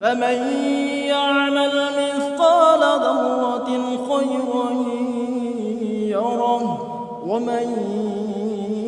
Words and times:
فمن 0.00 0.38
يعمل 1.12 1.74
مثقال 2.00 2.82
ذرة 3.04 3.70
خيرا 4.08 4.68
يره 6.08 6.64
ومن 7.28 7.66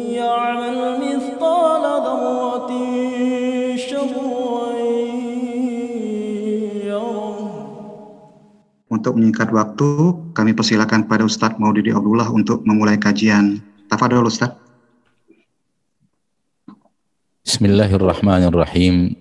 يعمل 0.08 0.78
مثقال 1.04 1.84
ذرة 2.06 2.70
شرا 3.76 4.66
يره 6.88 7.40
Untuk 8.88 9.12
menyingkat 9.20 9.52
waktu, 9.52 9.88
kami 10.32 10.56
persilakan 10.56 11.04
pada 11.04 11.28
Ustadz 11.28 11.60
Maudidi 11.60 11.92
Abdullah 11.92 12.32
untuk 12.32 12.64
memulai 12.64 12.96
kajian. 12.96 13.60
Tafadol 13.92 14.32
Ustadz. 14.32 14.56
Bismillahirrahmanirrahim. 17.44 19.20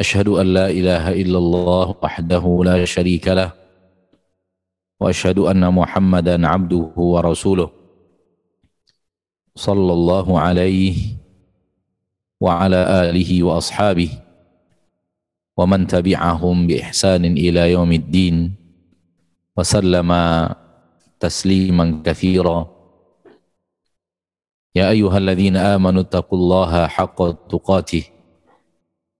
أشهد 0.00 0.28
أن 0.28 0.46
لا 0.54 0.68
إله 0.70 1.12
إلا 1.12 1.38
الله 1.38 1.94
وحده 2.02 2.44
لا 2.64 2.84
شريك 2.84 3.28
له 3.28 3.52
وأشهد 5.00 5.38
أن 5.38 5.64
محمدا 5.72 6.36
عبده 6.48 6.92
ورسوله 6.96 7.70
صلى 9.56 9.92
الله 9.92 10.40
عليه 10.40 10.96
وعلى 12.40 12.80
آله 13.08 13.42
وأصحابه 13.42 14.10
ومن 15.56 15.86
تبعهم 15.86 16.66
بإحسان 16.66 17.24
إلى 17.24 17.72
يوم 17.72 17.92
الدين 17.92 18.36
وسلم 19.56 20.10
تسليما 21.20 22.02
كثيرا. 22.04 22.58
يا 24.76 24.90
أيها 24.92 25.18
الذين 25.18 25.56
آمنوا 25.56 26.00
اتقوا 26.00 26.38
الله 26.38 26.86
حق 26.86 27.48
تقاته. 27.48 28.15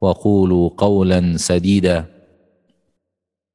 وقولوا 0.00 0.70
قولا 0.76 1.36
سديدا. 1.36 2.06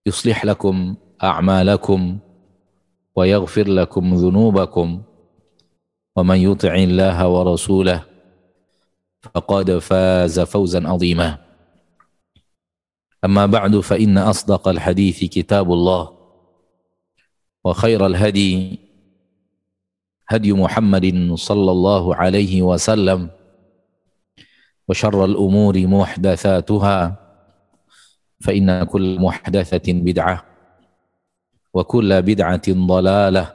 يصلح 0.05 0.45
لكم 0.45 0.95
أعمالكم 1.23 2.17
ويغفر 3.15 3.67
لكم 3.67 4.13
ذنوبكم. 4.13 5.01
ومن 6.15 6.37
يطع 6.37 6.75
الله 6.75 7.27
ورسوله 7.27 8.05
فقد 9.21 9.77
فاز 9.77 10.39
فوزا 10.39 10.87
عظيما. 10.87 11.37
أما 13.25 13.45
بعد 13.45 13.79
فإن 13.79 14.17
أصدق 14.17 14.67
الحديث 14.67 15.23
كتاب 15.23 15.73
الله 15.73 16.17
وخير 17.63 18.05
الهدي 18.05 18.79
هدي 20.27 20.53
محمد 20.53 21.33
صلى 21.35 21.71
الله 21.71 22.15
عليه 22.15 22.61
وسلم. 22.61 23.29
وشر 24.87 25.25
الأمور 25.25 25.75
محدثاتها 25.87 26.97
فإن 28.43 28.83
كل 28.83 29.19
محدثة 29.19 29.87
بدعة 29.93 30.37
وكل 31.73 32.21
بدعة 32.21 32.67
ضلالة 32.69 33.45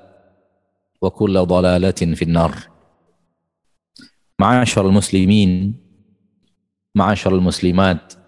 وكل 1.02 1.34
ضلالة 1.46 2.00
في 2.16 2.22
النار 2.22 2.52
معاشر 4.38 4.86
المسلمين 4.88 5.74
معاشر 6.94 7.34
المسlimat 7.34 8.18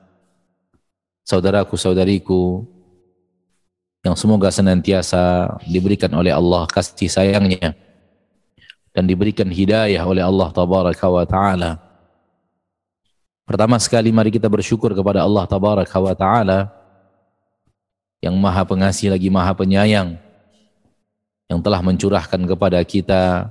saudaraku 1.27 1.79
saudariku 1.79 2.67
yang 4.03 4.19
semoga 4.19 4.51
senantiasa 4.51 5.55
diberikan 5.69 6.11
oleh 6.17 6.35
Allah 6.35 6.67
kasih 6.67 7.07
sayangnya 7.07 7.73
dan 8.91 9.07
diberikan 9.07 9.47
hidayah 9.47 10.03
oleh 10.03 10.27
Allah 10.27 10.51
tabaraka 10.51 11.07
wa 11.07 11.23
ta'ala 11.23 11.90
Pertama 13.51 13.83
sekali 13.83 14.15
mari 14.15 14.31
kita 14.31 14.47
bersyukur 14.47 14.95
kepada 14.95 15.27
Allah 15.27 15.43
Tabaraka 15.43 15.99
wa 15.99 16.15
Ta'ala 16.15 16.71
yang 18.23 18.39
maha 18.39 18.63
pengasih 18.63 19.11
lagi 19.11 19.27
maha 19.27 19.51
penyayang 19.51 20.15
yang 21.51 21.59
telah 21.59 21.83
mencurahkan 21.83 22.39
kepada 22.47 22.79
kita 22.87 23.51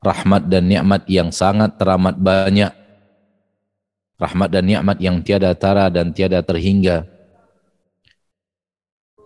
rahmat 0.00 0.48
dan 0.48 0.64
nikmat 0.64 1.04
yang 1.12 1.28
sangat 1.28 1.76
teramat 1.76 2.16
banyak. 2.16 2.72
Rahmat 4.16 4.48
dan 4.48 4.64
nikmat 4.64 4.96
yang 4.96 5.20
tiada 5.20 5.52
tara 5.52 5.92
dan 5.92 6.16
tiada 6.16 6.40
terhingga. 6.40 7.04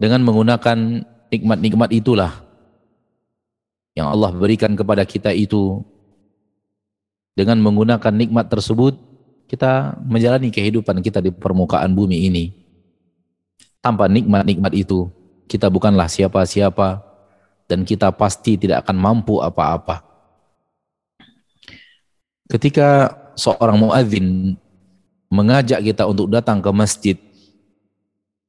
Dengan 0.03 0.19
menggunakan 0.27 1.07
nikmat-nikmat 1.31 1.95
itulah 1.95 2.43
yang 3.95 4.11
Allah 4.11 4.35
berikan 4.35 4.75
kepada 4.75 5.07
kita 5.07 5.31
itu 5.31 5.79
dengan 7.39 7.63
menggunakan 7.63 8.11
nikmat 8.11 8.51
tersebut 8.51 9.09
kita 9.50 9.99
menjalani 10.06 10.47
kehidupan 10.55 11.03
kita 11.03 11.19
di 11.19 11.34
permukaan 11.34 11.91
bumi 11.91 12.31
ini. 12.31 12.55
Tanpa 13.83 14.06
nikmat-nikmat 14.06 14.71
itu, 14.78 15.11
kita 15.50 15.66
bukanlah 15.66 16.06
siapa-siapa 16.06 17.03
dan 17.66 17.83
kita 17.83 18.15
pasti 18.15 18.55
tidak 18.55 18.87
akan 18.87 18.94
mampu 18.94 19.43
apa-apa. 19.43 20.06
Ketika 22.47 23.10
seorang 23.34 23.75
muadzin 23.83 24.55
mengajak 25.27 25.83
kita 25.83 26.06
untuk 26.06 26.31
datang 26.31 26.62
ke 26.62 26.71
masjid, 26.71 27.19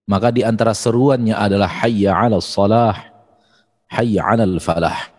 maka 0.06 0.29
di 0.29 0.45
antara 0.45 0.78
seruannya 0.78 1.34
adalah 1.34 1.69
hayya 1.81 2.13
'alal 2.13 2.45
salah, 2.45 3.09
hayya 3.90 4.22
'alal 4.22 4.61
falah. 4.61 5.09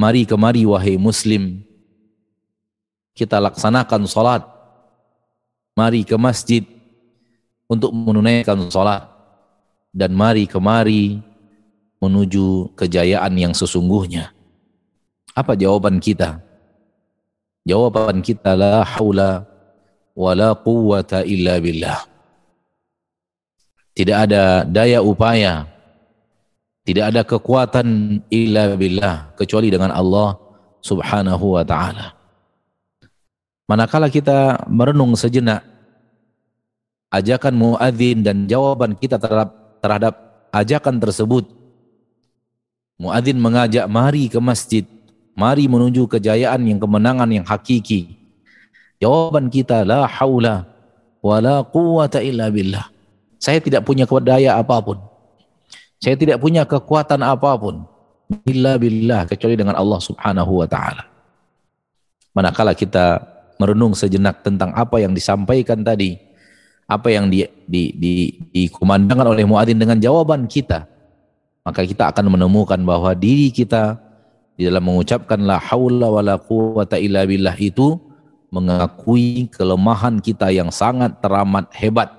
Mari 0.00 0.24
kemari 0.24 0.64
wahai 0.64 0.96
muslim, 0.96 1.60
kita 3.12 3.40
laksanakan 3.40 4.08
sholat. 4.08 4.42
Mari 5.72 6.04
ke 6.04 6.16
masjid 6.20 6.64
untuk 7.68 7.92
menunaikan 7.92 8.68
sholat. 8.68 9.08
Dan 9.92 10.16
mari 10.16 10.48
kemari 10.48 11.20
menuju 12.00 12.72
kejayaan 12.74 13.36
yang 13.36 13.52
sesungguhnya. 13.52 14.32
Apa 15.36 15.56
jawaban 15.56 16.00
kita? 16.00 16.40
Jawaban 17.62 18.24
kita 18.24 18.56
la 18.58 18.82
haula 18.82 19.46
wa 20.16 20.32
la 20.34 20.56
quwwata 20.56 21.22
illa 21.28 21.60
billah. 21.62 22.08
Tidak 23.92 24.16
ada 24.16 24.64
daya 24.64 25.04
upaya, 25.04 25.68
tidak 26.82 27.04
ada 27.12 27.22
kekuatan 27.22 28.18
illa 28.32 28.72
billah 28.74 29.36
kecuali 29.36 29.68
dengan 29.68 29.92
Allah 29.92 30.34
Subhanahu 30.82 31.60
wa 31.60 31.62
taala. 31.62 32.21
Manakala 33.72 34.12
kita 34.12 34.68
merenung 34.68 35.16
sejenak 35.16 35.64
ajakan 37.08 37.56
muadzin 37.56 38.20
dan 38.20 38.44
jawaban 38.44 38.92
kita 38.92 39.16
terhadap, 39.16 39.80
terhadap 39.80 40.14
ajakan 40.52 41.00
tersebut. 41.00 41.48
Muadzin 43.00 43.40
mengajak 43.40 43.88
mari 43.88 44.28
ke 44.28 44.36
masjid, 44.44 44.84
mari 45.32 45.72
menuju 45.72 46.04
kejayaan 46.04 46.68
yang 46.68 46.76
kemenangan 46.76 47.24
yang 47.32 47.48
hakiki. 47.48 48.12
Jawaban 49.00 49.48
kita 49.48 49.88
la 49.88 50.04
haula 50.04 50.68
wala 51.24 51.64
quwata 51.64 52.20
illa 52.20 52.52
billah. 52.52 52.92
Saya 53.40 53.64
tidak 53.64 53.88
punya 53.88 54.04
daya 54.20 54.60
apa 54.60 54.84
pun. 54.84 55.00
Saya 55.96 56.20
tidak 56.20 56.44
punya 56.44 56.68
kekuatan 56.68 57.24
apa 57.24 57.56
pun. 57.56 57.88
Illa 58.44 58.76
billah 58.76 59.24
kecuali 59.24 59.56
dengan 59.56 59.80
Allah 59.80 59.96
Subhanahu 59.96 60.60
wa 60.60 60.68
taala. 60.68 61.08
Manakala 62.36 62.76
kita 62.76 63.32
merenung 63.62 63.94
sejenak 63.94 64.42
tentang 64.42 64.74
apa 64.74 64.98
yang 64.98 65.14
disampaikan 65.14 65.86
tadi 65.86 66.18
apa 66.90 67.08
yang 67.08 67.30
di, 67.32 67.46
di, 67.64 67.94
di, 67.96 68.14
dikumandangkan 68.52 69.32
oleh 69.32 69.46
muadzin 69.46 69.78
dengan 69.78 69.96
jawaban 69.96 70.44
kita, 70.50 70.84
maka 71.64 71.86
kita 71.86 72.12
akan 72.12 72.36
menemukan 72.36 72.80
bahwa 72.82 73.14
diri 73.14 73.48
kita 73.48 73.96
di 74.58 74.68
dalam 74.68 74.84
mengucapkan 74.84 75.40
la 75.40 75.56
haula 75.56 76.12
wala 76.12 76.36
quwata 76.36 77.00
illa 77.00 77.24
billah 77.24 77.56
itu 77.56 77.96
mengakui 78.52 79.48
kelemahan 79.48 80.20
kita 80.20 80.52
yang 80.52 80.68
sangat 80.68 81.16
teramat 81.24 81.72
hebat. 81.72 82.12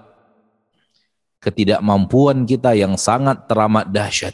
Ketidakmampuan 1.44 2.48
kita 2.48 2.74
yang 2.74 2.98
sangat 2.98 3.46
teramat 3.46 3.92
dahsyat. 3.92 4.34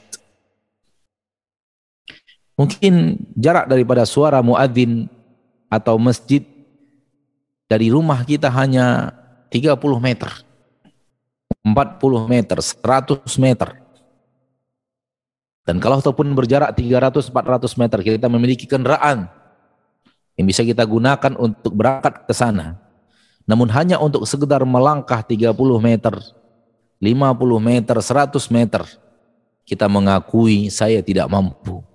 Mungkin 2.55 3.17
jarak 3.35 3.65
daripada 3.67 4.05
suara 4.05 4.39
muadzin 4.45 5.09
atau 5.71 5.97
masjid 5.97 6.43
dari 7.69 7.93
rumah 7.93 8.25
kita 8.25 8.49
hanya 8.49 9.13
30 9.53 9.77
meter, 10.01 10.31
40 11.61 12.25
meter, 12.25 12.57
100 12.57 13.37
meter. 13.37 13.69
Dan 15.69 15.77
kalau 15.77 16.01
ataupun 16.01 16.33
berjarak 16.33 16.73
300-400 16.73 17.77
meter, 17.77 17.99
kita 18.01 18.25
memiliki 18.25 18.65
kendaraan 18.65 19.29
yang 20.33 20.45
bisa 20.49 20.65
kita 20.65 20.81
gunakan 20.81 21.37
untuk 21.37 21.77
berangkat 21.77 22.25
ke 22.25 22.33
sana. 22.33 22.81
Namun 23.45 23.69
hanya 23.69 24.01
untuk 24.01 24.25
sekedar 24.25 24.65
melangkah 24.65 25.21
30 25.21 25.53
meter, 25.77 26.17
50 26.97 27.61
meter, 27.61 27.97
100 28.01 28.33
meter, 28.49 28.81
kita 29.61 29.85
mengakui 29.85 30.73
saya 30.73 31.05
tidak 31.05 31.29
mampu. 31.29 31.85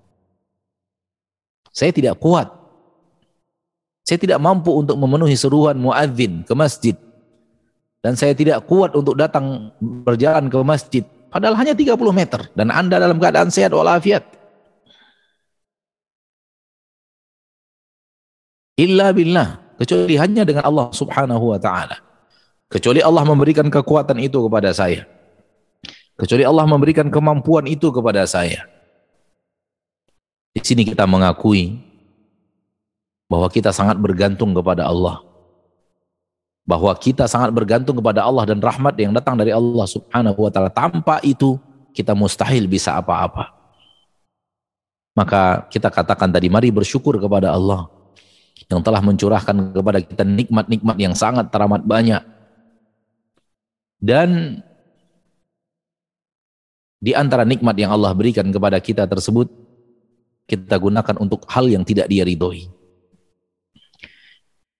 Saya 1.75 1.91
tidak 1.91 2.15
kuat. 2.23 2.64
Saya 4.05 4.21
tidak 4.21 4.37
mampu 4.37 4.69
untuk 4.69 5.01
memenuhi 5.01 5.33
seruan 5.33 5.81
muadzin 5.81 6.45
ke 6.45 6.53
masjid 6.53 6.93
dan 8.05 8.13
saya 8.21 8.37
tidak 8.37 8.69
kuat 8.69 8.93
untuk 8.93 9.17
datang 9.17 9.73
berjalan 9.81 10.53
ke 10.53 10.61
masjid 10.61 11.05
padahal 11.33 11.57
hanya 11.57 11.73
30 11.73 11.97
meter 12.13 12.41
dan 12.53 12.69
Anda 12.69 13.01
dalam 13.01 13.17
keadaan 13.17 13.49
sehat 13.49 13.73
walafiat. 13.73 14.29
Illa 18.75 19.15
billah, 19.15 19.79
kecuali 19.81 20.21
hanya 20.21 20.45
dengan 20.45 20.69
Allah 20.69 20.93
Subhanahu 20.93 21.57
wa 21.57 21.59
taala. 21.63 21.97
Kecuali 22.69 23.01
Allah 23.01 23.25
memberikan 23.25 23.71
kekuatan 23.73 24.19
itu 24.21 24.37
kepada 24.45 24.75
saya. 24.75 25.07
Kecuali 26.19 26.43
Allah 26.43 26.67
memberikan 26.67 27.07
kemampuan 27.07 27.65
itu 27.71 27.89
kepada 27.95 28.27
saya. 28.27 28.67
Di 30.55 30.61
sini 30.63 30.83
kita 30.83 31.07
mengakui 31.07 31.94
bahwa 33.29 33.49
kita 33.49 33.73
sangat 33.73 33.97
bergantung 34.01 34.53
kepada 34.53 34.89
Allah 34.89 35.25
bahwa 36.65 36.97
kita 36.97 37.29
sangat 37.29 37.53
bergantung 37.53 38.01
kepada 38.01 38.25
Allah 38.25 38.49
dan 38.49 38.59
rahmat 38.59 38.97
yang 38.97 39.13
datang 39.13 39.37
dari 39.37 39.53
Allah 39.53 39.85
Subhanahu 39.85 40.49
wa 40.49 40.51
taala. 40.51 40.73
Tanpa 40.73 41.21
itu 41.21 41.61
kita 41.93 42.17
mustahil 42.17 42.65
bisa 42.65 42.97
apa-apa. 42.97 43.53
Maka 45.15 45.69
kita 45.71 45.93
katakan 45.93 46.33
tadi 46.33 46.51
mari 46.51 46.75
bersyukur 46.75 47.21
kepada 47.21 47.55
Allah 47.55 47.87
yang 48.67 48.81
telah 48.83 48.99
mencurahkan 49.05 49.77
kepada 49.77 49.99
kita 50.03 50.25
nikmat-nikmat 50.27 50.97
yang 50.99 51.15
sangat 51.15 51.53
teramat 51.53 51.85
banyak. 51.85 52.25
Dan 54.01 54.59
di 56.99 57.13
antara 57.13 57.45
nikmat 57.45 57.77
yang 57.77 57.93
Allah 57.93 58.17
berikan 58.17 58.49
kepada 58.49 58.81
kita 58.81 59.05
tersebut 59.05 59.53
kita 60.49 60.77
gunakan 60.81 61.17
untuk 61.21 61.45
hal 61.53 61.69
yang 61.69 61.85
tidak 61.85 62.09
dia 62.09 62.25
ridhoi 62.25 62.74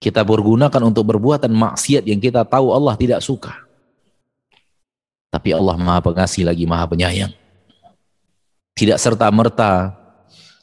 kita 0.05 0.21
bergunakan 0.21 0.83
untuk 0.85 1.17
berbuatan 1.17 1.49
maksiat 1.49 2.05
yang 2.05 2.21
kita 2.21 2.45
tahu 2.45 2.77
Allah 2.77 2.93
tidak 2.93 3.25
suka. 3.25 3.65
Tapi 5.33 5.57
Allah 5.57 5.81
Maha 5.81 6.05
Pengasih 6.05 6.45
lagi 6.45 6.69
Maha 6.69 6.85
Penyayang. 6.85 7.33
Tidak 8.77 9.01
serta-merta 9.01 9.97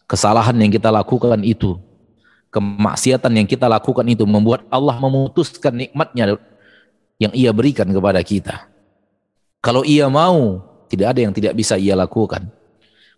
kesalahan 0.06 0.54
yang 0.62 0.70
kita 0.70 0.94
lakukan 0.94 1.42
itu, 1.42 1.82
kemaksiatan 2.54 3.34
yang 3.34 3.48
kita 3.50 3.66
lakukan 3.66 4.06
itu 4.06 4.30
membuat 4.30 4.62
Allah 4.70 4.94
memutuskan 5.02 5.74
nikmatnya 5.74 6.38
yang 7.18 7.34
ia 7.34 7.50
berikan 7.50 7.90
kepada 7.90 8.22
kita. 8.22 8.70
Kalau 9.58 9.82
ia 9.82 10.06
mau, 10.06 10.62
tidak 10.86 11.18
ada 11.18 11.20
yang 11.26 11.34
tidak 11.34 11.58
bisa 11.58 11.82
ia 11.82 11.98
lakukan. 11.98 12.46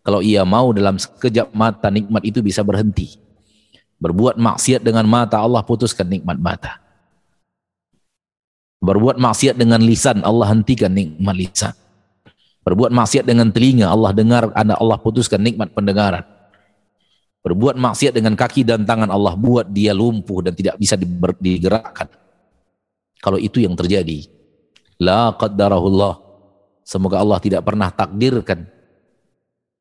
Kalau 0.08 0.24
ia 0.24 0.48
mau 0.48 0.72
dalam 0.72 0.96
sekejap 0.96 1.52
mata 1.52 1.92
nikmat 1.92 2.24
itu 2.24 2.40
bisa 2.40 2.64
berhenti. 2.64 3.20
Berbuat 4.04 4.36
maksiat 4.36 4.84
dengan 4.84 5.08
mata, 5.08 5.40
Allah 5.40 5.64
putuskan 5.64 6.04
nikmat 6.04 6.36
mata. 6.36 6.84
Berbuat 8.84 9.16
maksiat 9.16 9.56
dengan 9.56 9.80
lisan, 9.80 10.20
Allah 10.28 10.52
hentikan 10.52 10.92
nikmat 10.92 11.36
lisan. 11.40 11.72
Berbuat 12.68 12.92
maksiat 12.92 13.24
dengan 13.24 13.48
telinga, 13.48 13.88
Allah 13.88 14.12
dengar, 14.12 14.52
Allah 14.52 15.00
putuskan 15.00 15.40
nikmat 15.40 15.72
pendengaran. 15.72 16.28
Berbuat 17.48 17.80
maksiat 17.80 18.12
dengan 18.12 18.36
kaki 18.36 18.68
dan 18.68 18.84
tangan, 18.84 19.08
Allah 19.08 19.40
buat 19.40 19.72
dia 19.72 19.96
lumpuh 19.96 20.44
dan 20.44 20.52
tidak 20.52 20.76
bisa 20.76 21.00
digerakkan. 21.40 22.12
Kalau 23.24 23.40
itu 23.40 23.64
yang 23.64 23.72
terjadi, 23.72 24.28
la 25.00 25.32
qaddarahullah. 25.32 26.20
Semoga 26.84 27.24
Allah 27.24 27.40
tidak 27.40 27.64
pernah 27.64 27.88
takdirkan. 27.88 28.68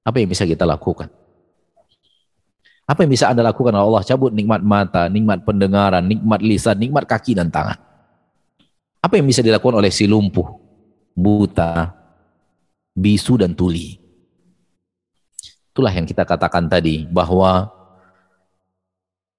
Apa 0.06 0.22
yang 0.22 0.30
bisa 0.30 0.46
kita 0.46 0.62
lakukan? 0.62 1.10
Apa 2.82 3.06
yang 3.06 3.12
bisa 3.14 3.30
Anda 3.30 3.46
lakukan 3.46 3.70
kalau 3.72 3.94
Allah 3.94 4.02
cabut 4.02 4.34
nikmat 4.34 4.60
mata, 4.60 5.06
nikmat 5.06 5.46
pendengaran, 5.46 6.02
nikmat 6.02 6.42
lisan, 6.42 6.76
nikmat 6.82 7.06
kaki 7.06 7.38
dan 7.38 7.48
tangan? 7.48 7.78
Apa 9.02 9.18
yang 9.18 9.26
bisa 9.26 9.42
dilakukan 9.42 9.78
oleh 9.78 9.90
si 9.90 10.06
lumpuh, 10.06 10.46
buta, 11.14 11.94
bisu 12.94 13.38
dan 13.38 13.54
tuli? 13.54 13.98
Itulah 15.72 15.94
yang 15.94 16.04
kita 16.04 16.26
katakan 16.26 16.68
tadi 16.68 17.08
bahwa 17.08 17.70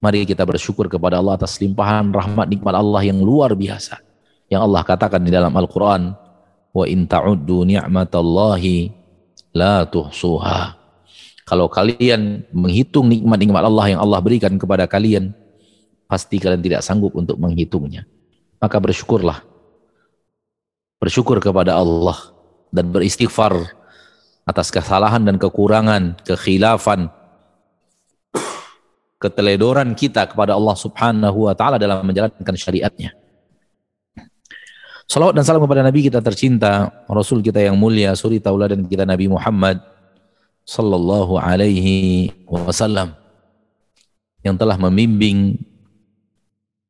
mari 0.02 0.26
kita 0.26 0.44
bersyukur 0.44 0.90
kepada 0.90 1.20
Allah 1.22 1.38
atas 1.38 1.62
limpahan 1.62 2.10
rahmat 2.10 2.50
nikmat 2.50 2.74
Allah 2.74 3.06
yang 3.06 3.22
luar 3.22 3.54
biasa. 3.54 4.02
Yang 4.52 4.62
Allah 4.66 4.82
katakan 4.84 5.22
di 5.24 5.32
dalam 5.32 5.54
Al-Quran, 5.54 6.12
wa 6.74 6.86
in 6.90 7.06
ta'uddu 7.06 7.70
ni'matallahi 7.70 8.92
la 9.54 9.86
tuhsuha. 9.86 10.83
Kalau 11.44 11.68
kalian 11.68 12.48
menghitung 12.56 13.12
nikmat-nikmat 13.12 13.64
Allah 13.68 13.86
yang 13.92 14.00
Allah 14.00 14.24
berikan 14.24 14.56
kepada 14.56 14.88
kalian, 14.88 15.36
pasti 16.08 16.40
kalian 16.40 16.64
tidak 16.64 16.82
sanggup 16.84 17.12
untuk 17.20 17.36
menghitungnya. 17.36 18.08
Maka 18.64 18.80
bersyukurlah. 18.80 19.44
Bersyukur 21.04 21.44
kepada 21.44 21.76
Allah 21.76 22.16
dan 22.72 22.96
beristighfar 22.96 23.76
atas 24.48 24.72
kesalahan 24.72 25.20
dan 25.28 25.36
kekurangan, 25.36 26.16
kekhilafan, 26.24 27.12
keteledoran 29.20 29.92
kita 29.96 30.32
kepada 30.32 30.56
Allah 30.56 30.76
Subhanahu 30.80 31.52
wa 31.52 31.56
taala 31.56 31.76
dalam 31.76 32.08
menjalankan 32.08 32.56
syariatnya. 32.56 33.12
Salawat 35.04 35.36
dan 35.36 35.44
salam 35.44 35.60
kepada 35.60 35.84
Nabi 35.84 36.08
kita 36.08 36.24
tercinta, 36.24 36.88
Rasul 37.12 37.44
kita 37.44 37.60
yang 37.60 37.76
mulia, 37.76 38.16
suri 38.16 38.40
tauladan 38.40 38.88
kita 38.88 39.04
Nabi 39.04 39.28
Muhammad 39.28 39.93
sallallahu 40.64 41.36
alaihi 41.36 42.32
wasallam 42.48 43.12
yang 44.44 44.56
telah 44.60 44.76
membimbing 44.80 45.60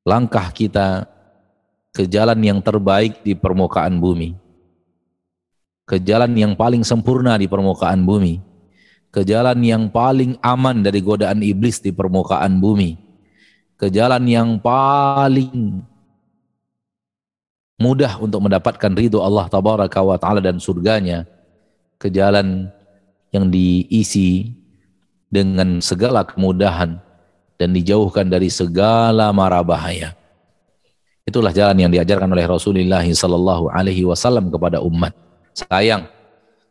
langkah 0.01 0.49
kita 0.49 1.05
ke 1.93 2.09
jalan 2.09 2.41
yang 2.41 2.59
terbaik 2.59 3.21
di 3.21 3.37
permukaan 3.37 4.01
bumi. 4.01 4.33
Ke 5.85 6.01
jalan 6.01 6.33
yang 6.33 6.57
paling 6.57 6.81
sempurna 6.81 7.37
di 7.37 7.45
permukaan 7.45 8.01
bumi. 8.01 8.41
Ke 9.13 9.21
jalan 9.21 9.61
yang 9.61 9.93
paling 9.93 10.41
aman 10.41 10.81
dari 10.81 10.97
godaan 11.05 11.45
iblis 11.45 11.77
di 11.77 11.93
permukaan 11.93 12.57
bumi. 12.57 12.97
Ke 13.77 13.93
jalan 13.93 14.25
yang 14.25 14.57
paling 14.57 15.85
mudah 17.77 18.17
untuk 18.17 18.41
mendapatkan 18.41 18.91
ridho 18.97 19.21
Allah 19.21 19.45
taala 19.53 20.41
dan 20.41 20.57
surganya. 20.57 21.29
Ke 22.01 22.09
jalan 22.09 22.73
yang 23.33 23.49
diisi 23.49 24.53
dengan 25.33 25.81
segala 25.81 26.21
kemudahan 26.21 27.01
dan 27.57 27.69
dijauhkan 27.73 28.29
dari 28.29 28.53
segala 28.53 29.33
mara 29.33 29.59
bahaya. 29.65 30.13
Itulah 31.25 31.49
jalan 31.49 31.81
yang 31.81 31.91
diajarkan 31.91 32.29
oleh 32.29 32.45
Rasulullah 32.45 33.01
sallallahu 33.01 33.73
alaihi 33.73 34.05
wasallam 34.05 34.53
kepada 34.53 34.83
umat. 34.85 35.17
Sayang, 35.57 36.05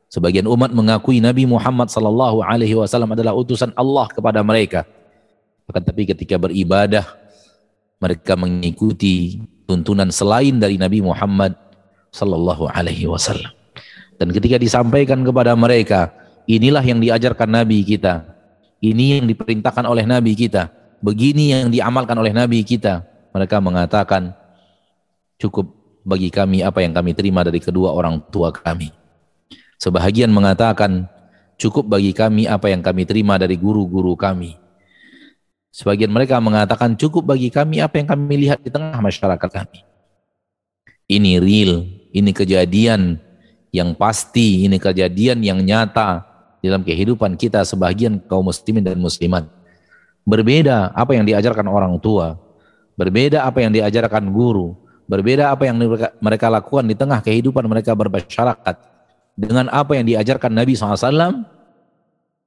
sebagian 0.07 0.47
umat 0.47 0.71
mengakui 0.71 1.19
Nabi 1.19 1.49
Muhammad 1.50 1.90
sallallahu 1.90 2.47
alaihi 2.47 2.78
wasallam 2.78 3.11
adalah 3.16 3.35
utusan 3.35 3.75
Allah 3.75 4.07
kepada 4.12 4.45
mereka. 4.47 4.87
Akan 5.66 5.83
tapi 5.83 6.07
ketika 6.07 6.38
beribadah 6.38 7.02
mereka 7.99 8.38
mengikuti 8.38 9.40
tuntunan 9.66 10.12
selain 10.12 10.61
dari 10.61 10.76
Nabi 10.78 11.00
Muhammad 11.02 11.57
sallallahu 12.12 12.71
alaihi 12.71 13.09
wasallam. 13.09 13.50
Dan 14.21 14.31
ketika 14.31 14.61
disampaikan 14.61 15.25
kepada 15.25 15.57
mereka, 15.57 16.12
Inilah 16.47 16.83
yang 16.83 16.99
diajarkan 16.99 17.49
Nabi 17.49 17.87
kita. 17.87 18.27
Ini 18.83 19.23
yang 19.23 19.27
diperintahkan 19.31 19.87
oleh 19.87 20.03
Nabi 20.03 20.35
kita. 20.35 20.75
Begini 20.99 21.55
yang 21.55 21.71
diamalkan 21.71 22.19
oleh 22.19 22.35
Nabi 22.35 22.67
kita. 22.67 23.07
Mereka 23.31 23.63
mengatakan, 23.63 24.35
cukup 25.39 25.71
bagi 26.03 26.31
kami 26.35 26.67
apa 26.67 26.83
yang 26.83 26.91
kami 26.91 27.15
terima 27.15 27.47
dari 27.47 27.63
kedua 27.63 27.95
orang 27.95 28.19
tua 28.31 28.51
kami. 28.51 28.91
Sebahagian 29.79 30.31
mengatakan 30.31 31.07
cukup 31.59 31.87
bagi 31.87 32.15
kami 32.15 32.47
apa 32.51 32.71
yang 32.71 32.83
kami 32.83 33.07
terima 33.07 33.39
dari 33.39 33.55
guru-guru 33.55 34.15
kami. 34.19 34.59
Sebagian 35.73 36.13
mereka 36.13 36.37
mengatakan 36.37 36.99
cukup 37.01 37.33
bagi 37.33 37.49
kami 37.49 37.81
apa 37.81 37.97
yang 37.97 38.05
kami 38.05 38.45
lihat 38.45 38.61
di 38.61 38.69
tengah 38.69 39.01
masyarakat 39.01 39.49
kami. 39.49 39.81
Ini 41.09 41.41
real, 41.41 41.89
ini 42.13 42.31
kejadian 42.31 43.17
yang 43.73 43.97
pasti, 43.97 44.69
ini 44.69 44.77
kejadian 44.77 45.41
yang 45.41 45.59
nyata 45.65 46.32
dalam 46.62 46.87
kehidupan 46.87 47.35
kita 47.35 47.66
sebagian 47.66 48.23
kaum 48.31 48.47
muslimin 48.47 48.87
dan 48.87 48.97
muslimat. 49.02 49.50
Berbeda 50.23 50.95
apa 50.95 51.19
yang 51.19 51.26
diajarkan 51.26 51.66
orang 51.66 51.99
tua, 51.99 52.38
berbeda 52.95 53.42
apa 53.42 53.59
yang 53.66 53.75
diajarkan 53.75 54.31
guru, 54.31 54.78
berbeda 55.11 55.50
apa 55.50 55.66
yang 55.66 55.83
mereka 56.23 56.47
lakukan 56.47 56.87
di 56.87 56.95
tengah 56.95 57.19
kehidupan 57.19 57.66
mereka 57.66 57.90
bermasyarakat. 57.99 58.95
Dengan 59.35 59.66
apa 59.75 59.99
yang 59.99 60.07
diajarkan 60.07 60.54
Nabi 60.54 60.78
SAW 60.78 61.42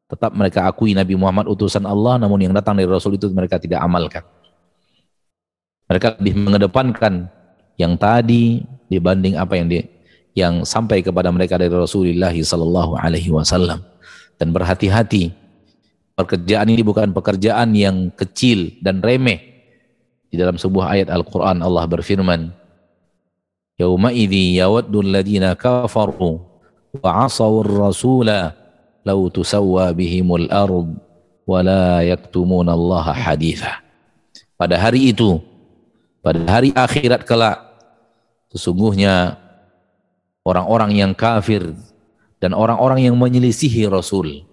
tetap 0.05 0.31
mereka 0.37 0.69
akui 0.69 0.93
Nabi 0.93 1.17
Muhammad 1.17 1.49
utusan 1.49 1.81
Allah 1.83 2.21
namun 2.21 2.37
yang 2.37 2.53
datang 2.53 2.77
dari 2.77 2.85
Rasul 2.85 3.19
itu 3.19 3.27
mereka 3.33 3.59
tidak 3.59 3.83
amalkan. 3.83 4.23
Mereka 5.91 6.21
lebih 6.21 6.33
mengedepankan 6.39 7.27
yang 7.75 7.99
tadi 7.99 8.63
dibanding 8.87 9.35
apa 9.35 9.53
yang 9.59 9.67
di, 9.67 9.83
yang 10.37 10.63
sampai 10.63 11.03
kepada 11.03 11.33
mereka 11.33 11.59
dari 11.59 11.73
Rasulullah 11.73 12.31
sallallahu 12.31 12.95
alaihi 13.01 13.33
wasallam 13.33 13.81
dan 14.35 14.51
berhati-hati 14.51 15.31
pekerjaan 16.15 16.67
ini 16.71 16.81
bukan 16.81 17.11
pekerjaan 17.11 17.75
yang 17.75 18.09
kecil 18.15 18.71
dan 18.79 19.03
remeh 19.03 19.55
di 20.31 20.35
dalam 20.39 20.59
sebuah 20.59 20.95
ayat 20.95 21.07
Al-Quran 21.11 21.63
Allah 21.63 21.87
berfirman, 21.87 22.51
Yawma 23.79 24.11
idhi 24.11 24.59
yawaddu 24.59 25.03
alladhina 25.03 25.55
kafaru 25.55 26.43
wa 26.99 27.27
asawu 27.27 27.63
rasula 27.63 28.55
law 29.07 29.19
tusawwa 29.31 29.91
bihimul 29.95 30.47
ard 30.51 30.95
wa 31.47 31.59
la 31.63 32.03
yaktumuna 32.03 32.71
Allah. 32.75 33.15
Pada 34.55 34.75
hari 34.75 35.11
itu, 35.11 35.39
pada 36.23 36.39
hari 36.47 36.71
akhirat 36.75 37.27
kelak, 37.27 37.59
sesungguhnya 38.55 39.35
orang-orang 40.47 40.95
yang 40.95 41.11
kafir 41.11 41.75
dan 42.45 42.53
orang-orang 42.53 43.09
yang 43.09 43.17
menyelisihi 43.17 43.89
Rasul 43.89 44.45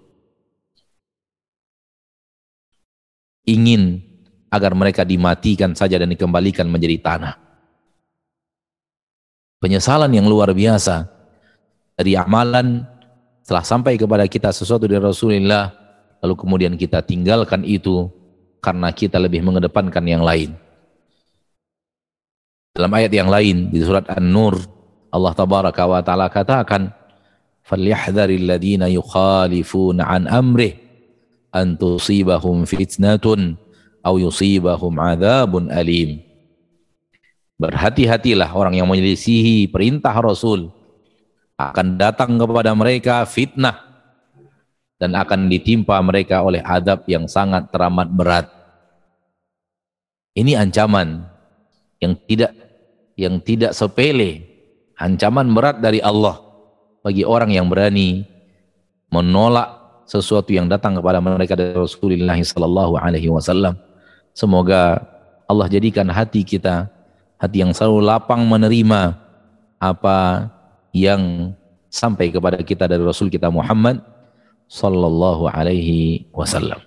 ingin 3.45 4.01
agar 4.49 4.73
mereka 4.73 5.05
dimatikan 5.05 5.77
saja 5.77 6.01
dan 6.01 6.09
dikembalikan 6.09 6.65
menjadi 6.73 6.97
tanah. 7.05 7.37
Penyesalan 9.61 10.09
yang 10.09 10.25
luar 10.25 10.57
biasa 10.57 11.05
dari 12.01 12.17
amalan 12.17 12.81
setelah 13.45 13.61
sampai 13.61 14.01
kepada 14.01 14.25
kita 14.25 14.49
sesuatu 14.57 14.89
dari 14.89 15.05
Rasulullah 15.05 15.69
lalu 16.25 16.33
kemudian 16.33 16.73
kita 16.81 17.05
tinggalkan 17.05 17.61
itu 17.61 18.09
karena 18.65 18.89
kita 18.89 19.21
lebih 19.21 19.45
mengedepankan 19.45 20.09
yang 20.09 20.25
lain. 20.25 20.57
Dalam 22.73 22.89
ayat 22.97 23.13
yang 23.13 23.29
lain 23.29 23.69
di 23.69 23.85
surat 23.85 24.09
An-Nur 24.09 24.57
Allah 25.13 25.37
tabaraka 25.37 25.85
wa 25.85 26.01
taala 26.01 26.33
katakan 26.33 27.02
Berhati-hatilah 37.57 38.52
orang 38.52 38.76
yang 38.76 38.93
menyelisihi 38.93 39.73
perintah 39.73 40.12
Rasul. 40.12 40.69
Akan 41.57 41.97
datang 41.97 42.37
kepada 42.37 42.76
mereka 42.76 43.25
fitnah. 43.25 43.81
Dan 45.00 45.17
akan 45.17 45.49
ditimpa 45.49 45.97
mereka 46.05 46.45
oleh 46.45 46.61
adab 46.61 47.09
yang 47.09 47.25
sangat 47.25 47.73
teramat 47.73 48.12
berat. 48.12 48.52
Ini 50.37 50.61
ancaman 50.61 51.25
yang 52.05 52.21
tidak 52.29 52.52
yang 53.17 53.41
tidak 53.41 53.73
sepele, 53.73 54.45
ancaman 55.00 55.49
berat 55.57 55.81
dari 55.81 56.05
Allah 56.05 56.52
bagi 57.03 57.27
orang 57.27 57.51
yang 57.51 57.67
berani 57.67 58.25
menolak 59.11 60.03
sesuatu 60.07 60.51
yang 60.55 60.71
datang 60.71 60.99
kepada 60.99 61.19
mereka 61.21 61.55
dari 61.59 61.75
Rasulullah 61.75 62.39
sallallahu 62.39 62.97
alaihi 62.99 63.29
wasallam 63.29 63.77
Semoga 64.33 65.05
Allah 65.45 65.69
jadikan 65.69 66.09
hati 66.09 66.41
kita 66.41 66.89
hati 67.37 67.61
yang 67.61 67.77
selalu 67.77 68.01
lapang 68.01 68.41
menerima 68.49 69.13
apa 69.77 70.49
yang 70.97 71.53
sampai 71.93 72.33
kepada 72.33 72.57
kita 72.65 72.89
dari 72.89 73.05
Rasul 73.05 73.29
kita 73.29 73.53
Muhammad 73.53 74.01
sallallahu 74.73 75.53
alaihi 75.53 76.25
wasallam. 76.33 76.81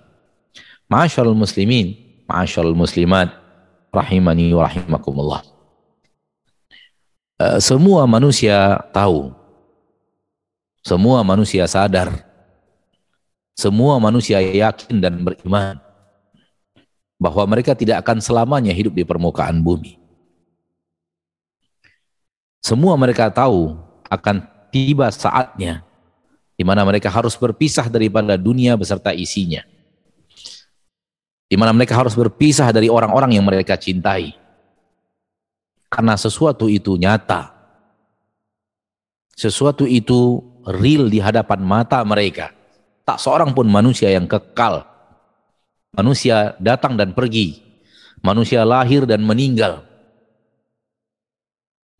Ma'asyiral 0.90 1.38
muslimin, 1.38 1.94
ma'asyiral 2.26 2.74
muslimat, 2.74 3.30
rahimani 3.94 4.50
wa 4.50 4.66
rahimakumullah. 4.66 5.40
Uh, 7.36 7.58
semua 7.62 8.08
manusia 8.10 8.82
tahu, 8.90 9.30
semua 10.86 11.26
manusia 11.26 11.66
sadar, 11.66 12.22
semua 13.58 13.98
manusia 13.98 14.38
yakin 14.38 15.02
dan 15.02 15.18
beriman 15.18 15.82
bahwa 17.18 17.42
mereka 17.50 17.74
tidak 17.74 18.06
akan 18.06 18.22
selamanya 18.22 18.70
hidup 18.70 18.94
di 18.94 19.02
permukaan 19.02 19.58
bumi. 19.58 19.98
Semua 22.62 22.94
mereka 22.94 23.26
tahu 23.34 23.74
akan 24.06 24.46
tiba 24.70 25.10
saatnya 25.10 25.82
di 26.54 26.62
mana 26.62 26.86
mereka 26.86 27.10
harus 27.10 27.34
berpisah 27.34 27.90
daripada 27.90 28.38
dunia 28.38 28.78
beserta 28.78 29.10
isinya. 29.10 29.66
Di 31.46 31.54
mana 31.58 31.74
mereka 31.74 31.98
harus 31.98 32.14
berpisah 32.14 32.70
dari 32.70 32.86
orang-orang 32.86 33.34
yang 33.38 33.46
mereka 33.46 33.74
cintai. 33.74 34.34
Karena 35.86 36.18
sesuatu 36.18 36.66
itu 36.66 36.98
nyata. 36.98 37.54
Sesuatu 39.38 39.86
itu 39.86 40.42
real 40.66 41.06
di 41.06 41.22
hadapan 41.22 41.62
mata 41.62 42.02
mereka. 42.02 42.50
Tak 43.06 43.22
seorang 43.22 43.54
pun 43.54 43.70
manusia 43.70 44.10
yang 44.10 44.26
kekal 44.26 44.96
Manusia 45.96 46.52
datang 46.60 46.92
dan 46.92 47.16
pergi. 47.16 47.64
Manusia 48.20 48.68
lahir 48.68 49.08
dan 49.08 49.24
meninggal. 49.24 49.80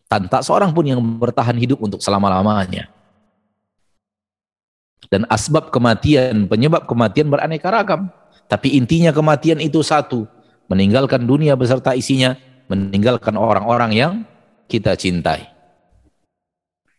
Dan 0.07 0.29
tak 0.29 0.45
seorang 0.45 0.77
pun 0.77 0.85
yang 0.85 1.01
bertahan 1.01 1.57
hidup 1.57 1.81
untuk 1.81 2.05
selama-lamanya. 2.05 2.93
Dan 5.09 5.25
asbab 5.33 5.73
kematian, 5.73 6.45
penyebab 6.45 6.85
kematian 6.85 7.33
beraneka 7.33 7.73
ragam. 7.73 8.13
Tapi 8.47 8.77
intinya 8.77 9.17
kematian 9.17 9.65
itu 9.65 9.81
satu. 9.81 10.29
Meninggalkan 10.69 11.25
dunia 11.25 11.57
beserta 11.57 11.97
isinya. 11.97 12.37
Meninggalkan 12.69 13.41
orang-orang 13.41 13.93
yang 13.97 14.13
kita 14.69 14.93
cintai. 14.93 15.49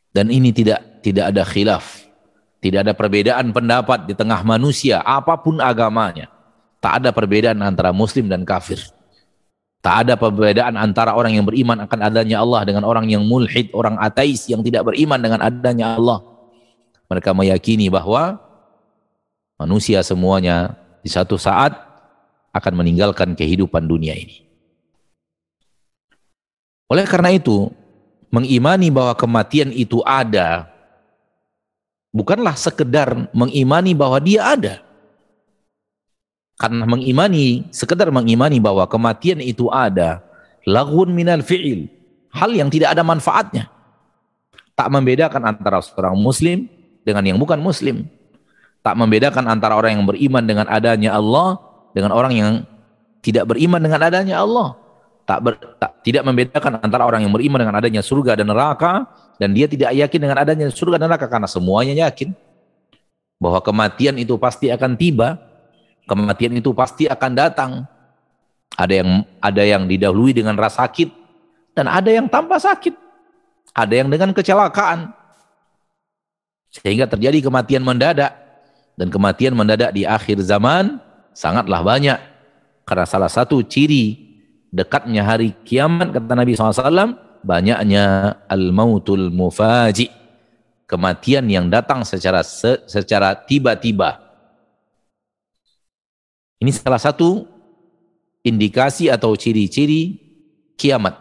Dan 0.10 0.34
ini 0.34 0.50
tidak 0.50 0.97
tidak 1.08 1.32
ada 1.32 1.48
khilaf. 1.48 2.04
Tidak 2.60 2.84
ada 2.84 2.92
perbedaan 2.92 3.56
pendapat 3.56 4.12
di 4.12 4.14
tengah 4.18 4.44
manusia, 4.44 5.00
apa 5.08 5.40
pun 5.40 5.64
agamanya. 5.64 6.28
Tak 6.84 7.00
ada 7.00 7.10
perbedaan 7.16 7.64
antara 7.64 7.96
muslim 7.96 8.28
dan 8.28 8.44
kafir. 8.44 8.82
Tak 9.80 10.04
ada 10.04 10.14
perbedaan 10.20 10.76
antara 10.76 11.16
orang 11.16 11.40
yang 11.40 11.48
beriman 11.48 11.80
akan 11.88 12.00
adanya 12.12 12.44
Allah 12.44 12.68
dengan 12.68 12.84
orang 12.84 13.08
yang 13.08 13.24
mulhid, 13.24 13.72
orang 13.72 13.96
ateis 14.04 14.52
yang 14.52 14.60
tidak 14.66 14.84
beriman 14.84 15.16
dengan 15.22 15.40
adanya 15.40 15.96
Allah. 15.96 16.20
Mereka 17.08 17.32
meyakini 17.32 17.88
bahwa 17.88 18.36
manusia 19.56 20.04
semuanya 20.04 20.76
di 21.00 21.08
satu 21.08 21.40
saat 21.40 21.72
akan 22.52 22.74
meninggalkan 22.84 23.32
kehidupan 23.38 23.88
dunia 23.88 24.18
ini. 24.18 24.44
Oleh 26.92 27.08
karena 27.08 27.32
itu, 27.32 27.72
mengimani 28.28 28.92
bahwa 28.92 29.16
kematian 29.16 29.72
itu 29.72 30.04
ada 30.04 30.68
bukanlah 32.18 32.58
sekedar 32.58 33.30
mengimani 33.30 33.94
bahwa 33.94 34.18
dia 34.18 34.42
ada. 34.42 34.82
Karena 36.58 36.90
mengimani, 36.90 37.70
sekedar 37.70 38.10
mengimani 38.10 38.58
bahwa 38.58 38.90
kematian 38.90 39.38
itu 39.46 39.70
ada, 39.70 40.26
lagun 40.66 41.14
minal 41.14 41.46
fi'il, 41.46 41.86
hal 42.34 42.50
yang 42.50 42.74
tidak 42.74 42.98
ada 42.98 43.06
manfaatnya. 43.06 43.70
Tak 44.74 44.90
membedakan 44.90 45.54
antara 45.54 45.78
seorang 45.86 46.18
muslim 46.18 46.66
dengan 47.06 47.22
yang 47.22 47.38
bukan 47.38 47.62
muslim. 47.62 48.10
Tak 48.82 48.98
membedakan 48.98 49.46
antara 49.46 49.78
orang 49.78 50.02
yang 50.02 50.06
beriman 50.10 50.44
dengan 50.50 50.66
adanya 50.66 51.14
Allah 51.14 51.62
dengan 51.94 52.14
orang 52.14 52.34
yang 52.34 52.52
tidak 53.22 53.46
beriman 53.54 53.82
dengan 53.82 54.02
adanya 54.02 54.42
Allah. 54.42 54.78
Tak, 55.28 55.40
ber, 55.44 55.60
tak 55.78 55.92
tidak 56.08 56.24
membedakan 56.24 56.80
antara 56.82 57.04
orang 57.04 57.28
yang 57.28 57.34
beriman 57.36 57.60
dengan 57.62 57.76
adanya 57.78 58.02
surga 58.02 58.40
dan 58.40 58.48
neraka 58.48 59.06
dan 59.38 59.54
dia 59.54 59.70
tidak 59.70 59.94
yakin 59.94 60.20
dengan 60.20 60.38
adanya 60.42 60.66
surga 60.70 60.98
dan 60.98 61.10
neraka 61.10 61.30
karena 61.30 61.50
semuanya 61.50 62.10
yakin 62.10 62.34
bahwa 63.38 63.62
kematian 63.62 64.18
itu 64.18 64.34
pasti 64.38 64.74
akan 64.74 64.98
tiba 64.98 65.48
Kematian 66.08 66.56
itu 66.56 66.72
pasti 66.72 67.04
akan 67.06 67.32
datang. 67.36 67.72
Ada 68.80 69.04
yang 69.04 69.10
ada 69.44 69.64
yang 69.68 69.84
didahului 69.84 70.32
dengan 70.32 70.56
rasa 70.56 70.88
sakit 70.88 71.12
dan 71.76 71.92
ada 71.92 72.08
yang 72.08 72.32
tanpa 72.32 72.58
sakit. 72.58 73.06
ada 73.78 73.94
yang 73.94 74.10
dengan 74.10 74.34
kecelakaan. 74.34 75.14
Sehingga 76.74 77.06
terjadi 77.06 77.46
kematian 77.46 77.86
mendadak. 77.86 78.34
Dan 78.98 79.14
kematian 79.14 79.54
mendadak 79.54 79.94
di 79.94 80.02
akhir 80.02 80.42
zaman 80.42 80.98
sangatlah 81.30 81.86
banyak. 81.86 82.18
Karena 82.90 83.06
salah 83.06 83.30
satu 83.30 83.62
ciri 83.62 84.18
dekatnya 84.74 85.22
hari 85.22 85.54
kiamat, 85.62 86.10
kata 86.10 86.34
Nabi 86.34 86.58
SAW, 86.58 87.14
banyaknya 87.48 88.36
al-mautul 88.52 89.32
mufaji. 89.32 90.12
Kematian 90.88 91.48
yang 91.52 91.68
datang 91.68 92.08
secara 92.08 92.44
secara 92.88 93.36
tiba-tiba. 93.36 94.24
Ini 96.64 96.72
salah 96.72 97.00
satu 97.00 97.44
indikasi 98.40 99.12
atau 99.12 99.36
ciri-ciri 99.36 100.16
kiamat 100.80 101.20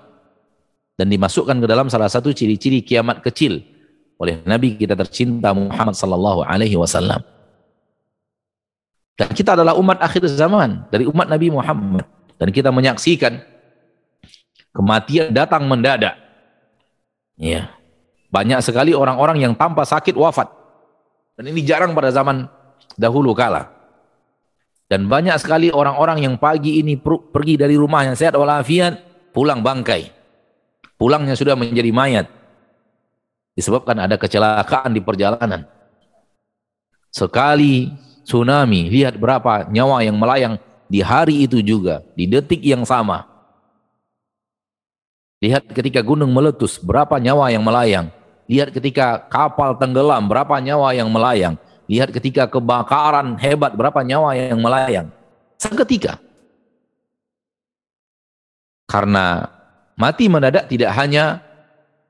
dan 0.95 1.11
dimasukkan 1.11 1.59
ke 1.59 1.67
dalam 1.67 1.91
salah 1.91 2.07
satu 2.07 2.31
ciri-ciri 2.31 2.87
kiamat 2.87 3.27
kecil 3.27 3.59
oleh 4.23 4.39
Nabi 4.47 4.79
kita 4.79 4.95
tercinta 4.95 5.51
Muhammad 5.51 5.99
sallallahu 5.99 6.47
alaihi 6.47 6.79
wasallam. 6.79 7.21
Dan 9.19 9.33
kita 9.33 9.59
adalah 9.59 9.75
umat 9.75 9.99
akhir 9.99 10.31
zaman 10.31 10.87
dari 10.95 11.11
umat 11.11 11.27
Nabi 11.27 11.51
Muhammad 11.51 12.07
dan 12.39 12.49
kita 12.53 12.71
menyaksikan 12.71 13.56
kematian 14.77 15.33
datang 15.33 15.65
mendadak. 15.65 16.21
Ya. 17.41 17.73
Banyak 18.29 18.61
sekali 18.61 18.93
orang-orang 18.93 19.41
yang 19.41 19.57
tanpa 19.57 19.89
sakit 19.89 20.13
wafat. 20.13 20.53
Dan 21.41 21.49
ini 21.49 21.65
jarang 21.65 21.97
pada 21.97 22.13
zaman 22.13 22.45
dahulu 23.01 23.33
kala. 23.33 23.73
Dan 24.87 25.09
banyak 25.09 25.41
sekali 25.41 25.73
orang-orang 25.73 26.21
yang 26.21 26.35
pagi 26.37 26.85
ini 26.85 27.01
pergi 27.01 27.57
dari 27.57 27.75
rumahnya 27.75 28.13
sehat 28.13 28.37
walafiat, 28.37 29.01
pulang 29.37 29.61
bangkai 29.61 30.17
pulangnya 30.97 31.37
sudah 31.37 31.53
menjadi 31.53 31.93
mayat 31.93 32.27
disebabkan 33.53 34.01
ada 34.01 34.17
kecelakaan 34.17 34.97
di 34.97 35.01
perjalanan 35.05 35.69
sekali 37.13 37.93
tsunami 38.25 38.89
lihat 38.89 39.21
berapa 39.21 39.69
nyawa 39.69 40.01
yang 40.05 40.17
melayang 40.17 40.55
di 40.89 41.05
hari 41.05 41.45
itu 41.45 41.61
juga 41.61 42.01
di 42.17 42.25
detik 42.25 42.65
yang 42.65 42.89
sama 42.89 43.29
lihat 45.47 45.63
ketika 45.71 46.03
gunung 46.03 46.35
meletus 46.35 46.83
berapa 46.83 47.15
nyawa 47.23 47.55
yang 47.55 47.63
melayang. 47.63 48.11
Lihat 48.51 48.75
ketika 48.75 49.23
kapal 49.31 49.79
tenggelam 49.79 50.27
berapa 50.27 50.59
nyawa 50.59 50.91
yang 50.95 51.07
melayang. 51.07 51.55
Lihat 51.87 52.11
ketika 52.11 52.51
kebakaran 52.51 53.39
hebat 53.39 53.79
berapa 53.79 54.03
nyawa 54.03 54.35
yang 54.35 54.59
melayang. 54.59 55.07
Seketika. 55.55 56.19
Karena 58.87 59.57
Mati 59.97 60.29
mendadak 60.29 60.69
tidak 60.69 60.93
hanya 60.93 61.41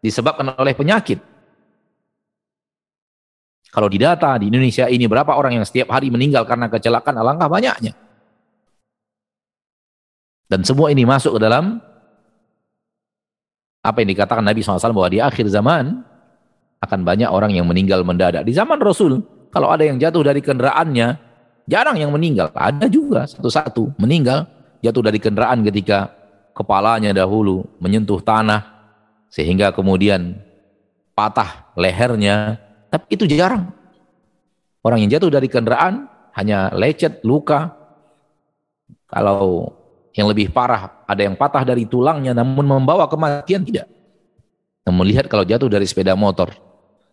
disebabkan 0.02 0.59
oleh 0.59 0.75
penyakit. 0.75 1.23
Kalau 3.71 3.87
di 3.87 4.02
data 4.02 4.35
di 4.43 4.50
Indonesia 4.50 4.90
ini 4.90 5.07
berapa 5.07 5.31
orang 5.31 5.62
yang 5.62 5.66
setiap 5.66 5.95
hari 5.95 6.11
meninggal 6.11 6.43
karena 6.43 6.66
kecelakaan? 6.66 7.14
Alangkah 7.14 7.47
banyaknya. 7.47 7.95
Dan 10.50 10.66
semua 10.66 10.90
ini 10.90 11.07
masuk 11.07 11.38
ke 11.38 11.40
dalam 11.47 11.78
apa 13.87 14.02
yang 14.02 14.11
dikatakan 14.11 14.43
Nabi 14.43 14.66
SAW 14.66 14.90
bahwa 14.90 15.07
di 15.07 15.23
akhir 15.23 15.47
zaman 15.47 16.02
akan 16.83 17.00
banyak 17.07 17.31
orang 17.31 17.55
yang 17.55 17.71
meninggal 17.71 18.02
mendadak. 18.02 18.43
Di 18.43 18.50
zaman 18.50 18.83
Rasul, 18.83 19.23
kalau 19.55 19.71
ada 19.71 19.87
yang 19.87 19.97
jatuh 20.02 20.26
dari 20.26 20.43
kendaraannya, 20.43 21.14
jarang 21.71 21.97
yang 21.97 22.11
meninggal. 22.11 22.50
Ada 22.50 22.90
juga 22.90 23.31
satu-satu 23.31 23.95
meninggal 24.02 24.50
jatuh 24.83 25.02
dari 25.07 25.23
kendaraan 25.23 25.62
ketika 25.62 26.11
kepalanya 26.57 27.14
dahulu 27.14 27.69
menyentuh 27.78 28.19
tanah 28.19 28.64
sehingga 29.28 29.71
kemudian 29.76 30.40
patah 31.12 31.69
lehernya 31.76 32.57
tapi 32.88 33.16
itu 33.16 33.28
jarang 33.28 33.73
orang 34.81 35.05
yang 35.05 35.21
jatuh 35.21 35.28
dari 35.28 35.49
kendaraan 35.52 36.09
hanya 36.33 36.72
lecet 36.72 37.20
luka 37.25 37.77
kalau 39.05 39.72
yang 40.16 40.26
lebih 40.33 40.48
parah 40.48 41.05
ada 41.05 41.20
yang 41.20 41.37
patah 41.37 41.61
dari 41.62 41.85
tulangnya 41.85 42.33
namun 42.33 42.64
membawa 42.64 43.05
kematian 43.05 43.61
tidak. 43.62 43.87
Namun 44.88 45.05
lihat 45.05 45.29
kalau 45.29 45.44
jatuh 45.44 45.68
dari 45.68 45.85
sepeda 45.85 46.16
motor. 46.16 46.57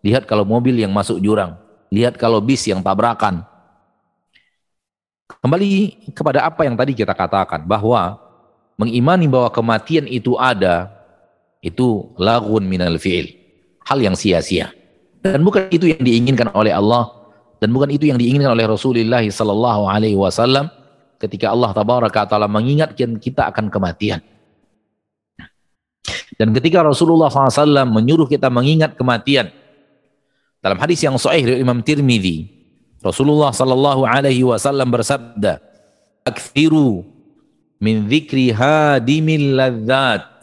Lihat 0.03 0.23
kalau 0.23 0.47
mobil 0.47 0.79
yang 0.79 0.95
masuk 0.95 1.19
jurang. 1.19 1.59
Lihat 1.91 2.15
kalau 2.15 2.39
bis 2.39 2.63
yang 2.63 2.79
tabrakan. 2.79 3.43
Kembali 5.43 5.69
kepada 6.15 6.47
apa 6.47 6.63
yang 6.63 6.79
tadi 6.79 6.95
kita 6.95 7.11
katakan 7.11 7.67
bahwa 7.67 8.15
mengimani 8.79 9.27
bahwa 9.27 9.51
kematian 9.51 10.07
itu 10.07 10.39
ada, 10.39 10.87
itu 11.59 12.13
lagun 12.15 12.63
minal 12.63 12.95
fi'il. 12.95 13.35
Hal 13.83 13.99
yang 13.99 14.15
sia-sia. 14.15 14.71
Dan 15.19 15.43
bukan 15.43 15.67
itu 15.71 15.91
yang 15.91 15.99
diinginkan 15.99 16.51
oleh 16.55 16.71
Allah 16.71 17.23
dan 17.63 17.71
bukan 17.71 17.95
itu 17.95 18.11
yang 18.11 18.19
diinginkan 18.19 18.51
oleh 18.51 18.67
Rasulullah 18.67 19.23
sallallahu 19.23 19.87
alaihi 19.87 20.19
wasallam 20.19 20.67
ketika 21.23 21.55
Allah 21.55 21.71
tabaraka 21.71 22.27
taala 22.27 22.51
mengingatkan 22.51 23.15
kita 23.15 23.47
akan 23.47 23.71
kematian. 23.71 24.19
Dan 26.35 26.51
ketika 26.51 26.83
Rasulullah 26.83 27.31
SAW 27.31 27.87
menyuruh 27.87 28.27
kita 28.27 28.51
mengingat 28.51 28.99
kematian 28.99 29.47
dalam 30.59 30.75
hadis 30.81 30.99
yang 30.99 31.15
sahih 31.15 31.47
dari 31.47 31.59
Imam 31.63 31.79
Tirmidzi, 31.79 32.51
Rasulullah 32.99 33.55
sallallahu 33.55 34.03
alaihi 34.03 34.43
wasallam 34.43 34.91
bersabda, 34.91 35.63
"Aktsiru 36.27 37.07
min 37.79 38.11
dzikri 38.11 38.51
hadimil 38.51 39.55
ladzat 39.55 40.33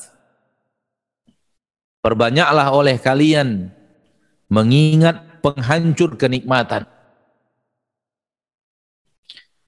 Perbanyaklah 2.00 2.72
oleh 2.72 2.96
kalian 2.96 3.68
mengingat 4.48 5.20
penghancur 5.44 6.16
kenikmatan. 6.16 6.88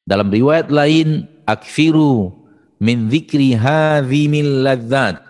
Dalam 0.02 0.28
riwayat 0.34 0.68
lain, 0.68 1.30
akfiru 1.46 2.34
min 2.82 3.06
dzikri 3.06 3.54
hadimil 3.54 4.66
ladzat. 4.66 5.22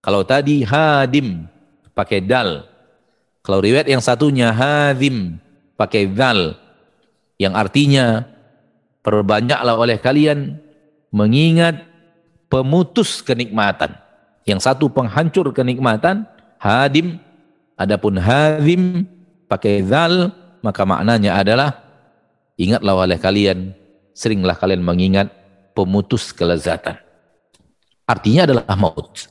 Kalau 0.00 0.22
tadi 0.24 0.64
hadim 0.64 1.44
pakai 1.92 2.24
dal. 2.24 2.64
Kalau 3.44 3.58
riwayat 3.60 3.90
yang 3.90 4.00
satunya 4.00 4.54
hadim 4.54 5.36
pakai 5.76 6.08
dal. 6.08 6.56
Yang 7.36 7.54
artinya 7.54 8.06
perbanyaklah 9.04 9.76
oleh 9.76 10.00
kalian 10.00 10.56
mengingat 11.12 11.84
pemutus 12.48 13.20
kenikmatan. 13.20 13.94
Yang 14.46 14.60
satu 14.64 14.86
penghancur 14.88 15.50
kenikmatan, 15.50 16.24
hadim, 16.56 17.18
adapun 17.76 18.16
hadim 18.16 19.04
pakai 19.50 19.82
zal, 19.84 20.32
maka 20.62 20.82
maknanya 20.86 21.38
adalah 21.38 21.85
ingatlah 22.56 22.96
oleh 22.96 23.20
kalian, 23.20 23.72
seringlah 24.12 24.56
kalian 24.56 24.84
mengingat 24.84 25.32
pemutus 25.76 26.32
kelezatan. 26.32 26.96
Artinya 28.08 28.48
adalah 28.48 28.64
maut. 28.76 29.28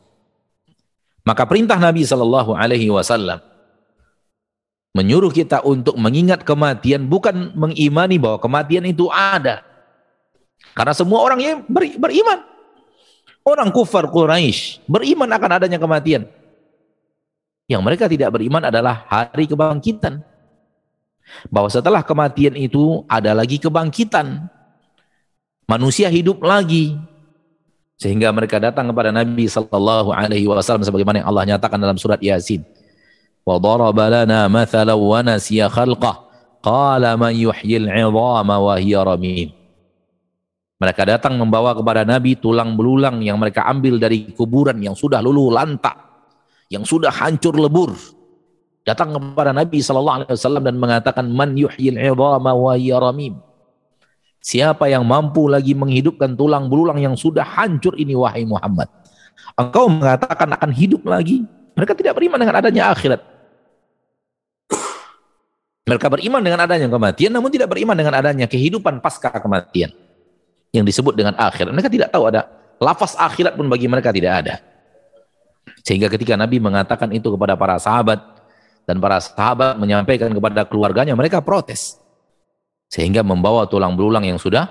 Maka 1.25 1.43
perintah 1.49 1.81
Nabi 1.81 2.05
Shallallahu 2.05 2.53
Alaihi 2.53 2.93
Wasallam 2.93 3.41
menyuruh 4.95 5.33
kita 5.33 5.65
untuk 5.65 5.97
mengingat 5.97 6.45
kematian 6.47 7.03
bukan 7.09 7.51
mengimani 7.57 8.15
bahwa 8.15 8.39
kematian 8.39 8.85
itu 8.87 9.09
ada, 9.11 9.65
karena 10.75 10.93
semua 10.95 11.23
orang 11.23 11.39
yang 11.39 11.57
ber, 11.67 11.87
beriman. 11.95 12.43
Orang 13.45 13.69
kufar 13.69 14.09
Quraisy 14.09 14.81
beriman 14.89 15.29
akan 15.29 15.51
adanya 15.61 15.77
kematian. 15.77 16.25
Yang 17.69 17.81
mereka 17.81 18.05
tidak 18.09 18.33
beriman 18.33 18.65
adalah 18.65 19.05
hari 19.05 19.45
kebangkitan. 19.45 20.21
Bahwa 21.49 21.69
setelah 21.69 22.01
kematian 22.05 22.53
itu 22.55 23.03
ada 23.09 23.33
lagi 23.33 23.57
kebangkitan. 23.57 24.47
Manusia 25.65 26.07
hidup 26.09 26.41
lagi. 26.45 26.93
Sehingga 27.95 28.29
mereka 28.35 28.59
datang 28.59 28.91
kepada 28.91 29.09
Nabi 29.09 29.47
sallallahu 29.47 30.11
alaihi 30.11 30.45
wasallam 30.45 30.83
sebagaimana 30.83 31.23
yang 31.23 31.29
Allah 31.31 31.55
nyatakan 31.55 31.79
dalam 31.79 31.95
surat 31.95 32.19
Yasin. 32.19 32.61
Wa 33.47 33.55
daraba 33.57 34.11
lana 34.11 34.51
mathalan 34.51 34.99
wa 34.99 35.19
nasiya 35.23 35.71
khalqah. 35.71 36.27
Qala 36.65 37.13
man 37.13 37.31
yuhyil 37.33 37.87
'idhama 37.87 38.57
wa 38.57 38.75
hiya 38.75 39.05
ramim. 39.05 39.53
Mereka 40.75 41.07
datang 41.07 41.39
membawa 41.39 41.71
kepada 41.71 42.03
Nabi 42.03 42.35
tulang 42.35 42.75
belulang 42.75 43.23
yang 43.23 43.39
mereka 43.39 43.63
ambil 43.63 43.95
dari 43.95 44.35
kuburan 44.35 44.75
yang 44.83 44.91
sudah 44.91 45.23
luluh 45.23 45.55
lantak, 45.55 45.95
yang 46.67 46.83
sudah 46.83 47.13
hancur 47.13 47.55
lebur. 47.55 47.95
Datang 48.85 49.17
kepada 49.17 49.49
Nabi 49.49 49.81
SAW 49.81 50.61
dan 50.61 50.77
mengatakan, 50.77 51.25
Man 51.25 51.57
yuhyil 51.57 51.97
idhama 51.97 52.53
wa 52.53 52.77
yaramim. 52.77 53.41
Siapa 54.45 54.85
yang 54.85 55.01
mampu 55.01 55.49
lagi 55.49 55.73
menghidupkan 55.73 56.37
tulang 56.37 56.69
belulang 56.69 57.01
yang 57.01 57.17
sudah 57.17 57.41
hancur 57.41 57.97
ini 57.97 58.13
wahai 58.13 58.45
Muhammad. 58.45 58.85
Engkau 59.57 59.89
mengatakan 59.89 60.53
akan 60.53 60.69
hidup 60.69 61.01
lagi. 61.09 61.41
Mereka 61.73 61.97
tidak 61.97 62.13
beriman 62.13 62.37
dengan 62.37 62.61
adanya 62.61 62.93
akhirat. 62.93 63.25
Mereka 65.89 66.05
beriman 66.05 66.41
dengan 66.45 66.61
adanya 66.61 66.85
kematian, 66.85 67.33
namun 67.33 67.49
tidak 67.49 67.73
beriman 67.73 67.97
dengan 67.97 68.13
adanya 68.21 68.45
kehidupan 68.45 69.01
pasca 69.01 69.33
kematian 69.33 69.89
yang 70.69 70.85
disebut 70.85 71.17
dengan 71.17 71.33
akhirat. 71.41 71.73
Mereka 71.73 71.89
tidak 71.89 72.09
tahu 72.13 72.29
ada 72.29 72.45
lafaz 72.77 73.17
akhirat 73.17 73.57
pun 73.57 73.65
bagi 73.65 73.89
mereka 73.89 74.13
tidak 74.13 74.45
ada. 74.45 74.55
Sehingga 75.81 76.05
ketika 76.09 76.37
Nabi 76.37 76.61
mengatakan 76.61 77.09
itu 77.13 77.33
kepada 77.33 77.57
para 77.57 77.81
sahabat 77.81 78.34
dan 78.85 79.01
para 79.01 79.17
sahabat 79.17 79.77
menyampaikan 79.81 80.29
kepada 80.29 80.65
keluarganya, 80.65 81.17
mereka 81.17 81.41
protes. 81.41 81.97
Sehingga 82.89 83.25
membawa 83.25 83.65
tulang 83.65 83.97
belulang 83.97 84.23
yang 84.25 84.37
sudah 84.37 84.69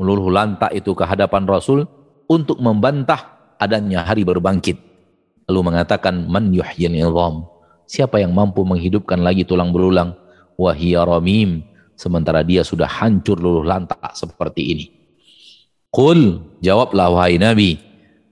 meluluh 0.00 0.32
lantak 0.32 0.72
itu 0.72 0.96
ke 0.96 1.04
hadapan 1.04 1.44
Rasul 1.44 1.84
untuk 2.26 2.56
membantah 2.58 3.54
adanya 3.60 4.02
hari 4.02 4.24
berbangkit. 4.24 4.80
Lalu 5.46 5.60
mengatakan, 5.72 6.26
Man 6.26 6.50
yuhyin 6.50 6.96
ilham. 6.96 7.44
Siapa 7.84 8.18
yang 8.24 8.32
mampu 8.32 8.64
menghidupkan 8.64 9.20
lagi 9.20 9.44
tulang 9.44 9.68
belulang? 9.68 10.16
Wahia 10.56 11.04
ramim. 11.04 11.60
Sementara 11.92 12.40
dia 12.40 12.64
sudah 12.64 12.88
hancur 12.88 13.36
luluh 13.36 13.62
lantak 13.62 14.00
seperti 14.16 14.62
ini. 14.72 14.86
Qul, 15.92 16.40
jawablah 16.64 17.12
wahai 17.12 17.36
Nabi, 17.36 17.76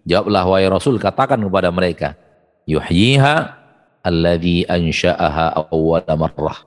Jawablah 0.09 0.49
wahai 0.49 0.67
Rasul 0.67 0.97
katakan 0.97 1.39
kepada 1.45 1.69
mereka, 1.69 2.17
yuhyiha 2.65 3.60
alladhi 4.05 4.65
ansha'aha 4.69 5.71
awwala 5.73 6.15
marrah. 6.17 6.59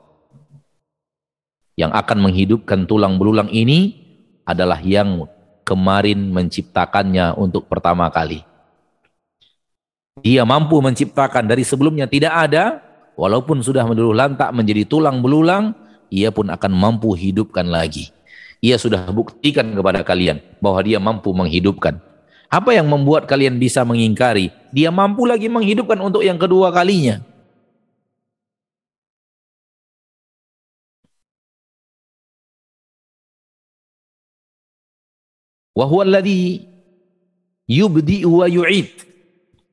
Yang 1.74 1.92
akan 1.98 2.18
menghidupkan 2.30 2.86
tulang 2.86 3.18
belulang 3.18 3.50
ini 3.50 3.98
adalah 4.46 4.78
yang 4.84 5.26
kemarin 5.66 6.30
menciptakannya 6.30 7.34
untuk 7.40 7.66
pertama 7.66 8.12
kali. 8.14 8.46
Dia 10.22 10.46
mampu 10.46 10.78
menciptakan 10.78 11.50
dari 11.50 11.66
sebelumnya 11.66 12.06
tidak 12.06 12.30
ada, 12.30 12.86
walaupun 13.18 13.66
sudah 13.66 13.82
meluluh 13.90 14.14
lantak 14.14 14.54
menjadi 14.54 14.86
tulang 14.86 15.26
belulang, 15.26 15.74
ia 16.14 16.30
pun 16.30 16.54
akan 16.54 16.70
mampu 16.70 17.18
hidupkan 17.18 17.66
lagi. 17.66 18.14
Ia 18.62 18.78
sudah 18.78 19.10
buktikan 19.10 19.74
kepada 19.74 20.06
kalian 20.06 20.40
bahwa 20.62 20.80
dia 20.86 21.02
mampu 21.02 21.34
menghidupkan. 21.34 21.98
Apa 22.54 22.70
yang 22.78 22.86
membuat 22.86 23.26
kalian 23.26 23.58
bisa 23.58 23.82
mengingkari? 23.82 24.54
Dia 24.70 24.94
mampu 24.94 25.26
lagi 25.26 25.50
menghidupkan 25.50 25.98
untuk 25.98 26.22
yang 26.22 26.38
kedua 26.38 26.70
kalinya. 26.70 27.18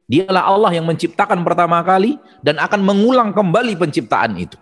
Dialah 0.09 0.49
Allah 0.49 0.73
yang 0.73 0.89
menciptakan 0.89 1.45
pertama 1.45 1.85
kali 1.85 2.17
dan 2.41 2.57
akan 2.57 2.81
mengulang 2.81 3.37
kembali 3.37 3.77
penciptaan 3.77 4.41
itu. 4.41 4.57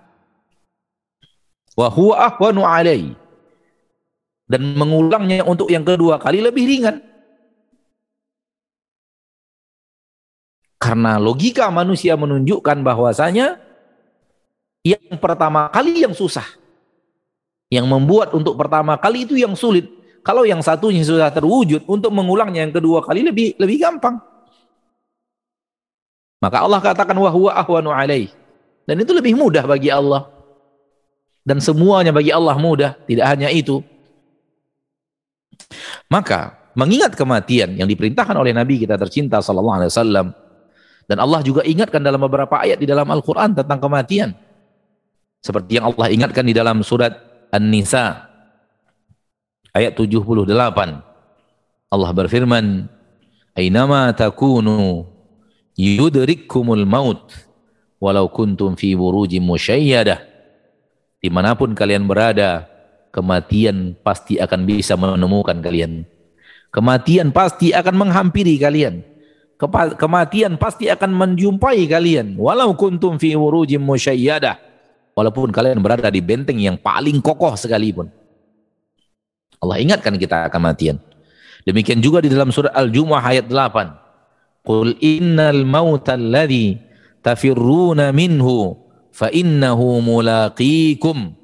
Dan 4.50 4.74
mengulangnya 4.74 5.46
untuk 5.46 5.70
yang 5.70 5.86
kedua 5.86 6.18
kali 6.18 6.42
lebih 6.42 6.66
ringan. 6.66 7.07
Karena 10.78 11.18
logika 11.18 11.66
manusia 11.74 12.14
menunjukkan 12.14 12.86
bahwasanya 12.86 13.58
yang 14.86 15.18
pertama 15.18 15.66
kali 15.74 16.06
yang 16.06 16.14
susah. 16.14 16.46
Yang 17.68 17.84
membuat 17.90 18.32
untuk 18.32 18.54
pertama 18.54 18.94
kali 18.96 19.26
itu 19.26 19.34
yang 19.34 19.52
sulit. 19.58 19.90
Kalau 20.22 20.46
yang 20.46 20.62
satunya 20.62 21.02
sudah 21.02 21.28
terwujud, 21.34 21.84
untuk 21.90 22.14
mengulangnya 22.14 22.64
yang 22.64 22.72
kedua 22.72 23.02
kali 23.02 23.26
lebih 23.26 23.58
lebih 23.58 23.76
gampang. 23.82 24.16
Maka 26.38 26.62
Allah 26.62 26.78
katakan 26.78 27.18
wahwa 27.18 27.50
ahwanu 27.58 27.90
alaih. 27.90 28.30
Dan 28.86 29.02
itu 29.02 29.12
lebih 29.12 29.34
mudah 29.34 29.66
bagi 29.66 29.90
Allah. 29.90 30.30
Dan 31.42 31.58
semuanya 31.58 32.14
bagi 32.14 32.30
Allah 32.30 32.54
mudah, 32.56 32.94
tidak 33.04 33.26
hanya 33.26 33.50
itu. 33.50 33.82
Maka 36.08 36.56
mengingat 36.78 37.18
kematian 37.18 37.74
yang 37.74 37.88
diperintahkan 37.90 38.36
oleh 38.38 38.54
Nabi 38.54 38.80
kita 38.80 38.94
tercinta 38.94 39.42
sallallahu 39.42 39.76
alaihi 39.82 39.90
wasallam 39.92 40.26
dan 41.08 41.24
Allah 41.24 41.40
juga 41.40 41.64
ingatkan 41.64 42.04
dalam 42.04 42.20
beberapa 42.20 42.60
ayat 42.60 42.76
di 42.76 42.84
dalam 42.84 43.08
Al-Quran 43.08 43.56
tentang 43.56 43.80
kematian. 43.80 44.36
Seperti 45.40 45.80
yang 45.80 45.88
Allah 45.88 46.12
ingatkan 46.12 46.44
di 46.44 46.52
dalam 46.52 46.84
surat 46.84 47.16
An-Nisa 47.48 48.28
ayat 49.72 49.96
78. 49.96 50.44
Allah 51.88 52.10
berfirman, 52.12 52.92
Aynama 53.56 54.12
takunu 54.12 55.08
yudrikkumul 55.80 56.84
maut 56.84 57.32
walau 57.96 58.28
kuntum 58.28 58.76
fi 58.76 58.92
burujim 58.92 59.40
musyayyadah. 59.48 60.20
Di 61.24 61.32
mana 61.32 61.56
pun 61.56 61.72
kalian 61.72 62.04
berada, 62.04 62.68
kematian 63.16 63.96
pasti 64.04 64.36
akan 64.36 64.60
bisa 64.68 64.92
menemukan 65.00 65.56
kalian. 65.64 66.04
Kematian 66.68 67.32
pasti 67.32 67.72
akan 67.72 67.96
menghampiri 67.96 68.60
kalian 68.60 69.07
kematian 69.98 70.54
pasti 70.54 70.86
akan 70.86 71.10
menjumpai 71.10 71.82
kalian. 71.90 72.38
Walau 72.38 72.78
kuntum 72.78 73.18
fi 73.18 73.34
wurujim 73.34 73.82
musyayyadah. 73.82 74.54
Walaupun 75.18 75.50
kalian 75.50 75.82
berada 75.82 76.06
di 76.14 76.22
benteng 76.22 76.62
yang 76.62 76.78
paling 76.78 77.18
kokoh 77.18 77.58
sekalipun. 77.58 78.06
Allah 79.58 79.82
ingatkan 79.82 80.14
kita 80.14 80.46
kematian. 80.54 81.02
Demikian 81.66 81.98
juga 81.98 82.22
di 82.22 82.30
dalam 82.30 82.54
surat 82.54 82.70
Al-Jumu'ah 82.70 83.24
ayat 83.34 83.50
8 83.50 84.62
Qul 84.62 84.94
innal 85.02 85.66
mauta 85.66 86.14
alladhi 86.14 86.78
tafirruna 87.24 88.14
minhu 88.14 88.78
fa 89.10 89.32
innahu 89.32 89.98
mulaqikum. 89.98 91.34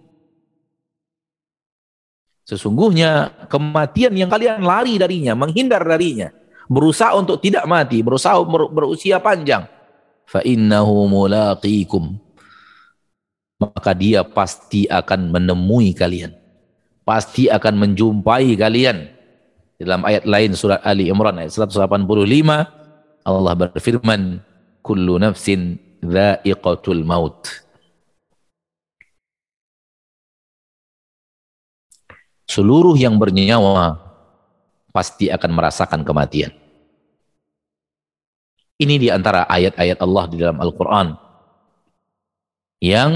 Sesungguhnya 2.44 3.32
kematian 3.48 4.12
yang 4.12 4.28
kalian 4.28 4.60
lari 4.60 5.00
darinya, 5.00 5.32
menghindar 5.32 5.80
darinya, 5.80 6.28
berusaha 6.68 7.14
untuk 7.16 7.40
tidak 7.40 7.64
mati, 7.68 8.00
berusaha 8.00 8.40
berusia 8.70 9.20
panjang. 9.20 9.68
Fa 10.24 10.40
innahu 10.40 11.08
mulaqikum. 11.08 12.16
Maka 13.60 13.92
dia 13.96 14.26
pasti 14.26 14.84
akan 14.90 15.30
menemui 15.30 15.94
kalian. 15.94 16.34
Pasti 17.04 17.46
akan 17.48 17.74
menjumpai 17.80 18.56
kalian. 18.56 19.08
Dalam 19.78 20.06
ayat 20.06 20.24
lain 20.24 20.56
surat 20.56 20.80
Ali 20.86 21.12
Imran 21.12 21.36
ayat 21.36 21.52
185 21.52 22.04
Allah 23.24 23.54
berfirman 23.56 24.40
kullu 24.84 25.16
nafsin 25.16 25.80
dha'iqatul 26.04 27.02
maut. 27.08 27.48
Seluruh 32.44 32.94
yang 32.94 33.16
bernyawa 33.16 34.03
pasti 34.94 35.26
akan 35.26 35.50
merasakan 35.50 36.06
kematian. 36.06 36.54
Ini 38.78 38.94
di 38.98 39.10
antara 39.10 39.42
ayat-ayat 39.50 39.98
Allah 39.98 40.24
di 40.30 40.36
dalam 40.38 40.62
Al-Quran 40.62 41.18
yang 42.78 43.10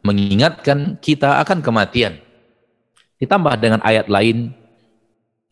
mengingatkan 0.00 0.96
kita 0.96 1.44
akan 1.44 1.60
kematian. 1.60 2.16
Ditambah 3.20 3.60
dengan 3.60 3.84
ayat 3.84 4.08
lain, 4.08 4.56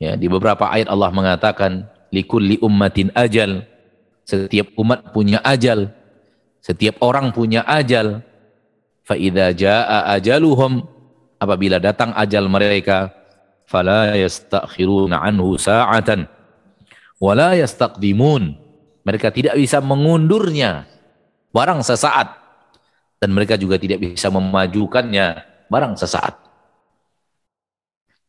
ya 0.01 0.17
di 0.17 0.25
beberapa 0.25 0.73
ayat 0.73 0.89
Allah 0.89 1.13
mengatakan, 1.13 1.85
likulli 2.09 2.57
ummatin 2.65 3.13
ajal, 3.13 3.69
setiap 4.25 4.73
umat 4.81 5.13
punya 5.13 5.45
ajal, 5.45 5.93
setiap 6.65 6.97
orang 7.05 7.29
punya 7.33 7.61
ajal. 7.69 8.25
Fa'idha 9.05 9.53
ja'a 9.57 10.17
ajaluhum, 10.17 10.85
apabila 11.41 11.81
datang 11.81 12.13
ajal 12.17 12.45
mereka, 12.49 13.18
fala 13.69 14.17
yastakhiruna 14.17 15.21
anhu 15.21 15.61
sa'atan. 15.61 16.25
Wala 17.21 17.53
yastaqdimun. 17.61 18.57
Mereka 19.05 19.29
tidak 19.31 19.61
bisa 19.61 19.85
mengundurnya 19.85 20.89
barang 21.53 21.85
sesaat. 21.85 22.33
Dan 23.21 23.35
mereka 23.37 23.59
juga 23.61 23.77
tidak 23.77 24.01
bisa 24.01 24.33
memajukannya 24.33 25.43
barang 25.69 25.95
sesaat. 25.99 26.39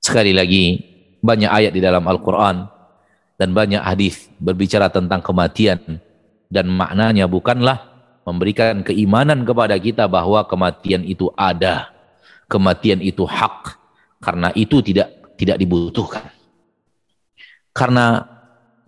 Sekali 0.01 0.33
lagi 0.33 0.81
banyak 1.21 1.51
ayat 1.51 1.71
di 1.75 1.81
dalam 1.83 2.01
Al-Qur'an 2.03 2.65
dan 3.37 3.53
banyak 3.53 3.79
hadis 3.79 4.27
berbicara 4.41 4.89
tentang 4.89 5.21
kematian. 5.21 6.01
Dan 6.49 6.73
maknanya 6.73 7.29
bukanlah 7.29 7.85
memberikan 8.25 8.81
keimanan 8.81 9.45
kepada 9.45 9.77
kita 9.77 10.09
bahwa 10.09 10.41
kematian 10.49 11.05
itu 11.05 11.29
ada. 11.37 11.93
Kematian 12.49 13.05
itu 13.05 13.29
hak. 13.29 13.77
Karena 14.17 14.49
itu 14.57 14.81
tidak 14.81 15.18
tidak 15.39 15.55
dibutuhkan. 15.55 16.27
Karena 17.71 18.27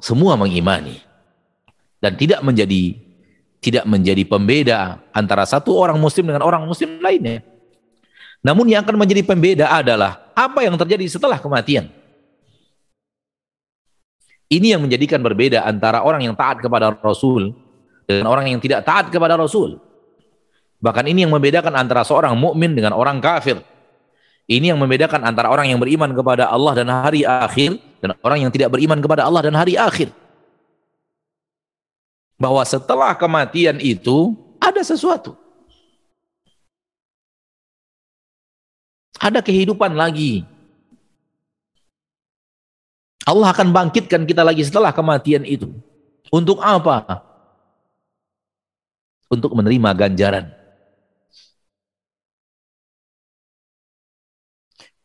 semua 0.04 0.36
mengimani 0.36 1.00
dan 2.04 2.20
tidak 2.20 2.44
menjadi 2.44 3.00
tidak 3.62 3.86
menjadi 3.88 4.26
pembeda 4.28 5.00
antara 5.16 5.48
satu 5.48 5.78
orang 5.78 5.96
muslim 5.96 6.28
dengan 6.28 6.44
orang 6.44 6.68
muslim 6.68 7.00
lainnya. 7.00 7.46
Namun 8.42 8.68
yang 8.68 8.82
akan 8.82 8.98
menjadi 8.98 9.22
pembeda 9.22 9.70
adalah 9.70 10.34
apa 10.34 10.66
yang 10.66 10.74
terjadi 10.76 11.06
setelah 11.08 11.38
kematian. 11.38 11.88
Ini 14.52 14.76
yang 14.76 14.84
menjadikan 14.84 15.22
berbeda 15.24 15.64
antara 15.64 16.04
orang 16.04 16.28
yang 16.28 16.36
taat 16.36 16.60
kepada 16.60 16.92
Rasul 16.92 17.56
dengan 18.04 18.28
orang 18.28 18.52
yang 18.52 18.60
tidak 18.60 18.84
taat 18.84 19.08
kepada 19.08 19.40
Rasul. 19.40 19.80
Bahkan 20.82 21.06
ini 21.08 21.24
yang 21.24 21.32
membedakan 21.32 21.72
antara 21.78 22.02
seorang 22.02 22.34
mukmin 22.34 22.74
dengan 22.74 22.98
orang 22.98 23.22
kafir. 23.22 23.62
Ini 24.52 24.76
yang 24.76 24.80
membedakan 24.84 25.24
antara 25.24 25.48
orang 25.48 25.72
yang 25.72 25.80
beriman 25.80 26.12
kepada 26.12 26.52
Allah 26.52 26.84
dan 26.84 26.92
hari 26.92 27.24
akhir 27.24 27.80
dan 28.04 28.20
orang 28.20 28.44
yang 28.44 28.52
tidak 28.52 28.76
beriman 28.76 29.00
kepada 29.00 29.24
Allah 29.24 29.48
dan 29.48 29.56
hari 29.56 29.80
akhir. 29.80 30.12
bahwa 32.42 32.66
setelah 32.66 33.14
kematian 33.14 33.78
itu 33.78 34.34
ada 34.58 34.82
sesuatu. 34.82 35.38
Ada 39.22 39.46
kehidupan 39.46 39.94
lagi. 39.94 40.42
Allah 43.30 43.54
akan 43.54 43.70
bangkitkan 43.70 44.26
kita 44.26 44.42
lagi 44.42 44.66
setelah 44.66 44.90
kematian 44.90 45.46
itu. 45.46 45.70
Untuk 46.34 46.58
apa? 46.66 47.22
Untuk 49.30 49.54
menerima 49.54 49.94
ganjaran. 49.94 50.61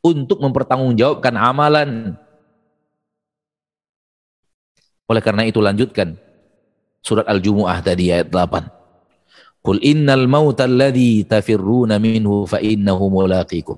Untuk 0.07 0.39
mempertanggungjawabkan 0.39 1.35
amalan. 1.35 2.15
Oleh 5.11 5.23
karena 5.23 5.43
itu 5.43 5.59
lanjutkan 5.59 6.15
surat 7.03 7.27
Al-Jumu'ah 7.27 7.83
tadi 7.83 8.15
ayat 8.15 8.31
8. 8.31 8.71
Qul 9.67 9.83
innal 9.83 10.31
mauta 10.31 10.63
alladhi 10.63 11.27
tafirruna 11.27 11.99
minhu 11.99 12.47
fa 12.47 12.63
innahu 12.63 13.11
mulaqikum. 13.11 13.75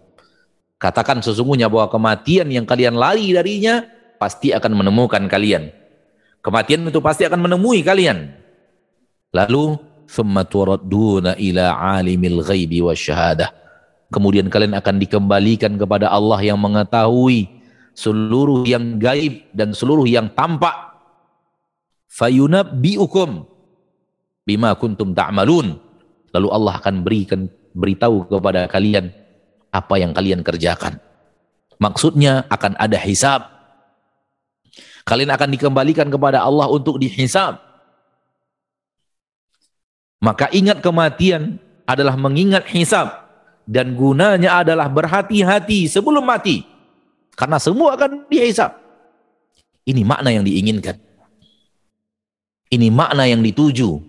Katakan 0.77 1.25
sesungguhnya 1.25 1.73
bahwa 1.73 1.89
kematian 1.89 2.49
yang 2.53 2.69
kalian 2.69 2.93
lari 2.93 3.33
darinya 3.33 3.89
pasti 4.21 4.53
akan 4.53 4.85
menemukan 4.85 5.25
kalian. 5.33 5.73
Kematian 6.45 6.85
itu 6.93 7.01
pasti 7.01 7.25
akan 7.25 7.41
menemui 7.41 7.81
kalian. 7.81 8.37
Lalu 9.33 9.81
thumma 10.05 10.45
turadduna 10.45 11.41
ila 11.41 11.73
alimil 11.99 12.45
ghaibi 12.45 12.85
wasyahadah. 12.85 13.68
Kemudian 14.09 14.49
kalian 14.49 14.73
akan 14.73 14.97
dikembalikan 14.97 15.77
kepada 15.77 16.09
Allah 16.09 16.41
yang 16.41 16.57
mengetahui 16.57 17.45
seluruh 17.93 18.65
yang 18.65 18.97
gaib 18.97 19.45
dan 19.53 19.77
seluruh 19.77 20.09
yang 20.09 20.33
tampak 20.33 20.97
fayunabbiukum 22.09 23.45
bima 24.49 24.73
kuntum 24.81 25.13
ta'malun. 25.13 25.77
Lalu 26.33 26.49
Allah 26.49 26.75
akan 26.81 27.05
berikan 27.05 27.53
beritahu 27.77 28.25
kepada 28.25 28.65
kalian 28.65 29.13
apa 29.69 29.95
yang 30.01 30.17
kalian 30.17 30.41
kerjakan. 30.41 30.97
Maksudnya 31.77 32.49
akan 32.49 32.81
ada 32.81 32.97
hisab. 32.97 33.45
Kalian 35.05 35.37
akan 35.37 35.53
dikembalikan 35.53 36.09
kepada 36.09 36.45
Allah 36.45 36.69
untuk 36.69 36.97
dihisab. 36.97 37.61
Maka 40.25 40.49
ingat 40.51 40.81
kematian 40.81 41.61
adalah 41.85 42.17
mengingat 42.17 42.67
hisab 42.73 43.28
dan 43.69 43.93
gunanya 43.93 44.65
adalah 44.65 44.89
berhati-hati 44.89 45.85
sebelum 45.93 46.25
mati. 46.25 46.65
Karena 47.37 47.61
semua 47.61 47.93
akan 47.93 48.25
dihisab. 48.33 48.73
Ini 49.85 50.09
makna 50.09 50.33
yang 50.33 50.43
diinginkan. 50.49 50.97
Ini 52.73 52.89
makna 52.89 53.29
yang 53.29 53.45
dituju. 53.45 54.01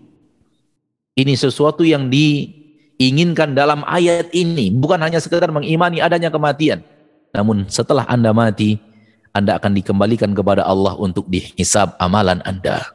Ini 1.20 1.36
sesuatu 1.36 1.84
yang 1.84 2.08
diinginkan 2.08 3.52
dalam 3.52 3.84
ayat 3.84 4.32
ini. 4.32 4.72
Bukan 4.72 5.04
hanya 5.04 5.20
sekedar 5.20 5.52
mengimani 5.52 6.00
adanya 6.00 6.32
kematian. 6.32 6.80
Namun 7.36 7.68
setelah 7.68 8.08
Anda 8.08 8.32
mati, 8.32 8.80
Anda 9.36 9.60
akan 9.60 9.76
dikembalikan 9.76 10.32
kepada 10.32 10.64
Allah 10.64 10.96
untuk 10.96 11.28
dihisab 11.28 12.00
amalan 12.00 12.40
Anda. 12.48 12.88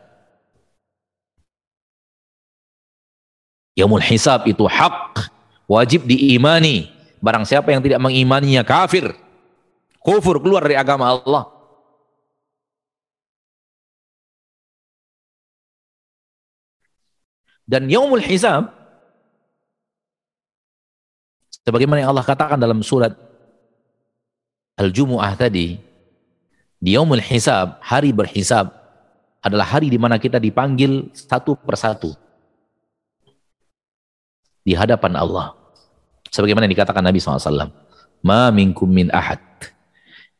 Yaumul 3.76 4.02
hisab 4.02 4.46
itu 4.48 4.64
hak, 4.64 5.33
wajib 5.68 6.04
diimani. 6.04 6.92
Barang 7.24 7.48
siapa 7.48 7.72
yang 7.72 7.80
tidak 7.80 8.00
mengimaninya 8.00 8.60
kafir. 8.64 9.16
Kufur 10.00 10.36
keluar 10.40 10.60
dari 10.60 10.76
agama 10.76 11.08
Allah. 11.08 11.48
Dan 17.64 17.88
yaumul 17.88 18.20
hisab 18.20 18.68
sebagaimana 21.64 22.04
yang 22.04 22.12
Allah 22.12 22.28
katakan 22.28 22.60
dalam 22.60 22.84
surat 22.84 23.16
Al-Jumu'ah 24.76 25.32
tadi, 25.32 25.80
di 26.76 26.90
yaumul 26.92 27.24
hisab, 27.24 27.80
hari 27.80 28.12
berhisab 28.12 28.68
adalah 29.40 29.64
hari 29.64 29.88
di 29.88 29.96
mana 29.96 30.20
kita 30.20 30.36
dipanggil 30.36 31.08
satu 31.16 31.56
persatu 31.56 32.12
di 34.64 34.72
hadapan 34.72 35.14
Allah. 35.20 35.52
Sebagaimana 36.32 36.66
dikatakan 36.66 37.04
Nabi 37.04 37.20
SAW, 37.20 37.70
Ma 38.24 38.48
minkum 38.48 38.88
min 38.88 39.12
ahad 39.12 39.38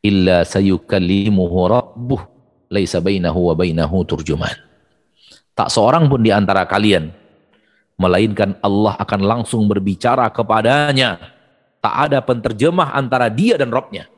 illa 0.00 0.42
sayukallimuhu 0.42 1.68
rabbuh 1.68 2.20
laisa 2.72 2.98
bainahu 2.98 3.52
wa 3.52 3.54
bainahu 3.54 4.02
turjuman. 4.08 4.56
Tak 5.54 5.70
seorang 5.70 6.08
pun 6.10 6.24
di 6.24 6.34
antara 6.34 6.66
kalian, 6.66 7.14
melainkan 8.00 8.58
Allah 8.58 8.98
akan 8.98 9.20
langsung 9.22 9.68
berbicara 9.70 10.26
kepadanya. 10.32 11.20
Tak 11.78 11.94
ada 12.10 12.18
penterjemah 12.24 12.96
antara 12.96 13.28
dia 13.28 13.60
dan 13.60 13.68
Robnya. 13.68 14.08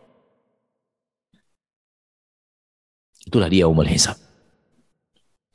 Itulah 3.26 3.50
dia 3.50 3.66
umul 3.66 3.90
hisab. 3.90 4.14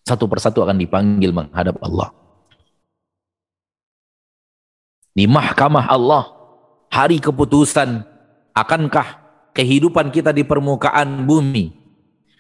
Satu 0.04 0.28
persatu 0.28 0.60
akan 0.60 0.76
dipanggil 0.76 1.32
menghadap 1.32 1.80
Allah. 1.80 2.12
Di 5.12 5.28
mahkamah 5.28 5.92
Allah, 5.92 6.32
hari 6.88 7.20
keputusan, 7.20 8.04
akankah 8.56 9.20
kehidupan 9.52 10.08
kita 10.12 10.32
di 10.32 10.48
permukaan 10.48 11.28
bumi, 11.28 11.76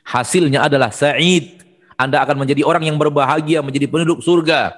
hasilnya 0.07 0.65
adalah 0.65 0.91
sa'id, 0.91 1.61
anda 2.01 2.17
akan 2.25 2.41
menjadi 2.41 2.65
orang 2.65 2.89
yang 2.89 2.97
berbahagia, 2.97 3.61
menjadi 3.61 3.85
penduduk 3.85 4.25
surga. 4.25 4.73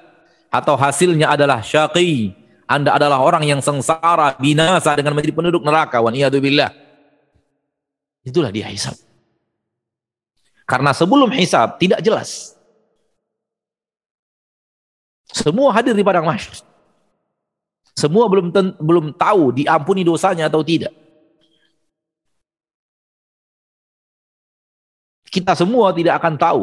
Atau 0.52 0.76
hasilnya 0.76 1.32
adalah 1.32 1.64
syaqi. 1.64 2.36
Anda 2.68 2.92
adalah 3.00 3.24
orang 3.24 3.48
yang 3.48 3.64
sengsara, 3.64 4.36
binasa 4.36 4.92
dengan 4.92 5.16
menjadi 5.16 5.32
penduduk 5.32 5.64
neraka. 5.64 6.04
Wa 6.04 6.12
billah. 6.12 6.68
Itulah 8.28 8.52
dia 8.52 8.68
hisab. 8.68 8.92
Karena 10.68 10.92
sebelum 10.92 11.32
hisab 11.32 11.80
tidak 11.80 12.04
jelas. 12.04 12.52
Semua 15.32 15.72
hadir 15.72 15.96
di 15.96 16.04
padang 16.04 16.28
mahsyar. 16.28 16.60
Semua 17.94 18.26
belum 18.26 18.50
belum 18.82 19.14
tahu 19.14 19.54
diampuni 19.54 20.02
dosanya 20.02 20.50
atau 20.50 20.66
tidak. 20.66 20.90
Kita 25.30 25.54
semua 25.54 25.90
tidak 25.94 26.18
akan 26.22 26.34
tahu 26.38 26.62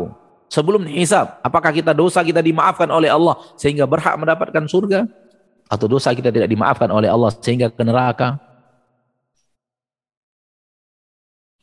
sebelum 0.52 0.84
hisab, 0.88 1.40
apakah 1.40 1.72
kita 1.72 1.96
dosa 1.96 2.20
kita 2.20 2.44
dimaafkan 2.44 2.92
oleh 2.92 3.08
Allah 3.08 3.40
sehingga 3.56 3.88
berhak 3.88 4.20
mendapatkan 4.20 4.68
surga 4.68 5.08
atau 5.72 5.88
dosa 5.88 6.12
kita 6.12 6.28
tidak 6.28 6.52
dimaafkan 6.52 6.92
oleh 6.92 7.08
Allah 7.08 7.32
sehingga 7.40 7.72
ke 7.72 7.84
neraka? 7.84 8.36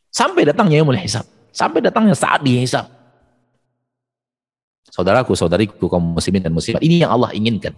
Sampai 0.09 0.49
datangnya 0.49 0.81
yang 0.81 0.89
mulai 0.89 1.05
hisab, 1.05 1.29
sampai 1.53 1.85
datangnya 1.85 2.17
saat 2.17 2.41
dihisab. 2.41 2.89
Saudaraku, 4.89 5.37
saudariku, 5.37 5.87
kaum 5.87 6.17
muslimin 6.17 6.41
dan 6.41 6.57
muslimat, 6.57 6.81
ini 6.81 7.05
yang 7.05 7.13
Allah 7.13 7.31
inginkan. 7.37 7.77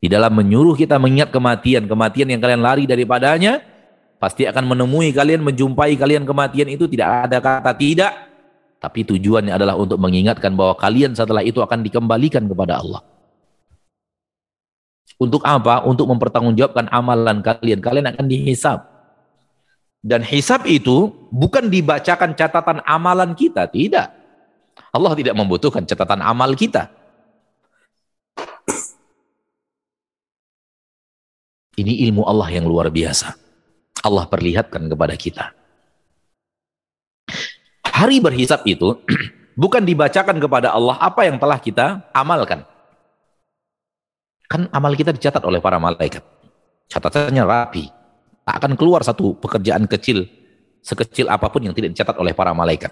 Di 0.00 0.08
dalam 0.08 0.32
menyuruh 0.32 0.74
kita 0.80 0.96
mengingat 0.96 1.28
kematian, 1.28 1.84
kematian 1.84 2.32
yang 2.32 2.40
kalian 2.40 2.64
lari 2.64 2.88
daripadanya, 2.88 3.60
pasti 4.16 4.48
akan 4.48 4.72
menemui 4.72 5.12
kalian, 5.12 5.44
menjumpai 5.44 5.92
kalian 6.00 6.24
kematian 6.24 6.72
itu 6.72 6.88
tidak 6.88 7.28
ada 7.28 7.36
kata 7.36 7.76
tidak, 7.76 8.12
tapi 8.80 9.04
tujuannya 9.04 9.52
adalah 9.52 9.76
untuk 9.76 10.00
mengingatkan 10.00 10.56
bahwa 10.56 10.72
kalian 10.72 11.12
setelah 11.12 11.44
itu 11.44 11.60
akan 11.60 11.84
dikembalikan 11.84 12.48
kepada 12.48 12.80
Allah. 12.80 13.04
Untuk 15.20 15.44
apa? 15.44 15.84
Untuk 15.84 16.08
mempertanggungjawabkan 16.08 16.88
amalan 16.88 17.44
kalian. 17.44 17.84
Kalian 17.84 18.08
akan 18.08 18.24
dihisap. 18.24 18.88
Dan 20.00 20.24
hisap 20.24 20.64
itu 20.64 21.12
bukan 21.28 21.68
dibacakan 21.68 22.32
catatan 22.32 22.80
amalan 22.88 23.36
kita. 23.36 23.68
Tidak. 23.68 24.06
Allah 24.96 25.12
tidak 25.12 25.36
membutuhkan 25.36 25.84
catatan 25.84 26.24
amal 26.24 26.56
kita. 26.56 26.88
Ini 31.78 32.08
ilmu 32.10 32.26
Allah 32.26 32.50
yang 32.50 32.66
luar 32.66 32.90
biasa. 32.90 33.34
Allah 34.00 34.24
perlihatkan 34.26 34.88
kepada 34.90 35.14
kita 35.14 35.60
hari 38.00 38.16
berhisap 38.24 38.64
itu 38.64 38.96
bukan 39.60 39.84
dibacakan 39.84 40.40
kepada 40.40 40.72
Allah 40.72 40.96
apa 40.96 41.28
yang 41.28 41.36
telah 41.36 41.60
kita 41.60 42.08
amalkan. 42.16 42.64
Kan 44.48 44.66
amal 44.72 44.96
kita 44.96 45.12
dicatat 45.12 45.44
oleh 45.44 45.60
para 45.60 45.76
malaikat. 45.76 46.24
Catatannya 46.90 47.44
rapi. 47.44 47.84
Tak 48.42 48.56
akan 48.56 48.72
keluar 48.74 49.06
satu 49.06 49.38
pekerjaan 49.38 49.86
kecil, 49.86 50.26
sekecil 50.82 51.30
apa 51.30 51.46
pun 51.52 51.62
yang 51.62 51.76
tidak 51.76 51.94
dicatat 51.94 52.18
oleh 52.18 52.34
para 52.34 52.50
malaikat. 52.50 52.90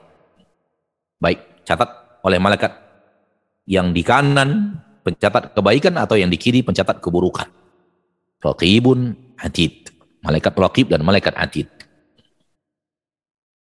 Baik, 1.19 1.67
catat 1.67 2.23
oleh 2.23 2.39
malaikat 2.39 2.79
yang 3.67 3.91
di 3.91 4.07
kanan 4.07 4.79
pencatat 5.03 5.51
kebaikan 5.57 5.99
atau 5.99 6.15
yang 6.15 6.31
di 6.31 6.39
kiri 6.39 6.63
pencatat 6.63 7.03
keburukan. 7.03 7.51
Raqibun 8.39 9.15
atid. 9.39 9.91
Malaikat 10.23 10.55
raqib 10.55 10.87
dan 10.91 11.03
malaikat 11.07 11.35
atid. 11.39 11.67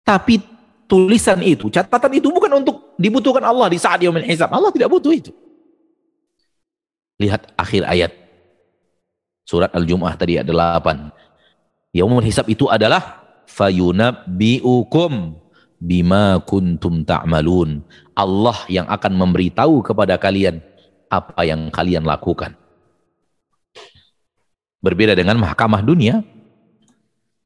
Tapi 0.03 0.41
tulisan 0.85 1.39
itu, 1.41 1.71
catatan 1.71 2.11
itu 2.13 2.29
bukan 2.29 2.61
untuk 2.61 2.93
dibutuhkan 2.99 3.41
Allah 3.41 3.71
di 3.71 3.79
saat 3.79 4.03
yaumil 4.03 4.27
hisab. 4.27 4.51
Allah 4.51 4.69
tidak 4.69 4.91
butuh 4.91 5.13
itu. 5.15 5.31
Lihat 7.21 7.55
akhir 7.57 7.83
ayat. 7.87 8.11
Surat 9.43 9.71
Al-Jum'ah 9.75 10.15
tadi 10.15 10.39
ada 10.39 10.51
8. 10.51 11.11
Yaumul 11.93 12.25
hisab 12.25 12.47
itu 12.47 12.67
adalah 12.71 13.23
fayunabbi'ukum 13.47 15.35
bima 15.83 16.39
kuntum 16.47 17.03
ta'malun. 17.03 17.83
Allah 18.15 18.57
yang 18.71 18.87
akan 18.87 19.13
memberitahu 19.19 19.83
kepada 19.83 20.15
kalian 20.15 20.63
apa 21.11 21.43
yang 21.43 21.69
kalian 21.69 22.07
lakukan. 22.07 22.55
Berbeda 24.83 25.15
dengan 25.15 25.39
mahkamah 25.39 25.79
dunia. 25.79 26.19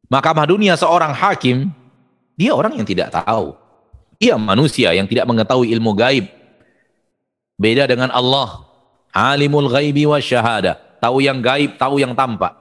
Mahkamah 0.10 0.50
dunia 0.50 0.74
seorang 0.74 1.14
hakim, 1.14 1.70
dia 2.34 2.58
orang 2.58 2.74
yang 2.82 2.88
tidak 2.88 3.14
tahu. 3.14 3.54
Dia 4.18 4.34
manusia 4.42 4.90
yang 4.98 5.06
tidak 5.06 5.30
mengetahui 5.30 5.70
ilmu 5.78 5.94
gaib. 5.94 6.26
Beda 7.62 7.86
dengan 7.86 8.10
Allah. 8.10 8.66
Alimul 9.14 9.70
ghaibi 9.70 10.10
wa 10.10 10.18
syahada. 10.18 10.82
Tahu 10.98 11.22
yang 11.22 11.38
gaib, 11.38 11.78
tahu 11.78 12.02
yang 12.02 12.18
tampak. 12.18 12.58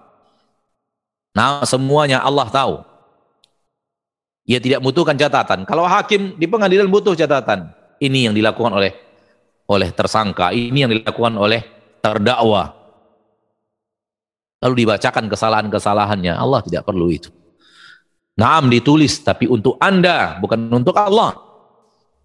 Nah, 1.33 1.65
semuanya 1.65 2.21
Allah 2.21 2.49
tahu. 2.53 2.85
Ia 4.45 4.61
tidak 4.61 4.85
butuhkan 4.85 5.17
catatan. 5.17 5.65
Kalau 5.65 5.89
hakim 5.89 6.37
di 6.37 6.45
pengadilan 6.45 6.89
butuh 6.89 7.17
catatan. 7.17 7.73
Ini 7.97 8.29
yang 8.29 8.35
dilakukan 8.37 8.77
oleh 8.77 8.93
oleh 9.67 9.91
tersangka, 9.91 10.55
ini 10.55 10.87
yang 10.87 10.93
dilakukan 10.93 11.35
oleh 11.35 11.65
terdakwa. 11.99 12.86
Lalu 14.67 14.83
dibacakan 14.83 15.31
kesalahan-kesalahannya. 15.31 16.35
Allah 16.35 16.59
tidak 16.67 16.83
perlu 16.83 17.07
itu. 17.07 17.31
Naam 18.35 18.67
ditulis 18.67 19.23
tapi 19.23 19.47
untuk 19.47 19.79
Anda 19.79 20.43
bukan 20.43 20.67
untuk 20.75 20.99
Allah. 20.99 21.39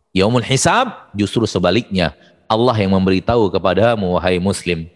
Yaumul 0.10 0.42
hisab 0.42 1.14
justru 1.14 1.46
sebaliknya. 1.46 2.18
Allah 2.50 2.74
yang 2.82 2.98
memberitahu 2.98 3.54
kepadamu 3.54 4.18
wahai 4.18 4.42
muslim. 4.42 4.90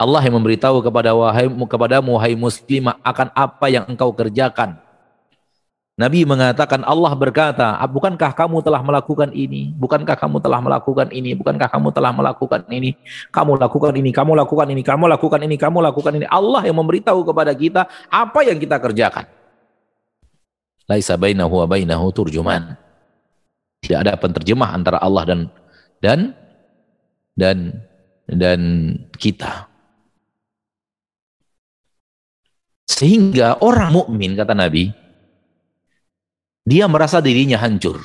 Allah 0.00 0.24
yang 0.24 0.40
memberitahu 0.40 0.80
kepada 0.80 1.12
wahai 1.12 1.46
kepadamu 1.46 2.16
wahai 2.16 2.34
muslimah 2.34 2.96
akan 3.04 3.28
apa 3.36 3.66
yang 3.68 3.84
engkau 3.84 4.10
kerjakan. 4.16 4.80
Nabi 5.94 6.26
mengatakan 6.26 6.82
Allah 6.82 7.14
berkata, 7.14 7.78
ah, 7.78 7.86
bukankah 7.86 8.34
kamu 8.34 8.66
telah 8.66 8.82
melakukan 8.82 9.30
ini? 9.30 9.70
Bukankah 9.78 10.18
kamu 10.18 10.42
telah 10.42 10.58
melakukan 10.58 11.06
ini? 11.14 11.38
Bukankah 11.38 11.70
kamu 11.70 11.94
telah 11.94 12.10
melakukan 12.10 12.66
ini? 12.66 12.98
Kamu 13.30 13.54
lakukan 13.54 13.94
ini, 13.94 14.10
kamu 14.10 14.34
lakukan 14.34 14.66
ini, 14.74 14.82
kamu 14.82 15.04
lakukan 15.06 15.40
ini, 15.46 15.54
kamu 15.54 15.78
lakukan 15.86 16.12
ini. 16.18 16.26
Allah 16.26 16.66
yang 16.66 16.82
memberitahu 16.82 17.22
kepada 17.22 17.54
kita 17.54 17.86
apa 18.10 18.42
yang 18.42 18.58
kita 18.58 18.82
kerjakan 18.82 19.30
laisa 20.88 21.16
bainahu 21.16 21.64
wa 21.64 21.66
bainahu 21.68 22.12
turjuman. 22.12 22.76
Tidak 23.84 23.98
ada 24.00 24.16
penterjemah 24.16 24.70
antara 24.72 24.96
Allah 25.00 25.24
dan 25.28 25.40
dan 26.00 26.20
dan 27.36 27.58
dan 28.24 28.60
kita. 29.20 29.68
Sehingga 32.88 33.60
orang 33.60 33.92
mukmin 33.92 34.36
kata 34.36 34.56
Nabi, 34.56 34.92
dia 36.64 36.88
merasa 36.88 37.20
dirinya 37.20 37.60
hancur. 37.60 38.00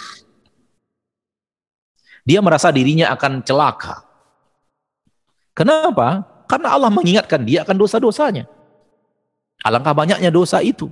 Dia 2.27 2.43
merasa 2.43 2.69
dirinya 2.69 3.09
akan 3.15 3.41
celaka. 3.41 4.03
Kenapa? 5.55 6.27
Karena 6.45 6.75
Allah 6.75 6.91
mengingatkan 6.91 7.47
dia 7.47 7.63
akan 7.63 7.75
dosa-dosanya. 7.79 8.45
Alangkah 9.63 9.95
banyaknya 9.95 10.29
dosa 10.29 10.59
itu. 10.59 10.91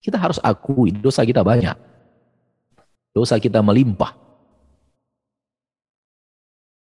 Kita 0.00 0.20
harus 0.20 0.40
akui 0.44 0.92
dosa 0.92 1.24
kita 1.24 1.40
banyak. 1.40 1.76
Dosa 3.16 3.40
kita 3.40 3.64
melimpah. 3.64 4.12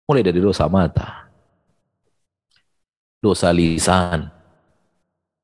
Mulai 0.09 0.25
dari 0.25 0.41
dosa 0.41 0.69
mata, 0.69 1.29
dosa 3.21 3.49
lisan, 3.53 4.29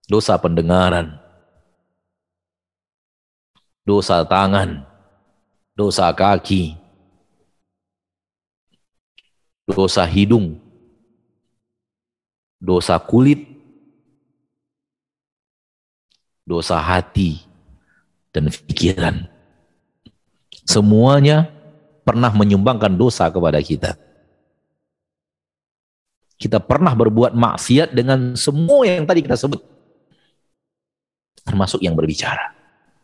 dosa 0.08 0.36
pendengaran, 0.36 1.16
dosa 3.88 4.20
tangan, 4.28 4.84
dosa 5.72 6.12
kaki, 6.12 6.76
dosa 9.64 10.04
hidung, 10.04 10.60
dosa 12.60 13.00
kulit, 13.00 13.48
dosa 16.44 16.76
hati, 16.76 17.40
dan 18.28 18.52
pikiran. 18.52 19.24
Semuanya 20.68 21.48
pernah 22.04 22.28
menyumbangkan 22.28 22.92
dosa 22.92 23.32
kepada 23.32 23.56
kita. 23.64 23.96
Kita 26.36 26.60
pernah 26.60 26.92
berbuat 26.92 27.32
maksiat 27.32 27.96
dengan 27.96 28.36
semua 28.36 28.84
yang 28.84 29.08
tadi 29.08 29.24
kita 29.24 29.34
sebut. 29.34 29.64
Termasuk 31.42 31.80
yang 31.80 31.96
berbicara. 31.96 32.57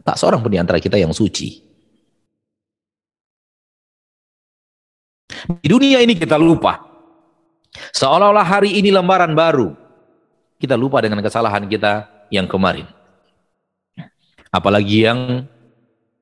Tak 0.05 0.21
seorang 0.21 0.45
pun 0.45 0.53
di 0.53 0.61
antara 0.61 0.77
kita 0.79 1.01
yang 1.01 1.17
suci. 1.17 1.64
Di 5.61 5.69
dunia 5.69 6.01
ini 6.05 6.14
kita 6.17 6.37
lupa. 6.37 6.81
Seolah-olah 7.97 8.47
hari 8.47 8.77
ini 8.79 8.93
lembaran 8.93 9.33
baru. 9.33 9.73
Kita 10.61 10.77
lupa 10.77 11.01
dengan 11.01 11.25
kesalahan 11.25 11.67
kita 11.67 12.29
yang 12.29 12.45
kemarin 12.49 12.87
apalagi 14.55 15.03
yang 15.03 15.51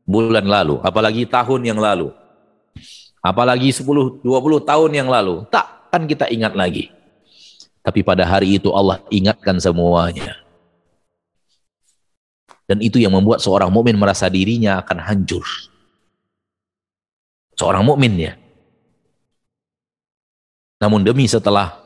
bulan 0.09 0.49
lalu, 0.49 0.81
apalagi 0.81 1.29
tahun 1.29 1.69
yang 1.69 1.77
lalu, 1.77 2.09
apalagi 3.21 3.69
10, 3.69 4.25
20 4.25 4.25
tahun 4.65 4.91
yang 4.97 5.09
lalu, 5.13 5.45
tak 5.53 5.93
kan 5.93 6.09
kita 6.09 6.33
ingat 6.33 6.57
lagi. 6.57 6.89
Tapi 7.85 8.01
pada 8.01 8.25
hari 8.25 8.57
itu 8.57 8.73
Allah 8.73 9.05
ingatkan 9.13 9.61
semuanya. 9.61 10.42
Dan 12.73 12.81
itu 12.81 12.97
yang 12.97 13.13
membuat 13.13 13.45
seorang 13.45 13.69
mukmin 13.69 14.01
merasa 14.01 14.33
dirinya 14.33 14.81
akan 14.81 14.97
hancur. 15.05 15.45
Seorang 17.53 17.85
mukmin 17.85 18.17
ya. 18.17 18.33
Namun 20.81 21.05
demi 21.05 21.29
setelah 21.29 21.77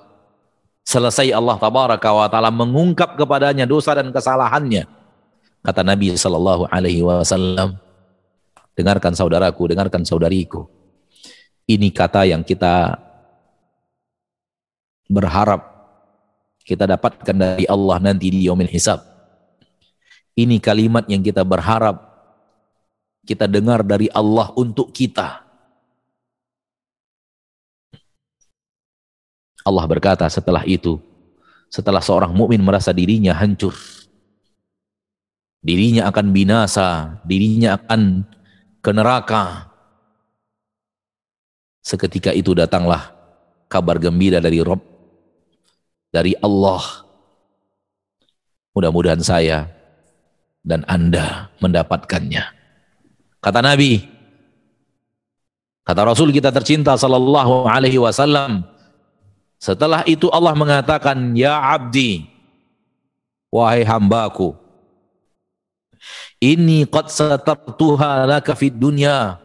selesai 0.87 1.35
Allah 1.35 1.59
tabaraka 1.59 2.07
wa 2.15 2.31
taala 2.31 2.55
mengungkap 2.55 3.19
kepadanya 3.19 3.67
dosa 3.67 3.99
dan 3.99 4.15
kesalahannya, 4.15 4.87
Kata 5.67 5.83
Nabi 5.83 6.15
Shallallahu 6.15 6.71
Alaihi 6.71 7.03
Wasallam, 7.03 7.75
dengarkan 8.79 9.19
saudaraku, 9.19 9.75
dengarkan 9.75 10.07
saudariku. 10.07 10.71
Ini 11.67 11.91
kata 11.91 12.23
yang 12.23 12.47
kita 12.47 12.95
berharap 15.11 15.67
kita 16.67 16.87
dapatkan 16.87 17.35
dari 17.35 17.67
Allah 17.67 17.99
nanti 18.03 18.31
di 18.31 18.47
yaumil 18.47 18.71
hisab. 18.71 19.03
Ini 20.37 20.61
kalimat 20.61 21.09
yang 21.09 21.25
kita 21.25 21.41
berharap 21.49 22.07
kita 23.25 23.49
dengar 23.51 23.83
dari 23.83 24.07
Allah 24.13 24.53
untuk 24.55 24.93
kita. 24.93 25.43
Allah 29.67 29.85
berkata 29.91 30.31
setelah 30.31 30.63
itu, 30.63 31.03
setelah 31.67 31.99
seorang 31.99 32.31
mukmin 32.31 32.63
merasa 32.63 32.95
dirinya 32.95 33.35
hancur, 33.35 33.75
dirinya 35.59 36.07
akan 36.07 36.27
binasa, 36.31 37.19
dirinya 37.27 37.75
akan 37.75 38.23
ke 38.79 38.91
neraka. 38.95 39.73
Seketika 41.83 42.31
itu 42.31 42.55
datanglah 42.55 43.11
kabar 43.67 43.99
gembira 43.99 44.39
dari 44.39 44.63
Rob, 44.63 44.79
dari 46.15 46.39
Allah. 46.39 47.03
Mudah-mudahan 48.71 49.25
saya 49.25 49.76
dan 50.67 50.83
Anda 50.91 51.55
mendapatkannya. 51.63 52.43
Kata 53.39 53.63
Nabi, 53.63 54.03
kata 55.87 56.03
Rasul 56.03 56.35
kita 56.35 56.51
tercinta 56.51 56.99
sallallahu 56.99 57.71
alaihi 57.71 58.03
wasallam, 58.03 58.67
setelah 59.63 60.03
itu 60.11 60.27
Allah 60.35 60.59
mengatakan, 60.59 61.39
"Ya 61.39 61.55
abdi, 61.55 62.27
wahai 63.55 63.87
hambaku, 63.87 64.59
Inni 66.43 66.85
qad 66.85 67.09
satartuha 67.09 68.29
laka 68.29 68.53
fid 68.53 68.77
dunya 68.77 69.41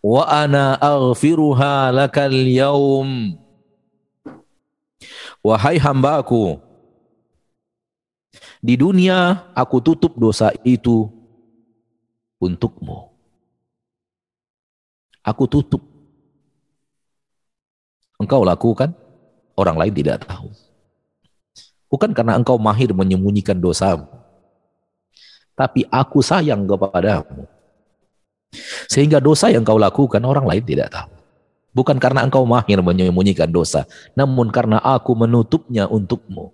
wa 0.00 0.22
ana 0.24 0.80
aghfiruha 0.80 1.92
lakal 1.92 2.32
yaum. 2.32 3.36
Wahai 5.42 5.76
hambaku, 5.76 6.62
di 8.62 8.78
dunia 8.78 9.50
aku 9.52 9.82
tutup 9.82 10.14
dosa 10.14 10.54
itu 10.62 11.10
untukmu. 12.38 13.10
Aku 15.22 15.46
tutup. 15.50 15.82
Engkau 18.18 18.46
lakukan, 18.46 18.94
orang 19.58 19.76
lain 19.78 19.94
tidak 19.94 20.22
tahu. 20.26 20.50
Bukan 21.90 22.14
karena 22.14 22.38
engkau 22.38 22.56
mahir 22.56 22.94
menyembunyikan 22.94 23.58
dosamu 23.58 24.22
tapi 25.52 25.84
aku 25.88 26.24
sayang 26.24 26.64
kepadamu. 26.64 27.46
Sehingga 28.88 29.22
dosa 29.22 29.48
yang 29.48 29.64
kau 29.64 29.80
lakukan 29.80 30.20
orang 30.20 30.44
lain 30.44 30.64
tidak 30.64 30.92
tahu. 30.92 31.12
Bukan 31.72 31.96
karena 31.96 32.20
engkau 32.20 32.44
mahir 32.44 32.84
menyembunyikan 32.84 33.48
dosa, 33.48 33.88
namun 34.12 34.52
karena 34.52 34.76
aku 34.76 35.16
menutupnya 35.16 35.88
untukmu. 35.88 36.52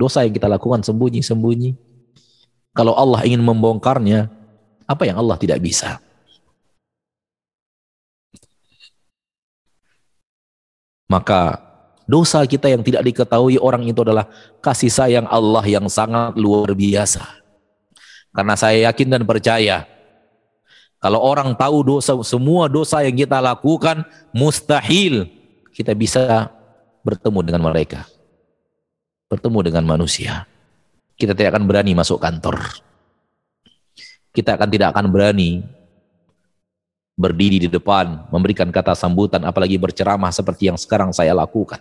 Dosa 0.00 0.24
yang 0.24 0.32
kita 0.32 0.48
lakukan 0.48 0.80
sembunyi-sembunyi. 0.80 1.76
Kalau 2.72 2.96
Allah 2.96 3.20
ingin 3.28 3.44
membongkarnya, 3.44 4.32
apa 4.88 5.04
yang 5.04 5.20
Allah 5.20 5.36
tidak 5.36 5.60
bisa? 5.60 6.00
Maka 11.10 11.58
dosa 12.06 12.46
kita 12.46 12.70
yang 12.70 12.86
tidak 12.86 13.02
diketahui 13.02 13.58
orang 13.58 13.82
itu 13.84 14.00
adalah 14.00 14.30
kasih 14.62 14.88
sayang 14.88 15.26
Allah 15.26 15.66
yang 15.66 15.90
sangat 15.90 16.38
luar 16.38 16.70
biasa. 16.72 17.22
Karena 18.30 18.54
saya 18.54 18.88
yakin 18.88 19.10
dan 19.10 19.22
percaya 19.26 19.90
kalau 21.02 21.18
orang 21.18 21.56
tahu 21.58 21.82
dosa 21.82 22.14
semua 22.22 22.70
dosa 22.70 23.02
yang 23.02 23.18
kita 23.18 23.42
lakukan 23.42 24.06
mustahil 24.30 25.26
kita 25.74 25.96
bisa 25.98 26.46
bertemu 27.02 27.40
dengan 27.42 27.62
mereka. 27.66 28.06
Bertemu 29.30 29.58
dengan 29.62 29.84
manusia. 29.86 30.42
Kita 31.14 31.38
tidak 31.38 31.54
akan 31.54 31.70
berani 31.70 31.94
masuk 31.94 32.18
kantor. 32.18 32.66
Kita 34.34 34.58
akan 34.58 34.68
tidak 34.68 34.90
akan 34.90 35.06
berani 35.06 35.62
berdiri 37.14 37.62
di 37.62 37.68
depan, 37.68 38.26
memberikan 38.32 38.72
kata 38.72 38.96
sambutan, 38.96 39.44
apalagi 39.44 39.76
berceramah 39.76 40.32
seperti 40.32 40.72
yang 40.72 40.80
sekarang 40.80 41.12
saya 41.12 41.36
lakukan. 41.36 41.78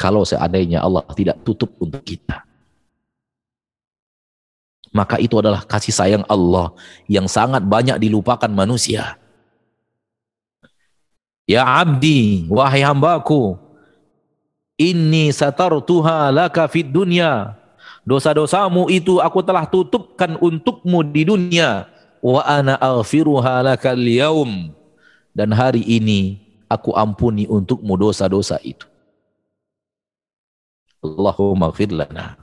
Kalau 0.00 0.24
seandainya 0.24 0.80
Allah 0.80 1.04
tidak 1.12 1.44
tutup 1.44 1.76
untuk 1.76 2.00
kita. 2.00 2.48
Maka 4.90 5.22
itu 5.22 5.38
adalah 5.38 5.62
kasih 5.62 5.94
sayang 5.94 6.24
Allah 6.26 6.74
yang 7.06 7.30
sangat 7.30 7.62
banyak 7.62 8.00
dilupakan 8.00 8.48
manusia. 8.50 9.20
Ya 11.46 11.62
abdi, 11.62 12.48
wahai 12.50 12.82
hambaku, 12.82 13.54
ini 14.80 15.28
satartuha 15.28 16.32
laka 16.32 16.64
fid 16.64 16.88
dunya 16.88 17.60
Dosa-dosamu 18.00 18.88
itu 18.88 19.20
aku 19.20 19.44
telah 19.44 19.68
tutupkan 19.68 20.40
untukmu 20.40 21.04
di 21.04 21.22
dunia. 21.28 21.86
Wa 22.20 22.44
ana 22.44 22.80
aghfiruha 22.80 23.60
lakal 23.64 24.00
yaum. 24.00 24.72
Dan 25.36 25.52
hari 25.52 25.84
ini 25.84 26.40
aku 26.66 26.96
ampuni 26.96 27.44
untukmu 27.46 27.94
dosa-dosa 28.00 28.58
itu. 28.64 28.88
Allahumma 31.00 31.72
gfir 31.72 31.92
lana. 31.92 32.36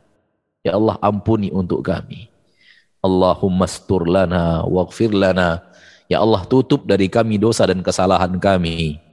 Ya 0.65 0.73
Allah 0.77 0.97
ampuni 1.01 1.53
untuk 1.53 1.85
kami. 1.85 2.29
Allahumma 3.01 3.69
stur 3.69 4.07
lana 4.07 4.65
waghfir 4.65 5.13
lana. 5.13 5.61
Ya 6.07 6.23
Allah 6.23 6.47
tutup 6.47 6.87
dari 6.87 7.11
kami 7.11 7.37
dosa 7.37 7.67
dan 7.67 7.83
kesalahan 7.83 8.39
kami. 8.39 9.03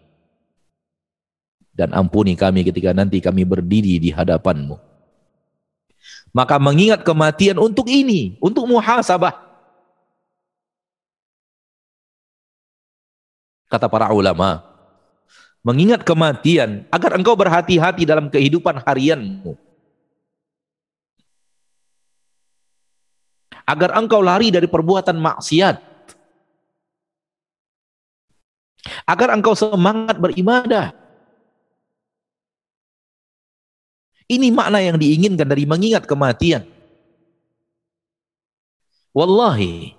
Dan 1.75 1.91
ampuni 1.91 2.39
kami 2.39 2.63
ketika 2.63 2.95
nanti 2.95 3.19
kami 3.19 3.43
berdiri 3.43 3.99
di 3.99 4.15
hadapanmu. 4.15 4.79
Maka 6.31 6.59
mengingat 6.59 7.03
kematian 7.03 7.59
untuk 7.59 7.91
ini, 7.91 8.39
untuk 8.39 8.67
muhasabah. 8.67 9.35
Kata 13.71 13.91
para 13.91 14.11
ulama, 14.15 14.63
mengingat 15.67 16.07
kematian 16.07 16.87
agar 16.95 17.19
engkau 17.19 17.35
berhati-hati 17.35 18.07
dalam 18.07 18.31
kehidupan 18.31 18.83
harianmu. 18.87 19.59
Agar 23.67 23.99
engkau 23.99 24.23
lari 24.23 24.55
dari 24.55 24.71
perbuatan 24.71 25.19
maksiat. 25.19 25.83
Agar 29.07 29.35
engkau 29.35 29.59
semangat 29.59 30.23
beribadah. 30.23 31.04
Ini 34.25 34.49
makna 34.49 34.81
yang 34.81 34.97
diinginkan 34.97 35.45
dari 35.45 35.69
mengingat 35.69 36.09
kematian. 36.09 36.65
Wallahi, 39.15 39.95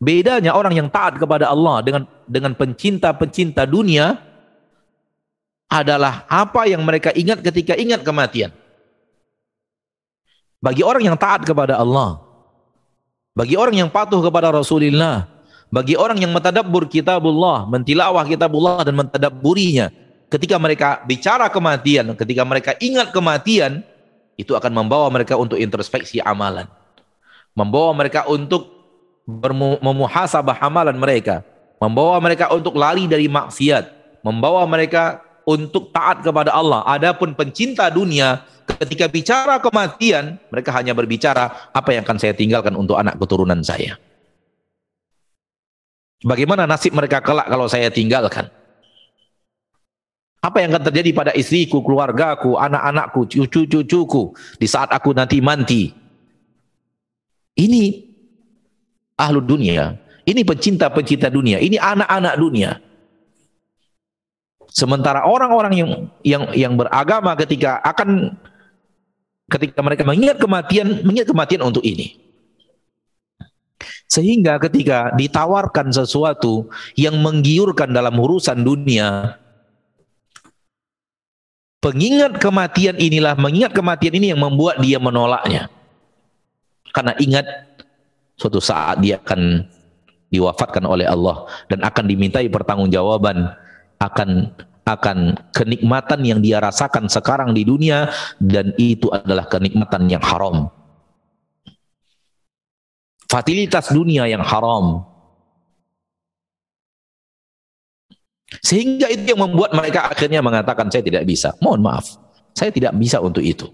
bedanya 0.00 0.56
orang 0.56 0.72
yang 0.72 0.88
taat 0.88 1.18
kepada 1.20 1.50
Allah 1.52 1.84
dengan 1.84 2.02
dengan 2.24 2.56
pencinta-pencinta 2.56 3.66
dunia 3.68 4.16
adalah 5.66 6.24
apa 6.30 6.70
yang 6.70 6.80
mereka 6.86 7.10
ingat 7.12 7.42
ketika 7.42 7.74
ingat 7.74 8.06
kematian. 8.06 8.54
Bagi 10.62 10.80
orang 10.86 11.04
yang 11.04 11.18
taat 11.18 11.44
kepada 11.44 11.76
Allah, 11.76 12.22
bagi 13.36 13.58
orang 13.58 13.76
yang 13.76 13.90
patuh 13.92 14.22
kepada 14.24 14.48
Rasulullah, 14.48 15.28
bagi 15.68 15.98
orang 15.98 16.16
yang 16.16 16.32
mentadabbur 16.32 16.88
kitabullah, 16.88 17.68
mentilawah 17.68 18.24
kitabullah 18.24 18.80
dan 18.86 18.96
mentadabburinya, 18.96 19.92
ketika 20.30 20.56
mereka 20.58 21.02
bicara 21.06 21.46
kematian, 21.50 22.14
ketika 22.18 22.42
mereka 22.42 22.70
ingat 22.82 23.14
kematian, 23.14 23.82
itu 24.36 24.52
akan 24.52 24.72
membawa 24.72 25.08
mereka 25.08 25.38
untuk 25.38 25.56
introspeksi 25.56 26.20
amalan. 26.20 26.68
Membawa 27.56 27.96
mereka 27.96 28.28
untuk 28.28 28.68
memuhasabah 29.80 30.60
amalan 30.60 30.96
mereka. 31.00 31.40
Membawa 31.80 32.20
mereka 32.20 32.52
untuk 32.52 32.76
lari 32.76 33.08
dari 33.08 33.26
maksiat. 33.26 33.96
Membawa 34.20 34.64
mereka 34.68 35.24
untuk 35.48 35.88
taat 35.94 36.20
kepada 36.20 36.52
Allah. 36.52 36.84
Adapun 36.84 37.32
pencinta 37.32 37.88
dunia, 37.88 38.44
ketika 38.76 39.08
bicara 39.08 39.56
kematian, 39.62 40.36
mereka 40.52 40.74
hanya 40.76 40.92
berbicara 40.92 41.72
apa 41.72 41.96
yang 41.96 42.04
akan 42.04 42.18
saya 42.20 42.36
tinggalkan 42.36 42.76
untuk 42.76 42.98
anak 42.98 43.16
keturunan 43.16 43.62
saya. 43.64 43.96
Bagaimana 46.26 46.66
nasib 46.66 46.92
mereka 46.92 47.22
kelak 47.22 47.46
kalau 47.46 47.70
saya 47.70 47.88
tinggalkan? 47.88 48.50
Apa 50.46 50.62
yang 50.62 50.70
akan 50.70 50.84
terjadi 50.94 51.10
pada 51.10 51.32
istriku, 51.34 51.82
keluargaku, 51.82 52.54
anak-anakku, 52.54 53.26
cucu-cucuku 53.26 54.30
di 54.62 54.66
saat 54.70 54.94
aku 54.94 55.10
nanti 55.10 55.42
mati? 55.42 55.90
Ini 57.58 57.82
ahlu 59.18 59.42
dunia, 59.42 59.98
ini 60.22 60.46
pencinta-pencinta 60.46 61.34
dunia, 61.34 61.58
ini 61.58 61.74
anak-anak 61.82 62.34
dunia. 62.38 62.78
Sementara 64.70 65.26
orang-orang 65.26 65.74
yang 65.74 65.90
yang 66.22 66.42
yang 66.54 66.72
beragama 66.78 67.34
ketika 67.34 67.82
akan 67.82 68.38
ketika 69.50 69.82
mereka 69.82 70.06
mengingat 70.06 70.38
kematian, 70.38 71.02
mengingat 71.02 71.26
kematian 71.26 71.66
untuk 71.66 71.82
ini. 71.82 72.22
Sehingga 74.06 74.62
ketika 74.62 75.10
ditawarkan 75.18 75.90
sesuatu 75.90 76.70
yang 76.94 77.18
menggiurkan 77.18 77.90
dalam 77.90 78.14
urusan 78.14 78.62
dunia, 78.62 79.42
Pengingat 81.86 82.42
kematian 82.42 82.98
inilah, 82.98 83.38
mengingat 83.38 83.70
kematian 83.70 84.18
ini 84.18 84.34
yang 84.34 84.42
membuat 84.42 84.82
dia 84.82 84.98
menolaknya. 84.98 85.70
Karena 86.90 87.14
ingat 87.22 87.46
suatu 88.34 88.58
saat 88.58 88.98
dia 88.98 89.22
akan 89.22 89.62
diwafatkan 90.26 90.82
oleh 90.82 91.06
Allah 91.06 91.46
dan 91.70 91.86
akan 91.86 92.04
dimintai 92.10 92.50
pertanggungjawaban 92.50 93.54
akan 94.02 94.50
akan 94.82 95.38
kenikmatan 95.54 96.26
yang 96.26 96.42
dia 96.42 96.58
rasakan 96.58 97.06
sekarang 97.06 97.54
di 97.54 97.62
dunia 97.62 98.10
dan 98.42 98.74
itu 98.82 99.06
adalah 99.14 99.46
kenikmatan 99.46 100.10
yang 100.10 100.22
haram. 100.26 100.66
Fatilitas 103.30 103.94
dunia 103.94 104.26
yang 104.26 104.42
haram. 104.42 105.06
Sehingga 108.46 109.10
itu 109.10 109.34
yang 109.34 109.42
membuat 109.42 109.74
mereka 109.74 110.06
akhirnya 110.06 110.38
mengatakan 110.38 110.86
saya 110.86 111.02
tidak 111.02 111.26
bisa. 111.26 111.50
Mohon 111.58 111.80
maaf, 111.90 112.06
saya 112.54 112.70
tidak 112.70 112.94
bisa 112.94 113.18
untuk 113.18 113.42
itu. 113.42 113.66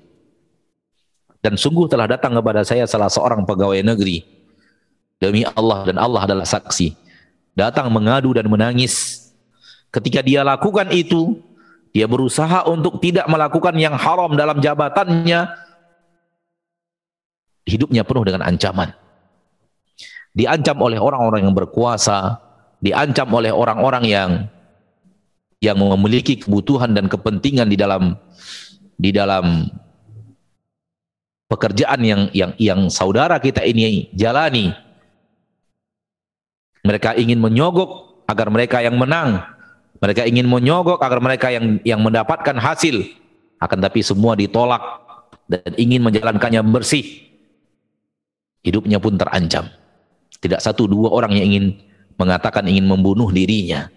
Dan 1.42 1.58
sungguh 1.58 1.90
telah 1.90 2.06
datang 2.06 2.32
kepada 2.38 2.62
saya 2.64 2.86
salah 2.88 3.10
seorang 3.10 3.44
pegawai 3.44 3.82
negeri. 3.82 4.24
Demi 5.18 5.42
Allah 5.44 5.90
dan 5.90 5.98
Allah 5.98 6.24
adalah 6.24 6.46
saksi. 6.46 6.94
Datang 7.52 7.92
mengadu 7.92 8.32
dan 8.32 8.48
menangis. 8.48 9.26
Ketika 9.92 10.24
dia 10.24 10.40
lakukan 10.40 10.88
itu, 10.94 11.36
dia 11.92 12.08
berusaha 12.08 12.64
untuk 12.64 12.96
tidak 13.02 13.28
melakukan 13.28 13.76
yang 13.76 13.92
haram 13.92 14.32
dalam 14.32 14.62
jabatannya. 14.62 15.52
Hidupnya 17.68 18.02
penuh 18.02 18.24
dengan 18.24 18.42
ancaman. 18.48 18.96
Diancam 20.32 20.80
oleh 20.80 20.96
orang-orang 20.96 21.44
yang 21.44 21.52
berkuasa, 21.52 22.40
diancam 22.80 23.28
oleh 23.36 23.52
orang-orang 23.52 24.04
yang 24.08 24.30
yang 25.62 25.78
memiliki 25.78 26.42
kebutuhan 26.42 26.90
dan 26.90 27.06
kepentingan 27.06 27.70
di 27.70 27.78
dalam 27.78 28.18
di 28.98 29.14
dalam 29.14 29.70
pekerjaan 31.46 32.02
yang 32.02 32.22
yang 32.34 32.52
yang 32.58 32.80
saudara 32.90 33.38
kita 33.38 33.62
ini 33.62 34.10
jalani. 34.10 34.74
Mereka 36.82 37.14
ingin 37.14 37.38
menyogok 37.38 38.26
agar 38.26 38.50
mereka 38.50 38.82
yang 38.82 38.98
menang. 38.98 39.38
Mereka 40.02 40.26
ingin 40.26 40.50
menyogok 40.50 40.98
agar 40.98 41.22
mereka 41.22 41.54
yang 41.54 41.78
yang 41.86 42.02
mendapatkan 42.02 42.58
hasil. 42.58 43.06
Akan 43.62 43.78
tapi 43.78 44.02
semua 44.02 44.34
ditolak 44.34 44.82
dan 45.46 45.70
ingin 45.78 46.02
menjalankannya 46.02 46.58
bersih. 46.66 47.30
hidupnya 48.62 49.02
pun 49.02 49.18
terancam. 49.18 49.66
Tidak 50.38 50.62
satu 50.62 50.86
dua 50.86 51.10
orang 51.10 51.34
yang 51.34 51.50
ingin 51.50 51.66
mengatakan 52.14 52.62
ingin 52.70 52.86
membunuh 52.86 53.30
dirinya. 53.34 53.90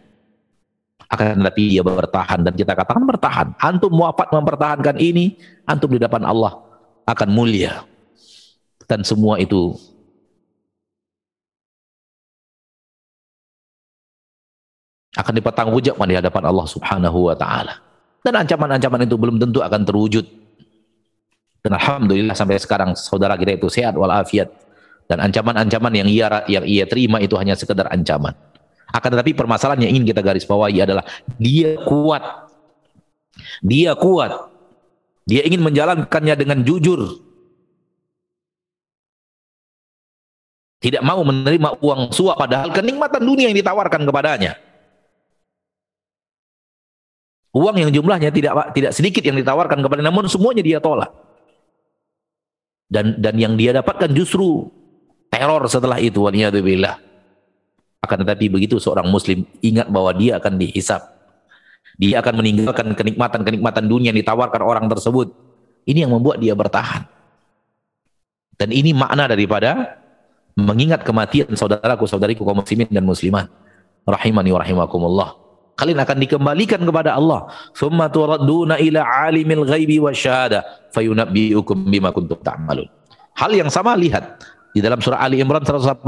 Akan 1.06 1.38
tetapi 1.38 1.64
dia 1.78 1.84
bertahan 1.86 2.42
dan 2.42 2.54
kita 2.58 2.74
katakan 2.74 3.06
bertahan. 3.06 3.48
Antum 3.62 3.94
muafat 3.94 4.34
mempertahankan 4.34 4.98
ini, 4.98 5.38
antum 5.70 5.94
di 5.94 6.02
depan 6.02 6.26
Allah 6.26 6.58
akan 7.06 7.30
mulia. 7.30 7.86
Dan 8.86 9.02
semua 9.02 9.42
itu 9.42 9.74
akan 15.16 15.34
dipertanggungjawabkan 15.34 16.08
di 16.12 16.18
hadapan 16.20 16.44
Allah 16.46 16.68
Subhanahu 16.70 17.32
wa 17.32 17.36
taala. 17.38 17.82
Dan 18.26 18.42
ancaman-ancaman 18.42 19.06
itu 19.06 19.16
belum 19.16 19.38
tentu 19.38 19.62
akan 19.62 19.82
terwujud. 19.86 20.26
Dan 21.66 21.72
alhamdulillah 21.78 22.38
sampai 22.38 22.62
sekarang 22.62 22.94
saudara 22.94 23.34
kita 23.34 23.58
itu 23.58 23.70
sehat 23.74 23.98
walafiat 23.98 24.54
dan 25.10 25.22
ancaman-ancaman 25.22 25.94
yang 25.94 26.10
ia 26.10 26.28
yang 26.46 26.66
ia 26.66 26.86
terima 26.86 27.18
itu 27.22 27.34
hanya 27.38 27.58
sekedar 27.58 27.90
ancaman. 27.90 28.38
Akan 28.96 29.12
tetapi 29.12 29.36
permasalahan 29.36 29.84
yang 29.84 30.00
ingin 30.00 30.16
kita 30.16 30.24
garis 30.24 30.48
bawahi 30.48 30.88
adalah 30.88 31.04
dia 31.36 31.76
kuat. 31.84 32.24
Dia 33.60 33.92
kuat. 33.92 34.32
Dia 35.28 35.44
ingin 35.44 35.60
menjalankannya 35.60 36.36
dengan 36.40 36.64
jujur. 36.64 37.20
Tidak 40.80 41.04
mau 41.04 41.20
menerima 41.28 41.82
uang 41.84 42.14
suap 42.16 42.40
padahal 42.40 42.72
kenikmatan 42.72 43.20
dunia 43.20 43.52
yang 43.52 43.58
ditawarkan 43.58 44.06
kepadanya. 44.08 44.56
Uang 47.52 47.76
yang 47.76 47.92
jumlahnya 47.92 48.32
tidak 48.32 48.72
tidak 48.72 48.92
sedikit 48.96 49.24
yang 49.26 49.36
ditawarkan 49.36 49.82
kepada 49.82 50.06
namun 50.06 50.30
semuanya 50.32 50.64
dia 50.64 50.80
tolak. 50.80 51.12
Dan 52.86 53.20
dan 53.20 53.36
yang 53.36 53.58
dia 53.60 53.76
dapatkan 53.76 54.14
justru 54.14 54.70
teror 55.34 55.66
setelah 55.68 55.98
itu 56.00 56.22
waliyadzubillah. 56.22 57.15
Akan 58.06 58.22
tetapi 58.22 58.54
begitu 58.54 58.78
seorang 58.78 59.10
muslim 59.10 59.44
ingat 59.66 59.90
bahwa 59.90 60.14
dia 60.14 60.38
akan 60.38 60.62
dihisap. 60.62 61.02
Dia 61.98 62.22
akan 62.22 62.44
meninggalkan 62.44 62.94
kenikmatan-kenikmatan 62.94 63.90
dunia 63.90 64.14
yang 64.14 64.20
ditawarkan 64.22 64.62
orang 64.62 64.86
tersebut. 64.92 65.34
Ini 65.90 66.06
yang 66.06 66.14
membuat 66.14 66.38
dia 66.38 66.54
bertahan. 66.54 67.10
Dan 68.56 68.70
ini 68.72 68.94
makna 68.94 69.26
daripada 69.28 70.00
mengingat 70.56 71.04
kematian 71.04 71.52
saudaraku, 71.58 72.08
saudariku 72.08 72.46
kaum 72.48 72.62
muslimin 72.64 72.88
dan 72.94 73.04
muslimat. 73.04 73.50
Rahimani 74.06 74.54
wa 74.54 74.60
rahimakumullah 74.62 75.30
kalian 75.76 76.00
akan 76.02 76.18
dikembalikan 76.24 76.82
kepada 76.82 77.16
Allah. 77.16 77.52
Thumma 77.76 78.08
turadduna 78.08 78.80
ila 78.80 79.28
alimil 79.28 79.68
ghaibi 79.68 80.00
wasyahada 80.00 80.64
fayunabbiukum 80.96 81.92
bima 81.92 82.16
kuntum 82.16 82.40
ta'malun. 82.40 82.88
Hal 83.36 83.52
yang 83.52 83.68
sama 83.68 84.00
lihat 84.00 84.40
di 84.76 84.84
dalam 84.84 85.00
surah 85.00 85.24
Ali 85.24 85.40
Imran 85.40 85.64
185, 85.64 86.04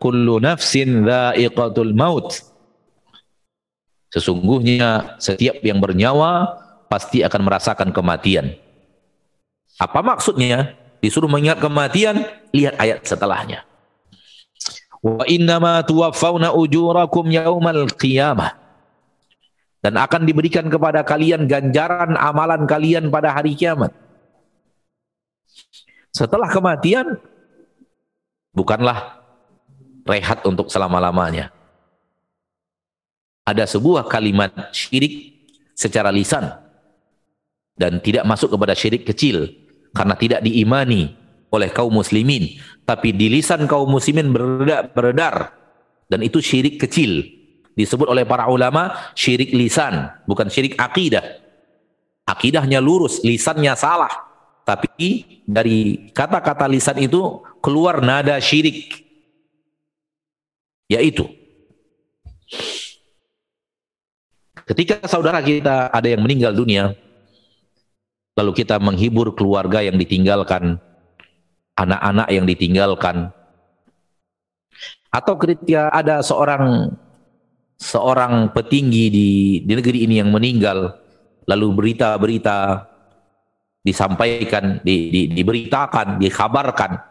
kullu 0.00 0.40
nafsin 0.40 1.04
dha'iqatul 1.04 1.92
maut. 1.92 2.40
Sesungguhnya 4.08 5.20
setiap 5.20 5.60
yang 5.60 5.76
bernyawa 5.76 6.56
pasti 6.88 7.20
akan 7.20 7.44
merasakan 7.44 7.92
kematian. 7.92 8.56
Apa 9.76 10.00
maksudnya? 10.00 10.80
Disuruh 11.04 11.28
mengingat 11.28 11.60
kematian, 11.60 12.24
lihat 12.56 12.80
ayat 12.80 13.04
setelahnya. 13.04 13.68
Wa 15.04 15.28
innama 15.28 15.84
tuwaffawna 15.84 16.56
ujurakum 16.56 17.28
yaumal 17.28 17.84
qiyamah. 18.00 18.56
Dan 19.84 19.94
akan 20.00 20.24
diberikan 20.24 20.72
kepada 20.72 21.04
kalian 21.04 21.44
ganjaran 21.44 22.16
amalan 22.16 22.64
kalian 22.64 23.12
pada 23.12 23.30
hari 23.30 23.52
kiamat. 23.54 23.92
Setelah 26.10 26.50
kematian, 26.50 27.14
bukanlah 28.58 29.22
rehat 30.02 30.42
untuk 30.42 30.66
selama-lamanya. 30.66 31.54
Ada 33.46 33.70
sebuah 33.70 34.10
kalimat 34.10 34.50
syirik 34.74 35.38
secara 35.78 36.10
lisan 36.10 36.50
dan 37.78 38.02
tidak 38.02 38.26
masuk 38.26 38.50
kepada 38.58 38.74
syirik 38.74 39.06
kecil 39.06 39.46
karena 39.94 40.18
tidak 40.18 40.42
diimani 40.42 41.14
oleh 41.48 41.70
kaum 41.72 41.94
muslimin 41.94 42.58
tapi 42.88 43.12
di 43.12 43.28
lisan 43.28 43.68
kaum 43.68 43.84
muslimin 43.84 44.32
beredar, 44.32 45.52
dan 46.08 46.24
itu 46.24 46.40
syirik 46.40 46.80
kecil. 46.80 47.20
Disebut 47.76 48.08
oleh 48.08 48.24
para 48.24 48.48
ulama 48.48 49.12
syirik 49.12 49.52
lisan 49.52 50.08
bukan 50.24 50.48
syirik 50.48 50.72
akidah. 50.80 51.22
Akidahnya 52.24 52.80
lurus 52.80 53.20
lisannya 53.20 53.76
salah. 53.76 54.10
Tapi 54.64 55.44
dari 55.44 56.08
kata-kata 56.16 56.64
lisan 56.64 56.96
itu 56.96 57.44
keluar 57.60 58.00
nada 58.00 58.38
syirik. 58.40 59.04
Yaitu 60.88 61.28
ketika 64.68 65.00
saudara 65.08 65.40
kita 65.40 65.88
ada 65.88 66.08
yang 66.08 66.20
meninggal 66.20 66.52
dunia 66.52 66.92
lalu 68.36 68.52
kita 68.52 68.76
menghibur 68.76 69.32
keluarga 69.32 69.80
yang 69.80 69.96
ditinggalkan 69.96 70.76
anak-anak 71.72 72.28
yang 72.28 72.44
ditinggalkan 72.44 73.32
atau 75.08 75.34
ketika 75.40 75.88
ada 75.88 76.20
seorang 76.20 76.92
seorang 77.80 78.52
petinggi 78.52 79.04
di 79.08 79.28
di 79.64 79.72
negeri 79.72 80.04
ini 80.04 80.20
yang 80.20 80.28
meninggal 80.28 81.00
lalu 81.48 81.72
berita-berita 81.72 82.84
disampaikan 83.80 84.84
di, 84.84 85.08
di, 85.08 85.20
diberitakan 85.32 86.20
dikabarkan 86.20 87.07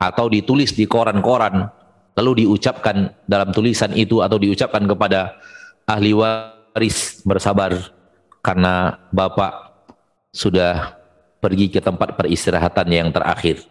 atau 0.00 0.32
ditulis 0.32 0.72
di 0.72 0.88
koran-koran 0.88 1.68
lalu 2.16 2.44
diucapkan 2.44 3.12
dalam 3.28 3.52
tulisan 3.52 3.92
itu 3.92 4.24
atau 4.24 4.40
diucapkan 4.40 4.82
kepada 4.88 5.36
ahli 5.84 6.16
waris 6.16 7.20
bersabar 7.22 7.76
karena 8.40 8.96
bapak 9.12 9.52
sudah 10.32 10.96
pergi 11.40 11.72
ke 11.72 11.80
tempat 11.80 12.14
peristirahatan 12.14 12.88
yang 12.92 13.08
terakhir. 13.12 13.64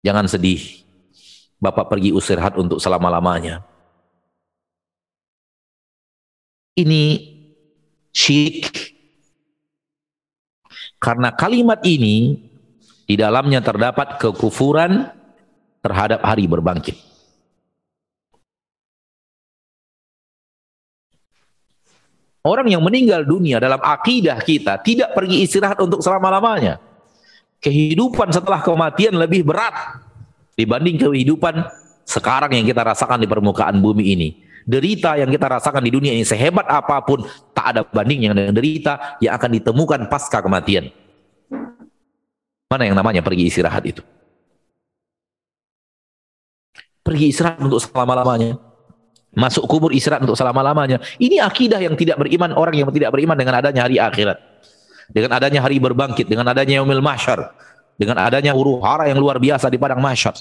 Jangan 0.00 0.24
sedih. 0.24 0.80
Bapak 1.60 1.92
pergi 1.92 2.16
istirahat 2.16 2.56
untuk 2.56 2.80
selama-lamanya. 2.80 3.60
Ini 6.72 7.20
syirik. 8.08 8.79
Karena 11.00 11.32
kalimat 11.32 11.80
ini 11.88 12.36
di 13.08 13.16
dalamnya 13.16 13.64
terdapat 13.64 14.20
kekufuran 14.20 15.08
terhadap 15.80 16.20
hari 16.20 16.44
berbangkit. 16.44 16.94
Orang 22.40 22.68
yang 22.72 22.80
meninggal 22.80 23.24
dunia 23.24 23.60
dalam 23.60 23.80
akidah 23.80 24.40
kita 24.40 24.80
tidak 24.80 25.12
pergi 25.12 25.44
istirahat 25.44 25.80
untuk 25.80 26.00
selama-lamanya. 26.00 26.80
Kehidupan 27.60 28.32
setelah 28.32 28.64
kematian 28.64 29.16
lebih 29.16 29.44
berat 29.44 30.00
dibanding 30.56 30.96
kehidupan 30.96 31.60
sekarang 32.08 32.56
yang 32.56 32.64
kita 32.64 32.80
rasakan 32.80 33.20
di 33.20 33.28
permukaan 33.28 33.76
bumi 33.80 34.04
ini. 34.16 34.28
Derita 34.70 35.18
yang 35.18 35.34
kita 35.34 35.50
rasakan 35.50 35.82
di 35.82 35.90
dunia 35.90 36.14
ini 36.14 36.22
sehebat 36.22 36.62
apa 36.70 37.02
pun 37.02 37.26
tak 37.50 37.74
ada 37.74 37.82
bandingnya 37.82 38.30
dengan 38.30 38.54
derita 38.54 39.18
yang 39.18 39.34
akan 39.34 39.50
ditemukan 39.58 40.06
pasca 40.06 40.38
kematian. 40.38 40.94
Mana 42.70 42.86
yang 42.86 42.94
namanya 42.94 43.18
pergi 43.18 43.50
istirahat 43.50 43.82
itu? 43.82 43.98
Pergi 47.02 47.34
istirahat 47.34 47.58
untuk 47.58 47.82
selama-lamanya 47.82 48.70
masuk 49.34 49.66
kubur 49.66 49.90
istirahat 49.94 50.22
untuk 50.22 50.38
selama-lamanya. 50.38 50.98
Ini 51.18 51.42
akidah 51.42 51.78
yang 51.78 51.94
tidak 51.94 52.18
beriman 52.18 52.54
orang 52.54 52.78
yang 52.78 52.90
tidak 52.90 53.14
beriman 53.14 53.38
dengan 53.38 53.62
adanya 53.62 53.86
hari 53.86 53.96
akhirat. 53.98 54.38
Dengan 55.10 55.34
adanya 55.34 55.60
hari 55.66 55.82
berbangkit, 55.82 56.30
dengan 56.30 56.46
adanya 56.46 56.78
yaumil 56.78 57.02
mahsyar, 57.02 57.50
dengan 57.98 58.22
adanya 58.22 58.54
huru 58.54 58.78
hara 58.78 59.10
yang 59.10 59.18
luar 59.18 59.42
biasa 59.42 59.66
di 59.66 59.74
padang 59.74 59.98
mahsyar. 59.98 60.38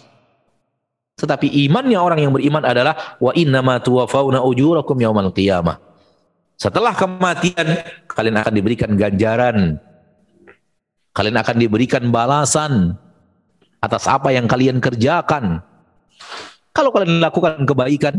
Tetapi 1.20 1.68
imannya 1.68 2.00
orang 2.00 2.20
yang 2.24 2.32
beriman 2.32 2.64
adalah 2.64 3.20
wa 3.20 3.36
innama 3.36 3.84
tuwafauna 3.84 4.40
ujurakum 4.40 4.96
yaumal 5.04 5.36
qiyamah. 5.36 5.76
Setelah 6.56 6.96
kematian 6.96 7.84
kalian 8.08 8.40
akan 8.40 8.54
diberikan 8.56 8.92
ganjaran. 8.96 9.80
Kalian 11.12 11.38
akan 11.40 11.56
diberikan 11.60 12.04
balasan 12.08 12.96
atas 13.84 14.08
apa 14.08 14.32
yang 14.32 14.48
kalian 14.48 14.80
kerjakan. 14.80 15.60
Kalau 16.72 16.96
kalian 16.96 17.20
lakukan 17.20 17.68
kebaikan, 17.68 18.16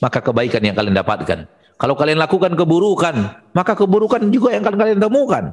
maka 0.00 0.24
kebaikan 0.24 0.64
yang 0.64 0.76
kalian 0.76 0.96
dapatkan. 0.96 1.44
Kalau 1.78 1.94
kalian 1.94 2.18
lakukan 2.18 2.56
keburukan, 2.56 3.16
maka 3.52 3.72
keburukan 3.76 4.32
juga 4.32 4.56
yang 4.56 4.64
akan 4.64 4.76
kalian 4.80 4.98
temukan. 4.98 5.44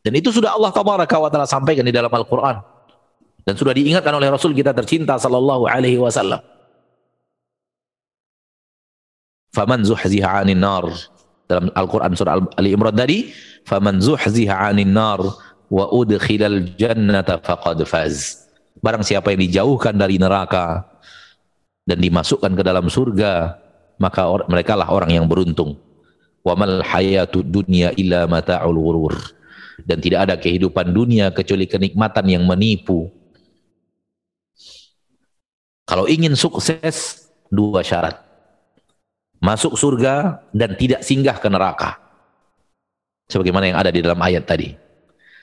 Dan 0.00 0.16
itu 0.16 0.32
sudah 0.32 0.56
Allah 0.56 0.72
tabaraka 0.72 1.16
wa 1.20 1.28
taala 1.28 1.44
sampaikan 1.44 1.84
di 1.84 1.92
dalam 1.92 2.08
Al-Qur'an. 2.08 2.60
Dan 3.44 3.54
sudah 3.56 3.76
diingatkan 3.76 4.12
oleh 4.16 4.32
Rasul 4.32 4.56
kita 4.56 4.72
tercinta 4.72 5.16
sallallahu 5.20 5.68
alaihi 5.68 6.00
wasallam. 6.00 6.40
faman 9.54 9.82
zuhziha 9.82 10.42
'anil 10.42 10.58
nar 10.58 10.86
dalam 11.50 11.70
Al-Qur'an 11.74 12.14
surah 12.14 12.38
Ali 12.54 12.74
Imran 12.74 12.94
tadi 12.94 13.34
faman 13.66 13.98
zuhziha 13.98 14.70
'anil 14.70 14.90
nar 14.90 15.20
wa 15.70 15.84
udkhilal 15.90 16.74
jannata 16.78 17.38
faqad 17.42 17.82
faz 17.86 18.46
barang 18.80 19.02
siapa 19.02 19.34
yang 19.34 19.42
dijauhkan 19.46 19.94
dari 19.94 20.18
neraka 20.18 20.86
dan 21.86 21.98
dimasukkan 21.98 22.54
ke 22.54 22.62
dalam 22.62 22.86
surga 22.86 23.58
maka 24.00 24.30
or, 24.30 24.46
mereka 24.48 24.78
lah 24.78 24.88
orang 24.88 25.12
yang 25.12 25.26
beruntung 25.26 25.76
wa 26.40 26.54
mal 26.56 26.80
hayatud 26.80 27.44
dunya 27.44 27.92
illa 27.98 28.24
mata'ul 28.30 28.78
ghurur 28.78 29.14
dan 29.84 29.98
tidak 30.00 30.20
ada 30.28 30.34
kehidupan 30.40 30.92
dunia 30.92 31.30
kecuali 31.30 31.68
kenikmatan 31.68 32.26
yang 32.28 32.44
menipu 32.48 33.08
kalau 35.84 36.06
ingin 36.06 36.38
sukses 36.38 37.28
dua 37.50 37.82
syarat 37.82 38.30
masuk 39.40 39.74
surga 39.74 40.44
dan 40.52 40.76
tidak 40.76 41.00
singgah 41.02 41.40
ke 41.40 41.48
neraka. 41.48 41.96
Sebagaimana 43.32 43.72
yang 43.72 43.78
ada 43.80 43.90
di 43.90 44.04
dalam 44.04 44.20
ayat 44.20 44.44
tadi. 44.44 44.76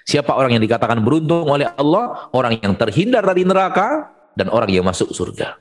Siapa 0.08 0.32
orang 0.32 0.56
yang 0.56 0.64
dikatakan 0.64 1.04
beruntung 1.04 1.50
oleh 1.52 1.68
Allah? 1.76 2.32
Orang 2.32 2.56
yang 2.64 2.78
terhindar 2.80 3.28
dari 3.28 3.44
neraka 3.44 4.08
dan 4.40 4.48
orang 4.48 4.72
yang 4.72 4.88
masuk 4.88 5.12
surga. 5.12 5.60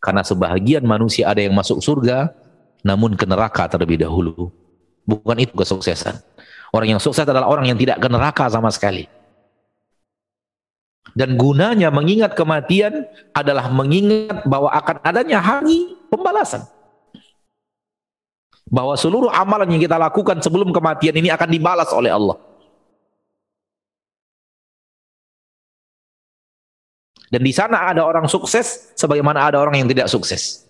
Karena 0.00 0.24
sebahagian 0.24 0.80
manusia 0.88 1.28
ada 1.28 1.44
yang 1.44 1.52
masuk 1.52 1.84
surga, 1.84 2.32
namun 2.80 3.12
ke 3.12 3.28
neraka 3.28 3.68
terlebih 3.68 4.00
dahulu. 4.00 4.48
Bukan 5.04 5.36
itu 5.36 5.52
kesuksesan. 5.52 6.16
Orang 6.70 6.88
yang 6.96 7.02
sukses 7.02 7.26
adalah 7.26 7.50
orang 7.50 7.66
yang 7.66 7.78
tidak 7.78 7.98
ke 7.98 8.06
neraka 8.06 8.46
sama 8.46 8.70
sekali. 8.70 9.06
Dan 11.10 11.34
gunanya 11.34 11.90
mengingat 11.90 12.38
kematian 12.38 13.08
adalah 13.34 13.66
mengingat 13.72 14.46
bahwa 14.46 14.70
akan 14.70 15.02
adanya 15.02 15.42
hari 15.42 15.98
pembalasan 16.06 16.62
bahwa 18.70 18.94
seluruh 18.94 19.28
amalan 19.34 19.66
yang 19.74 19.82
kita 19.82 19.98
lakukan 19.98 20.38
sebelum 20.38 20.70
kematian 20.70 21.18
ini 21.18 21.28
akan 21.34 21.50
dibalas 21.50 21.90
oleh 21.90 22.14
Allah. 22.14 22.38
Dan 27.30 27.42
di 27.42 27.50
sana 27.54 27.90
ada 27.90 28.06
orang 28.06 28.26
sukses 28.30 28.94
sebagaimana 28.94 29.50
ada 29.50 29.58
orang 29.58 29.82
yang 29.82 29.90
tidak 29.90 30.06
sukses. 30.06 30.66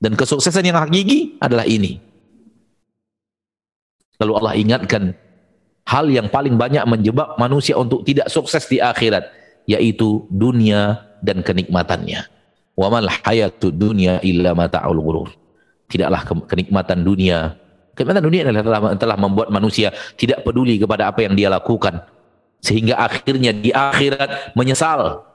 Dan 0.00 0.16
kesuksesan 0.16 0.64
yang 0.64 0.80
hakiki 0.80 1.36
adalah 1.40 1.68
ini. 1.68 2.00
Lalu 4.20 4.32
Allah 4.36 4.54
ingatkan 4.60 5.16
hal 5.88 6.06
yang 6.12 6.28
paling 6.28 6.54
banyak 6.60 6.84
menjebak 6.84 7.40
manusia 7.40 7.74
untuk 7.80 8.04
tidak 8.04 8.28
sukses 8.28 8.68
di 8.68 8.78
akhirat 8.78 9.26
yaitu 9.64 10.28
dunia 10.28 11.08
dan 11.24 11.40
kenikmatannya. 11.40 12.28
Wa 12.76 12.88
mal 12.92 13.08
hayatud 13.08 13.74
dunya 13.74 14.20
illa 14.20 14.52
mata'ul 14.52 15.00
ghurur 15.00 15.40
tidaklah 15.90 16.22
kenikmatan 16.46 17.02
dunia. 17.02 17.58
Kenikmatan 17.98 18.22
dunia 18.22 18.40
adalah 18.46 18.94
telah, 18.94 19.18
membuat 19.18 19.50
manusia 19.50 19.90
tidak 20.14 20.46
peduli 20.46 20.78
kepada 20.78 21.10
apa 21.10 21.26
yang 21.26 21.34
dia 21.34 21.50
lakukan. 21.50 22.06
Sehingga 22.62 22.96
akhirnya 22.96 23.50
di 23.50 23.74
akhirat 23.74 24.54
menyesal. 24.54 25.26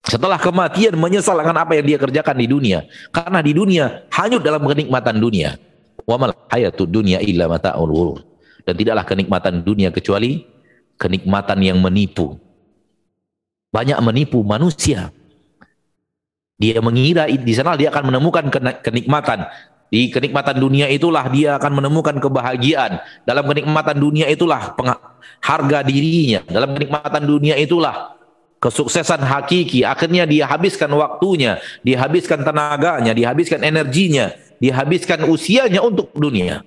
Setelah 0.00 0.40
kematian 0.40 0.96
menyesal 0.96 1.36
dengan 1.36 1.60
apa 1.60 1.76
yang 1.76 1.84
dia 1.84 1.98
kerjakan 2.00 2.36
di 2.38 2.46
dunia. 2.48 2.86
Karena 3.12 3.44
di 3.44 3.52
dunia 3.52 4.08
hanyut 4.08 4.40
dalam 4.40 4.62
kenikmatan 4.64 5.20
dunia. 5.20 5.58
Wa 6.04 6.16
mal 6.20 6.36
hayatud 6.52 6.88
dunya 6.88 7.18
illa 7.20 7.48
mata'ul 7.50 7.90
ghurur. 7.90 8.20
Dan 8.64 8.76
tidaklah 8.76 9.04
kenikmatan 9.08 9.64
dunia 9.64 9.88
kecuali 9.90 10.44
kenikmatan 11.00 11.58
yang 11.64 11.78
menipu. 11.80 12.36
Banyak 13.70 13.98
menipu 14.02 14.42
manusia 14.42 15.14
dia 16.60 16.76
mengira 16.84 17.24
di 17.24 17.54
sana 17.56 17.72
dia 17.72 17.88
akan 17.88 18.12
menemukan 18.12 18.52
kenikmatan. 18.84 19.48
Di 19.90 20.12
kenikmatan 20.12 20.60
dunia 20.60 20.86
itulah 20.92 21.26
dia 21.32 21.56
akan 21.56 21.80
menemukan 21.80 22.20
kebahagiaan. 22.20 23.00
Dalam 23.24 23.48
kenikmatan 23.48 23.96
dunia 23.96 24.28
itulah 24.28 24.76
harga 25.40 25.78
dirinya. 25.82 26.44
Dalam 26.44 26.76
kenikmatan 26.76 27.24
dunia 27.24 27.56
itulah 27.56 28.12
kesuksesan 28.60 29.24
hakiki. 29.24 29.88
Akhirnya 29.88 30.28
dia 30.28 30.44
habiskan 30.46 30.92
waktunya, 30.92 31.58
dia 31.80 31.96
habiskan 31.96 32.44
tenaganya, 32.44 33.16
dia 33.16 33.32
habiskan 33.32 33.64
energinya, 33.64 34.30
dia 34.60 34.76
habiskan 34.76 35.24
usianya 35.24 35.80
untuk 35.80 36.12
dunia. 36.12 36.60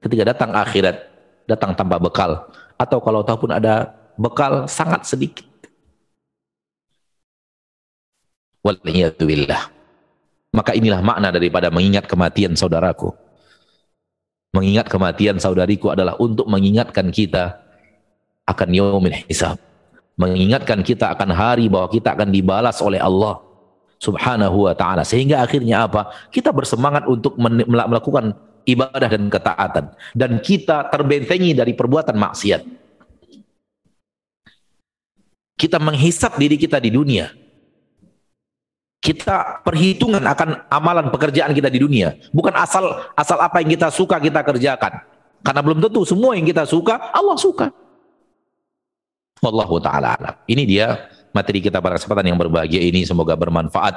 Ketika 0.00 0.32
datang 0.32 0.56
akhirat, 0.56 0.96
datang 1.44 1.76
tanpa 1.76 2.00
bekal. 2.00 2.48
Atau 2.80 3.04
kalau 3.04 3.20
tahu 3.20 3.44
pun 3.44 3.52
ada 3.52 3.92
bekal 4.16 4.64
sangat 4.64 5.04
sedikit. 5.04 5.44
Waliyatubillah. 8.64 9.68
Maka 10.56 10.72
inilah 10.72 11.04
makna 11.04 11.28
daripada 11.28 11.68
mengingat 11.68 12.08
kematian 12.08 12.56
saudaraku. 12.56 13.12
Mengingat 14.56 14.88
kematian 14.88 15.36
saudariku 15.36 15.92
adalah 15.92 16.16
untuk 16.16 16.48
mengingatkan 16.48 17.12
kita 17.12 17.60
akan 18.48 18.68
yaumil 18.72 19.12
hisab. 19.28 19.60
Mengingatkan 20.16 20.80
kita 20.80 21.12
akan 21.12 21.36
hari 21.36 21.68
bahwa 21.68 21.92
kita 21.92 22.16
akan 22.16 22.32
dibalas 22.32 22.80
oleh 22.80 22.98
Allah 22.98 23.47
subhanahu 23.98 24.70
wa 24.70 24.74
ta'ala. 24.74 25.02
Sehingga 25.02 25.42
akhirnya 25.42 25.86
apa? 25.86 26.10
Kita 26.30 26.54
bersemangat 26.54 27.06
untuk 27.06 27.34
melakukan 27.38 28.34
ibadah 28.64 29.10
dan 29.10 29.26
ketaatan. 29.30 29.84
Dan 30.14 30.30
kita 30.42 30.90
terbentengi 30.90 31.54
dari 31.54 31.74
perbuatan 31.74 32.16
maksiat. 32.16 32.62
Kita 35.58 35.82
menghisap 35.82 36.38
diri 36.38 36.54
kita 36.54 36.78
di 36.78 36.94
dunia 36.94 37.26
kita 38.98 39.62
perhitungan 39.62 40.20
akan 40.20 40.68
amalan 40.68 41.06
pekerjaan 41.08 41.54
kita 41.54 41.70
di 41.70 41.78
dunia. 41.78 42.18
Bukan 42.34 42.50
asal 42.52 43.08
asal 43.14 43.38
apa 43.38 43.62
yang 43.62 43.70
kita 43.78 43.88
suka 43.94 44.18
kita 44.18 44.42
kerjakan. 44.42 45.00
Karena 45.40 45.62
belum 45.62 45.78
tentu 45.78 46.02
semua 46.02 46.34
yang 46.34 46.44
kita 46.44 46.66
suka 46.66 46.98
Allah 47.14 47.38
suka. 47.38 47.70
Wallahu 49.38 49.78
taala 49.78 50.18
alam. 50.18 50.34
Ini 50.50 50.62
dia 50.66 51.08
materi 51.32 51.62
kita 51.62 51.78
pada 51.78 51.96
kesempatan 51.96 52.32
yang 52.32 52.38
berbahagia 52.38 52.80
ini 52.80 53.04
semoga 53.04 53.34
bermanfaat 53.34 53.94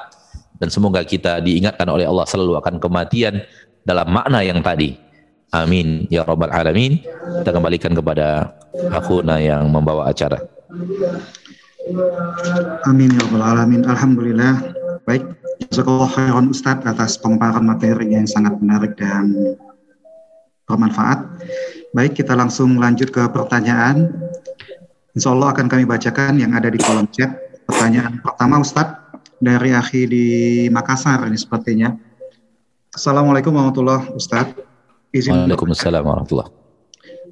dan 0.58 0.70
semoga 0.70 1.02
kita 1.02 1.42
diingatkan 1.42 1.88
oleh 1.90 2.06
Allah 2.06 2.26
selalu 2.28 2.60
akan 2.60 2.78
kematian 2.78 3.42
dalam 3.84 4.08
makna 4.10 4.46
yang 4.46 4.62
tadi. 4.62 4.98
Amin 5.52 6.08
ya 6.08 6.24
rabbal 6.24 6.52
alamin. 6.54 7.04
Kita 7.44 7.52
kembalikan 7.52 7.92
kepada 7.92 8.56
akhuna 8.94 9.36
yang 9.42 9.68
membawa 9.68 10.08
acara. 10.08 10.40
Amin 12.88 13.12
ya 13.12 13.20
rabbal 13.28 13.44
alamin. 13.44 13.84
Alhamdulillah 13.84 14.82
Baik, 15.02 15.26
jazakallah 15.66 16.14
khairan 16.14 16.54
Ustadz 16.54 16.86
atas 16.86 17.18
pemaparan 17.18 17.66
materi 17.66 18.14
yang 18.14 18.30
sangat 18.30 18.54
menarik 18.62 18.94
dan 18.94 19.34
bermanfaat. 20.70 21.26
Baik, 21.98 22.22
kita 22.22 22.38
langsung 22.38 22.78
lanjut 22.78 23.10
ke 23.10 23.26
pertanyaan. 23.34 24.14
Insya 25.12 25.36
Allah 25.36 25.51
akan 25.51 25.68
kami 25.68 25.84
bacakan 25.84 26.39
yang 26.39 26.55
ada 26.55 26.72
di 26.72 26.80
kolom 26.80 27.07
chat. 27.12 27.36
Pertanyaan 27.68 28.24
pertama 28.24 28.64
Ustadz 28.64 29.20
dari 29.43 29.76
Akhi 29.76 30.07
di 30.07 30.26
Makassar 30.72 31.28
ini 31.28 31.36
sepertinya. 31.36 31.91
Assalamualaikum 32.95 33.51
warahmatullahi 33.51 34.07
wabarakatuh. 34.07 34.68
Waalaikumsalam 35.12 36.03
warahmatullahi 36.07 36.51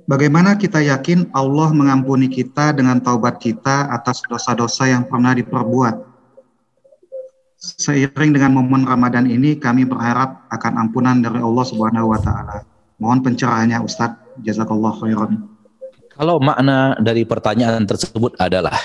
Bagaimana 0.09 0.57
kita 0.57 0.82
yakin 0.82 1.32
Allah 1.32 1.69
mengampuni 1.69 2.27
kita 2.27 2.73
dengan 2.73 2.97
taubat 2.99 3.38
kita 3.38 3.93
atas 3.93 4.25
dosa-dosa 4.25 4.89
yang 4.89 5.05
pernah 5.05 5.38
diperbuat? 5.38 6.01
Seiring 7.59 8.34
dengan 8.34 8.57
momen 8.57 8.89
Ramadan 8.89 9.30
ini 9.30 9.55
kami 9.55 9.86
berharap 9.86 10.49
akan 10.49 10.88
ampunan 10.88 11.21
dari 11.21 11.38
Allah 11.39 11.61
Subhanahu 11.61 12.11
wa 12.11 12.19
taala. 12.19 12.65
Mohon 12.97 13.32
pencerahannya 13.32 13.80
Ustadz. 13.86 14.41
Jazakallah 14.43 14.97
khairan. 14.97 15.49
Kalau 16.20 16.36
makna 16.43 16.99
dari 16.99 17.24
pertanyaan 17.24 17.88
tersebut 17.88 18.36
adalah 18.36 18.76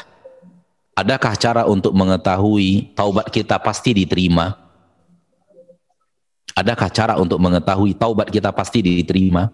adakah 0.95 1.35
cara 1.35 1.67
untuk 1.67 1.91
mengetahui 1.91 2.95
taubat 2.95 3.27
kita 3.27 3.59
pasti 3.59 3.91
diterima? 3.91 4.55
Adakah 6.55 6.87
cara 6.95 7.19
untuk 7.19 7.43
mengetahui 7.43 7.99
taubat 7.99 8.31
kita 8.31 8.55
pasti 8.55 8.87
diterima? 8.87 9.51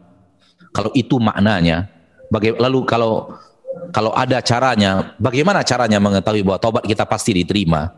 Kalau 0.77 0.93
itu 0.93 1.17
maknanya, 1.17 1.89
lalu 2.61 2.85
kalau 2.85 3.33
kalau 3.97 4.13
ada 4.13 4.45
caranya, 4.45 5.17
bagaimana 5.17 5.65
caranya 5.65 5.97
mengetahui 5.97 6.45
bahwa 6.45 6.61
taubat 6.61 6.85
kita 6.85 7.09
pasti 7.09 7.33
diterima? 7.33 7.97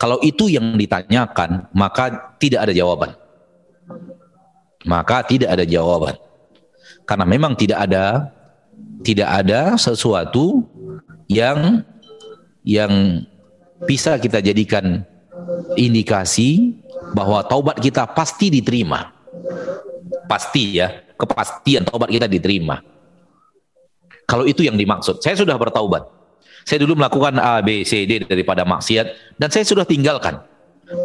Kalau 0.00 0.16
itu 0.24 0.48
yang 0.48 0.72
ditanyakan, 0.72 1.68
maka 1.76 2.32
tidak 2.40 2.64
ada 2.64 2.72
jawaban. 2.72 3.12
Maka 4.88 5.20
tidak 5.28 5.52
ada 5.52 5.68
jawaban. 5.68 6.16
Karena 7.04 7.28
memang 7.28 7.52
tidak 7.52 7.76
ada 7.84 8.32
tidak 9.02 9.28
ada 9.28 9.74
sesuatu 9.74 10.62
yang 11.26 11.82
yang 12.62 13.24
bisa 13.82 14.14
kita 14.18 14.38
jadikan 14.38 15.02
indikasi 15.74 16.78
bahwa 17.12 17.42
taubat 17.42 17.82
kita 17.82 18.06
pasti 18.14 18.48
diterima. 18.48 19.10
Pasti 20.30 20.78
ya, 20.80 21.02
kepastian 21.18 21.84
taubat 21.84 22.08
kita 22.08 22.30
diterima. 22.30 22.80
Kalau 24.24 24.48
itu 24.48 24.64
yang 24.64 24.78
dimaksud, 24.78 25.20
saya 25.20 25.36
sudah 25.36 25.58
bertaubat. 25.58 26.08
Saya 26.62 26.86
dulu 26.86 26.94
melakukan 26.94 27.42
A, 27.42 27.58
B, 27.58 27.82
C, 27.82 28.06
D 28.06 28.22
daripada 28.22 28.62
maksiat 28.62 29.34
dan 29.34 29.50
saya 29.50 29.66
sudah 29.66 29.82
tinggalkan. 29.82 30.38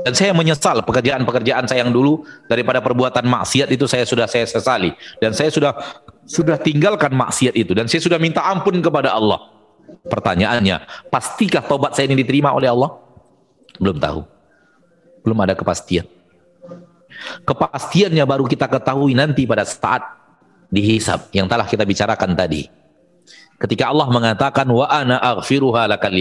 Dan 0.03 0.13
saya 0.13 0.35
menyesal 0.35 0.83
pekerjaan-pekerjaan 0.83 1.63
saya 1.63 1.87
yang 1.87 1.95
dulu 1.95 2.27
daripada 2.51 2.83
perbuatan 2.83 3.23
maksiat 3.23 3.71
itu 3.71 3.87
saya 3.87 4.03
sudah 4.03 4.27
saya 4.27 4.43
sesali 4.43 4.91
dan 5.23 5.31
saya 5.31 5.47
sudah 5.47 5.71
sudah 6.27 6.59
tinggalkan 6.59 7.15
maksiat 7.15 7.55
itu 7.55 7.71
dan 7.71 7.87
saya 7.87 8.03
sudah 8.03 8.19
minta 8.19 8.43
ampun 8.43 8.77
kepada 8.83 9.15
Allah. 9.15 9.39
Pertanyaannya, 10.07 11.07
pastikah 11.07 11.63
tobat 11.63 11.95
saya 11.95 12.11
ini 12.11 12.19
diterima 12.21 12.51
oleh 12.51 12.67
Allah? 12.67 12.99
Belum 13.79 13.95
tahu. 13.95 14.21
Belum 15.23 15.37
ada 15.39 15.55
kepastian. 15.55 16.03
Kepastiannya 17.47 18.23
baru 18.27 18.45
kita 18.45 18.67
ketahui 18.67 19.15
nanti 19.15 19.47
pada 19.47 19.63
saat 19.63 20.03
dihisab 20.67 21.31
yang 21.31 21.47
telah 21.47 21.65
kita 21.65 21.87
bicarakan 21.87 22.35
tadi. 22.35 22.67
Ketika 23.57 23.89
Allah 23.89 24.07
mengatakan 24.11 24.67
wa 24.69 24.85
ana 24.85 25.17
aghfiruha 25.17 25.89
lakal. 25.89 26.13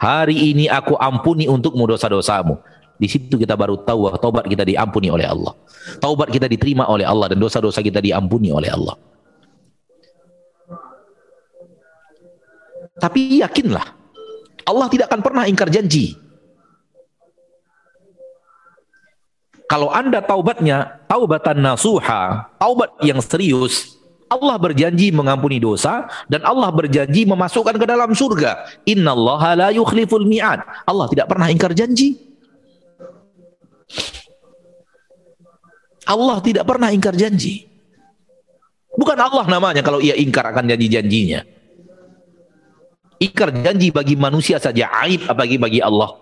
Hari 0.00 0.36
ini 0.54 0.64
aku 0.70 0.96
ampuni 0.96 1.50
untukmu 1.50 1.84
dosa-dosamu. 1.88 2.56
Di 3.00 3.08
situ 3.08 3.40
kita 3.40 3.56
baru 3.56 3.80
tahu 3.80 4.08
bahwa 4.08 4.18
taubat 4.20 4.44
kita 4.44 4.64
diampuni 4.64 5.08
oleh 5.08 5.24
Allah. 5.24 5.56
Taubat 5.98 6.28
kita 6.28 6.44
diterima 6.44 6.84
oleh 6.88 7.08
Allah 7.08 7.32
dan 7.32 7.40
dosa-dosa 7.40 7.80
kita 7.80 7.98
diampuni 8.04 8.52
oleh 8.52 8.68
Allah. 8.68 8.96
Tapi 13.00 13.40
yakinlah, 13.40 13.86
Allah 14.68 14.86
tidak 14.92 15.08
akan 15.08 15.20
pernah 15.24 15.44
ingkar 15.48 15.72
janji. 15.72 16.14
Kalau 19.70 19.88
Anda 19.88 20.20
taubatnya, 20.20 21.00
taubatan 21.06 21.62
nasuha, 21.62 22.50
taubat 22.58 22.90
yang 23.06 23.22
serius, 23.22 23.96
Allah 24.30 24.58
berjanji 24.58 25.10
mengampuni 25.10 25.58
dosa 25.58 26.06
dan 26.30 26.46
Allah 26.46 26.70
berjanji 26.70 27.26
memasukkan 27.26 27.78
ke 27.78 27.86
dalam 27.86 28.14
surga. 28.14 28.82
Innallaha 28.86 29.58
la 29.58 29.68
yukhliful 29.74 30.26
mi'ad. 30.26 30.62
Allah 30.86 31.06
tidak 31.10 31.26
pernah 31.30 31.50
ingkar 31.50 31.74
janji. 31.74 32.14
Allah 36.06 36.42
tidak 36.42 36.66
pernah 36.66 36.90
ingkar 36.90 37.14
janji. 37.14 37.70
Bukan 38.94 39.18
Allah 39.18 39.46
namanya 39.46 39.86
kalau 39.86 40.02
ia 40.02 40.18
ingkar 40.18 40.50
akan 40.50 40.66
janji-janjinya. 40.66 41.59
Ingkar 43.20 43.52
janji 43.52 43.92
bagi 43.92 44.16
manusia 44.16 44.56
saja 44.56 44.88
aib 45.04 45.28
apalagi 45.28 45.60
bagi 45.60 45.84
Allah. 45.84 46.16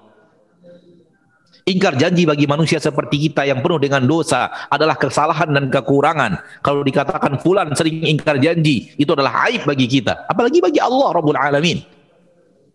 Ingkar 1.68 1.94
janji 2.00 2.24
bagi 2.26 2.48
manusia 2.48 2.82
seperti 2.82 3.28
kita 3.28 3.46
yang 3.46 3.62
penuh 3.62 3.78
dengan 3.78 4.02
dosa 4.02 4.50
adalah 4.66 4.98
kesalahan 4.98 5.52
dan 5.52 5.70
kekurangan. 5.70 6.64
Kalau 6.64 6.80
dikatakan 6.82 7.38
fulan 7.38 7.70
sering 7.76 8.02
ingkar 8.02 8.40
janji, 8.42 8.96
itu 8.98 9.10
adalah 9.14 9.46
aib 9.46 9.68
bagi 9.68 9.84
kita. 9.84 10.26
Apalagi 10.26 10.58
bagi 10.64 10.80
Allah 10.80 11.12
Rabbul 11.12 11.38
Alamin. 11.38 11.78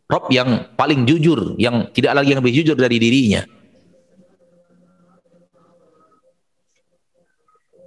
Rob 0.07 0.29
yang 0.29 0.71
paling 0.77 1.09
jujur, 1.09 1.57
yang 1.57 1.89
tidak 1.89 2.21
lagi 2.21 2.37
yang 2.37 2.39
lebih 2.45 2.53
jujur 2.63 2.77
dari 2.77 3.01
dirinya. 3.01 3.41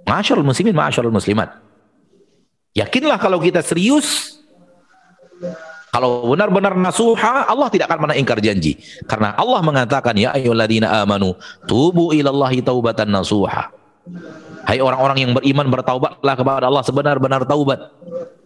Masyarul 0.03 0.43
muslimin, 0.43 0.75
masyarul 0.75 1.15
muslimat. 1.15 1.55
Yakinlah 2.75 3.15
kalau 3.17 3.39
kita 3.39 3.63
serius, 3.63 4.36
kalau 5.87 6.27
benar-benar 6.27 6.75
nasuha, 6.75 7.47
Allah 7.47 7.71
tidak 7.71 7.87
akan 7.87 7.99
pernah 8.07 8.17
ingkar 8.19 8.39
janji. 8.43 8.75
Karena 9.07 9.33
Allah 9.39 9.63
mengatakan, 9.63 10.13
Ya 10.19 10.35
ayyuhalladzina 10.35 10.91
amanu, 11.03 11.33
tubu 11.63 12.11
ilallahi 12.11 12.59
taubatan 12.59 13.07
nasuha. 13.07 13.71
Hai 14.67 14.83
orang-orang 14.83 15.17
yang 15.23 15.31
beriman, 15.31 15.71
bertaubatlah 15.71 16.35
kepada 16.35 16.67
Allah 16.67 16.83
sebenar-benar 16.83 17.47
taubat. 17.47 17.87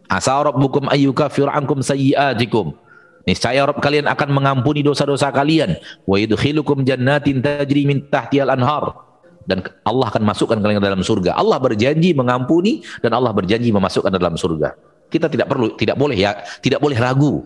Asa 0.06 0.38
rabbukum 0.38 0.86
ayyukafir 0.92 1.50
ankum 1.50 1.82
sayyiatikum. 1.82 2.78
Niscaya 3.26 3.70
Rabb 3.70 3.82
kalian 3.82 4.10
akan 4.10 4.30
mengampuni 4.34 4.82
dosa-dosa 4.82 5.30
kalian. 5.30 5.78
Wa 6.10 6.18
yudkhilukum 6.18 6.82
jannatin 6.86 7.42
tajri 7.42 7.86
min 7.86 8.06
tahtiyal 8.10 8.50
anhar 8.50 8.98
dan 9.46 9.66
Allah 9.86 10.10
akan 10.10 10.24
masukkan 10.26 10.58
kalian 10.58 10.82
ke 10.82 10.86
dalam 10.86 11.02
surga. 11.06 11.38
Allah 11.38 11.58
berjanji 11.58 12.14
mengampuni 12.14 12.82
dan 13.02 13.14
Allah 13.14 13.34
berjanji 13.34 13.70
memasukkan 13.74 14.14
dalam 14.14 14.38
surga. 14.38 14.74
Kita 15.12 15.28
tidak 15.28 15.52
perlu 15.52 15.76
tidak 15.76 16.00
boleh 16.00 16.16
ya, 16.16 16.40
tidak 16.64 16.80
boleh 16.80 16.96
ragu. 16.96 17.44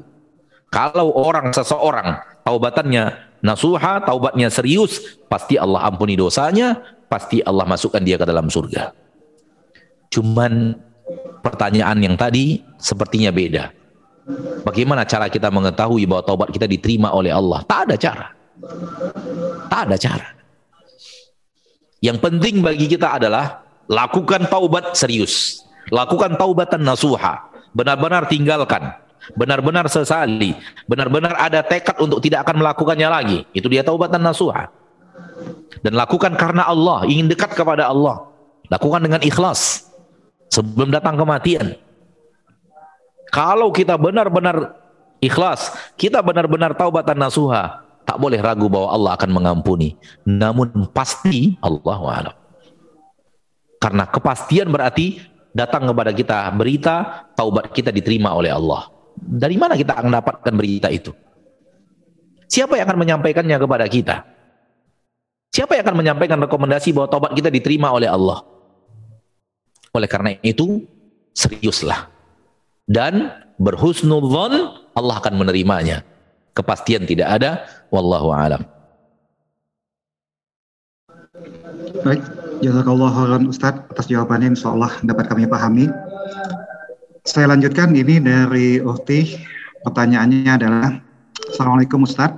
Kalau 0.69 1.09
orang 1.17 1.49
seseorang 1.49 2.21
taubatannya 2.45 3.35
nasuha, 3.41 4.05
taubatnya 4.05 4.53
serius, 4.53 5.17
pasti 5.25 5.57
Allah 5.57 5.89
ampuni 5.89 6.13
dosanya, 6.13 6.77
pasti 7.09 7.41
Allah 7.41 7.65
masukkan 7.65 8.01
dia 8.05 8.21
ke 8.21 8.25
dalam 8.25 8.45
surga. 8.45 8.93
Cuman 10.13 10.77
pertanyaan 11.41 11.97
yang 12.01 12.15
tadi 12.17 12.61
sepertinya 12.77 13.33
beda. 13.33 13.73
Bagaimana 14.65 15.05
cara 15.05 15.29
kita 15.29 15.53
mengetahui 15.53 16.09
bahwa 16.09 16.25
taubat 16.25 16.49
kita 16.49 16.65
diterima 16.65 17.13
oleh 17.13 17.29
Allah? 17.29 17.61
Tak 17.65 17.79
ada 17.89 17.95
cara. 17.97 18.27
Tak 19.69 19.81
ada 19.85 19.97
cara. 20.01 20.27
Yang 22.01 22.17
penting 22.21 22.65
bagi 22.65 22.89
kita 22.89 23.21
adalah 23.21 23.61
lakukan 23.85 24.49
taubat 24.49 24.97
serius. 24.97 25.61
Lakukan 25.93 26.37
taubatan 26.41 26.81
nasuha. 26.81 27.53
Benar-benar 27.75 28.31
tinggalkan. 28.31 28.95
Benar-benar 29.35 29.91
sesali. 29.91 30.55
Benar-benar 30.87 31.35
ada 31.35 31.59
tekad 31.59 31.99
untuk 31.99 32.23
tidak 32.23 32.47
akan 32.47 32.63
melakukannya 32.63 33.09
lagi. 33.11 33.39
Itu 33.51 33.67
dia 33.67 33.83
taubatan 33.83 34.23
nasuha. 34.23 34.71
Dan 35.83 35.99
lakukan 35.99 36.39
karena 36.39 36.63
Allah. 36.63 37.03
Ingin 37.03 37.27
dekat 37.27 37.51
kepada 37.51 37.91
Allah. 37.91 38.31
Lakukan 38.71 39.03
dengan 39.03 39.19
ikhlas. 39.19 39.91
Sebelum 40.47 40.87
datang 40.95 41.19
kematian. 41.19 41.75
Kalau 43.35 43.75
kita 43.75 43.99
benar-benar 43.99 44.79
ikhlas. 45.19 45.75
Kita 45.99 46.23
benar-benar 46.23 46.71
taubatan 46.79 47.19
nasuha 47.19 47.83
tak 48.05 48.21
boleh 48.21 48.39
ragu 48.39 48.69
bahwa 48.69 48.93
Allah 48.93 49.11
akan 49.17 49.31
mengampuni. 49.33 49.97
Namun 50.23 50.71
pasti 50.93 51.57
Allah 51.59 51.99
alam. 51.99 52.35
Karena 53.81 54.05
kepastian 54.07 54.69
berarti 54.69 55.19
datang 55.55 55.87
kepada 55.87 56.11
kita 56.11 56.51
berita 56.51 57.25
taubat 57.31 57.71
kita 57.71 57.95
diterima 57.95 58.35
oleh 58.35 58.51
Allah. 58.51 58.91
Dari 59.15 59.55
mana 59.55 59.79
kita 59.79 59.95
akan 59.95 60.11
mendapatkan 60.11 60.53
berita 60.53 60.91
itu? 60.91 61.15
Siapa 62.51 62.75
yang 62.75 62.85
akan 62.91 62.99
menyampaikannya 62.99 63.55
kepada 63.55 63.85
kita? 63.87 64.15
Siapa 65.55 65.79
yang 65.79 65.87
akan 65.87 65.97
menyampaikan 66.03 66.37
rekomendasi 66.43 66.91
bahwa 66.91 67.07
taubat 67.07 67.31
kita 67.31 67.47
diterima 67.47 67.95
oleh 67.95 68.11
Allah? 68.11 68.43
Oleh 69.95 70.11
karena 70.11 70.35
itu, 70.43 70.83
seriuslah. 71.31 72.11
Dan 72.83 73.31
berhusnudzon 73.55 74.83
Allah 74.91 75.15
akan 75.23 75.33
menerimanya 75.39 76.03
kepastian 76.55 77.03
tidak 77.03 77.27
ada 77.39 77.51
wallahu 77.91 78.31
alam 78.31 78.63
baik 82.03 82.23
jazakallah 82.61 83.09
khairan 83.11 83.43
Ustadz 83.49 83.87
atas 83.91 84.05
jawabannya. 84.07 84.55
Insya 84.55 84.71
Allah 84.71 84.91
dapat 85.03 85.25
kami 85.27 85.49
pahami. 85.49 85.85
Saya 87.25 87.51
lanjutkan. 87.51 87.91
Ini 87.91 88.21
dari 88.21 88.79
Uhti. 88.79 89.35
Pertanyaannya 89.83 90.51
adalah 90.51 90.91
Assalamualaikum 91.51 92.05
Ustadz. 92.05 92.37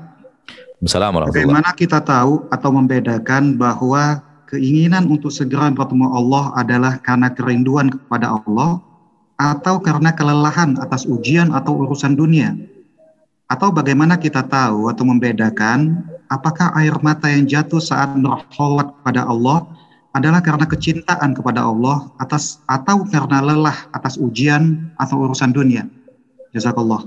Assalamualaikum 0.78 1.34
Bagaimana 1.34 1.70
kita 1.74 1.99
tahu 2.05 2.45
atau 2.53 2.70
membedakan 2.70 3.57
bahwa 3.57 4.22
keinginan 4.45 5.09
untuk 5.09 5.34
segera 5.34 5.74
bertemu 5.74 6.05
Allah 6.13 6.53
adalah 6.53 6.93
karena 7.01 7.34
kerinduan 7.34 7.89
kepada 7.89 8.38
Allah 8.38 8.78
atau 9.41 9.82
karena 9.82 10.13
kelelahan 10.13 10.78
atas 10.78 11.09
ujian 11.09 11.49
atau 11.49 11.82
urusan 11.82 12.13
dunia? 12.13 12.53
Atau 13.47 13.72
bagaimana 13.72 14.20
kita 14.20 14.43
tahu 14.43 14.91
atau 14.91 15.07
membedakan 15.07 16.03
apakah 16.28 16.76
air 16.76 16.93
mata 16.99 17.32
yang 17.32 17.47
jatuh 17.47 17.80
saat 17.80 18.11
berholwat 18.20 18.91
pada 19.07 19.24
Allah 19.24 19.63
adalah 20.18 20.41
karena 20.41 20.65
kecintaan 20.65 21.38
kepada 21.38 21.63
Allah 21.63 22.09
atas 22.18 22.59
atau 22.65 23.05
karena 23.07 23.39
lelah 23.45 23.78
atas 23.93 24.18
ujian 24.18 24.91
atau 24.97 25.30
urusan 25.30 25.53
dunia. 25.53 25.86
Jazakallah. 26.51 27.05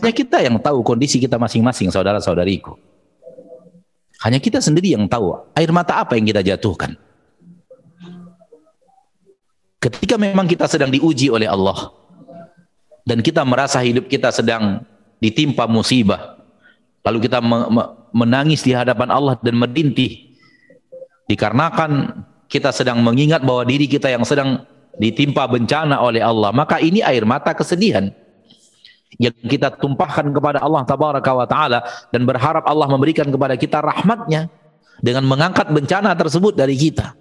Ya 0.00 0.12
kita 0.12 0.40
yang 0.40 0.56
tahu 0.58 0.80
kondisi 0.80 1.20
kita 1.20 1.36
masing-masing 1.36 1.92
saudara-saudariku. 1.92 2.74
Hanya 4.24 4.40
kita 4.40 4.64
sendiri 4.64 4.96
yang 4.96 5.04
tahu 5.04 5.36
air 5.52 5.68
mata 5.68 6.00
apa 6.00 6.16
yang 6.16 6.24
kita 6.24 6.40
jatuhkan. 6.40 6.96
Ketika 9.78 10.16
memang 10.16 10.48
kita 10.48 10.64
sedang 10.64 10.88
diuji 10.88 11.28
oleh 11.28 11.44
Allah, 11.44 11.92
dan 13.04 13.20
kita 13.20 13.44
merasa 13.44 13.84
hidup 13.84 14.08
kita 14.08 14.32
sedang 14.32 14.82
ditimpa 15.20 15.68
musibah 15.68 16.40
lalu 17.04 17.28
kita 17.28 17.38
me 17.44 17.68
me 17.68 17.82
menangis 18.16 18.64
di 18.64 18.72
hadapan 18.72 19.12
Allah 19.12 19.36
dan 19.44 19.60
merintih 19.60 20.33
dikarenakan 21.30 22.22
kita 22.48 22.70
sedang 22.70 23.00
mengingat 23.00 23.40
bahwa 23.42 23.64
diri 23.64 23.88
kita 23.88 24.12
yang 24.12 24.22
sedang 24.22 24.62
ditimpa 25.00 25.48
bencana 25.50 25.98
oleh 25.98 26.22
Allah 26.22 26.54
maka 26.54 26.78
ini 26.78 27.02
air 27.02 27.26
mata 27.26 27.50
kesedihan 27.56 28.12
yang 29.18 29.34
kita 29.46 29.74
tumpahkan 29.78 30.26
kepada 30.30 30.62
Allah 30.62 30.82
tabaraka 30.86 31.30
wa 31.34 31.46
taala 31.46 31.82
dan 32.10 32.22
berharap 32.26 32.66
Allah 32.66 32.86
memberikan 32.90 33.26
kepada 33.30 33.54
kita 33.58 33.82
rahmatnya 33.82 34.50
dengan 35.02 35.26
mengangkat 35.26 35.70
bencana 35.70 36.14
tersebut 36.14 36.54
dari 36.54 36.78
kita 36.78 37.14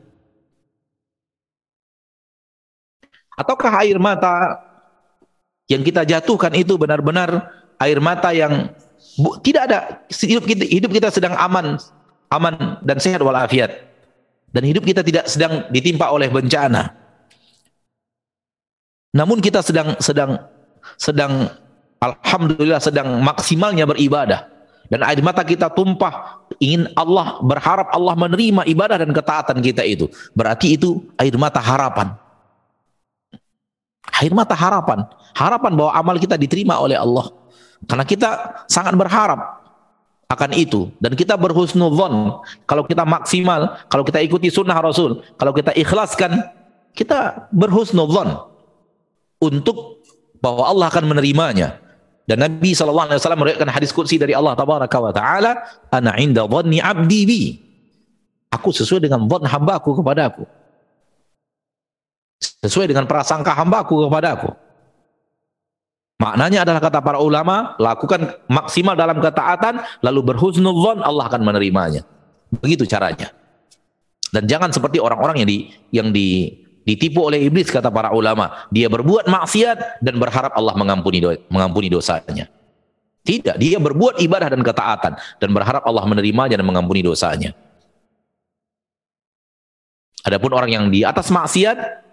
ataukah 3.38 3.74
air 3.82 3.98
mata 3.98 4.62
yang 5.72 5.82
kita 5.82 6.06
jatuhkan 6.06 6.54
itu 6.54 6.78
benar-benar 6.78 7.50
air 7.82 7.98
mata 7.98 8.30
yang 8.36 8.70
tidak 9.46 9.62
ada 9.70 9.80
hidup 10.10 10.44
kita 10.48 10.64
hidup 10.66 10.92
kita 10.92 11.10
sedang 11.14 11.36
aman, 11.38 11.78
aman 12.34 12.80
dan 12.82 12.98
sehat 12.98 13.22
walafiat. 13.22 13.93
Dan 14.54 14.70
hidup 14.70 14.86
kita 14.86 15.02
tidak 15.02 15.26
sedang 15.26 15.66
ditimpa 15.74 16.14
oleh 16.14 16.30
bencana. 16.30 16.94
Namun 19.18 19.42
kita 19.42 19.66
sedang 19.66 19.98
sedang 19.98 20.38
sedang 20.98 21.50
alhamdulillah 21.98 22.82
sedang 22.82 23.18
maksimalnya 23.22 23.90
beribadah 23.90 24.54
dan 24.92 25.00
air 25.10 25.22
mata 25.24 25.42
kita 25.42 25.72
tumpah 25.72 26.46
ingin 26.60 26.86
Allah 26.94 27.40
berharap 27.42 27.90
Allah 27.90 28.14
menerima 28.14 28.68
ibadah 28.68 29.02
dan 29.02 29.10
ketaatan 29.10 29.58
kita 29.64 29.82
itu. 29.88 30.12
Berarti 30.36 30.76
itu 30.76 31.02
air 31.18 31.34
mata 31.40 31.64
harapan. 31.64 32.14
Air 34.22 34.36
mata 34.36 34.54
harapan, 34.54 35.08
harapan 35.34 35.72
bahwa 35.74 35.92
amal 35.98 36.16
kita 36.20 36.38
diterima 36.38 36.78
oleh 36.78 37.00
Allah. 37.00 37.32
Karena 37.90 38.06
kita 38.06 38.30
sangat 38.70 38.94
berharap 38.94 39.63
akan 40.34 40.52
itu 40.58 40.90
dan 40.98 41.14
kita 41.14 41.38
berhusnudzon 41.38 42.44
kalau 42.66 42.84
kita 42.84 43.06
maksimal, 43.06 43.78
kalau 43.88 44.04
kita 44.04 44.20
ikuti 44.20 44.50
sunnah 44.50 44.78
Rasul, 44.82 45.22
kalau 45.38 45.54
kita 45.54 45.72
ikhlaskan, 45.78 46.42
kita 46.98 47.50
berhusnudzon 47.54 48.50
untuk 49.42 50.04
bahwa 50.44 50.68
Allah 50.68 50.92
akan 50.92 51.16
menerimanya. 51.16 51.80
Dan 52.24 52.40
Nabi 52.40 52.72
sallallahu 52.72 53.20
alaihi 53.20 53.68
hadis 53.68 53.92
qudsi 53.92 54.16
dari 54.16 54.32
Allah 54.32 54.56
tabaraka 54.56 54.96
wa 54.96 55.12
taala, 55.12 55.60
"Ana 55.92 56.16
'inda 56.16 56.48
dhanni 56.48 56.80
'abdi 56.80 57.22
bi." 57.28 57.42
Aku 58.48 58.72
sesuai 58.72 59.04
dengan 59.04 59.28
hamba 59.28 59.44
hambaku 59.44 60.00
kepada 60.00 60.32
aku. 60.32 60.48
Sesuai 62.64 62.88
dengan 62.88 63.10
prasangka 63.10 63.52
hambaku 63.52 64.08
kepada 64.08 64.40
aku. 64.40 64.50
Maknanya 66.22 66.64
adalah 66.64 66.80
kata 66.80 67.00
para 67.02 67.20
ulama, 67.20 67.76
lakukan 67.82 68.38
maksimal 68.48 68.94
dalam 68.94 69.20
ketaatan, 69.20 69.82
lalu 70.06 70.34
berhusnudzon, 70.34 71.02
Allah 71.02 71.28
akan 71.28 71.42
menerimanya. 71.42 72.06
Begitu 72.62 72.86
caranya. 72.86 73.34
Dan 74.30 74.50
jangan 74.50 74.74
seperti 74.74 74.98
orang-orang 74.98 75.46
yang 75.46 75.50
di 75.50 75.58
yang 75.94 76.08
di 76.10 76.50
ditipu 76.84 77.28
oleh 77.30 77.44
iblis 77.48 77.70
kata 77.70 77.90
para 77.90 78.14
ulama. 78.14 78.68
Dia 78.70 78.90
berbuat 78.90 79.30
maksiat 79.30 80.04
dan 80.04 80.16
berharap 80.18 80.54
Allah 80.54 80.74
mengampuni 80.78 81.22
mengampuni 81.50 81.88
dosanya. 81.90 82.50
Tidak, 83.24 83.56
dia 83.56 83.80
berbuat 83.80 84.20
ibadah 84.20 84.52
dan 84.52 84.60
ketaatan 84.60 85.14
dan 85.16 85.50
berharap 85.56 85.88
Allah 85.88 86.04
menerimanya 86.04 86.60
dan 86.60 86.68
mengampuni 86.68 87.00
dosanya. 87.00 87.56
Adapun 90.24 90.52
orang 90.52 90.72
yang 90.72 90.86
di 90.92 91.08
atas 91.08 91.32
maksiat 91.32 92.04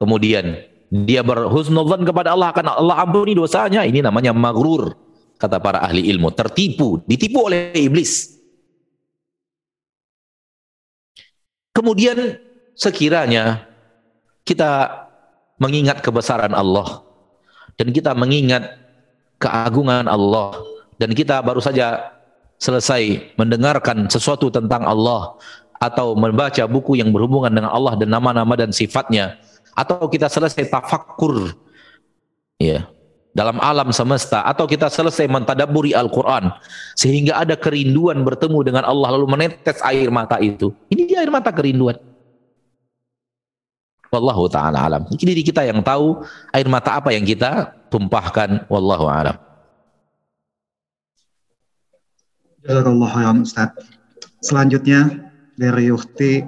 kemudian 0.00 0.69
dia 0.90 1.22
berhusnudzon 1.22 2.02
kepada 2.02 2.34
Allah 2.34 2.50
akan 2.50 2.66
Allah 2.66 2.96
ampuni 2.98 3.38
dosanya, 3.38 3.86
ini 3.86 4.02
namanya 4.02 4.34
maghrur 4.34 4.90
kata 5.38 5.62
para 5.62 5.80
ahli 5.80 6.10
ilmu, 6.10 6.34
tertipu, 6.34 7.00
ditipu 7.06 7.46
oleh 7.46 7.72
iblis. 7.78 8.36
Kemudian 11.70 12.36
sekiranya 12.74 13.64
kita 14.42 15.06
mengingat 15.62 16.02
kebesaran 16.02 16.50
Allah 16.52 17.06
dan 17.78 17.94
kita 17.94 18.10
mengingat 18.12 18.74
keagungan 19.38 20.10
Allah 20.10 20.58
dan 20.98 21.14
kita 21.14 21.40
baru 21.40 21.62
saja 21.62 22.12
selesai 22.60 23.32
mendengarkan 23.38 24.10
sesuatu 24.10 24.52
tentang 24.52 24.84
Allah 24.84 25.38
atau 25.80 26.12
membaca 26.12 26.60
buku 26.68 27.00
yang 27.00 27.08
berhubungan 27.08 27.48
dengan 27.48 27.72
Allah 27.72 27.96
dan 27.96 28.12
nama-nama 28.12 28.52
dan 28.52 28.68
sifatnya 28.68 29.40
atau 29.74 30.06
kita 30.10 30.26
selesai 30.26 30.68
tafakkur 30.70 31.54
ya 32.60 32.86
dalam 33.30 33.62
alam 33.62 33.94
semesta 33.94 34.42
atau 34.42 34.66
kita 34.66 34.90
selesai 34.90 35.30
mentadaburi 35.30 35.94
Al-Qur'an 35.94 36.50
sehingga 36.98 37.38
ada 37.38 37.54
kerinduan 37.54 38.26
bertemu 38.26 38.58
dengan 38.66 38.82
Allah 38.82 39.14
lalu 39.14 39.26
menetes 39.30 39.78
air 39.86 40.10
mata 40.10 40.36
itu 40.42 40.74
ini 40.90 41.06
dia 41.06 41.22
air 41.22 41.30
mata 41.30 41.54
kerinduan 41.54 41.98
Wallahu 44.10 44.50
taala 44.50 44.90
alam. 44.90 45.06
Diri 45.14 45.46
kita 45.46 45.62
yang 45.62 45.86
tahu 45.86 46.26
air 46.50 46.66
mata 46.66 46.98
apa 46.98 47.14
yang 47.14 47.22
kita 47.22 47.70
tumpahkan 47.94 48.66
wallahu 48.66 49.06
alam. 49.06 49.38
Khairan 52.66 53.46
Ustaz. 53.46 53.70
Selanjutnya 54.42 55.30
dari 55.54 55.88
Yukti 55.94 56.42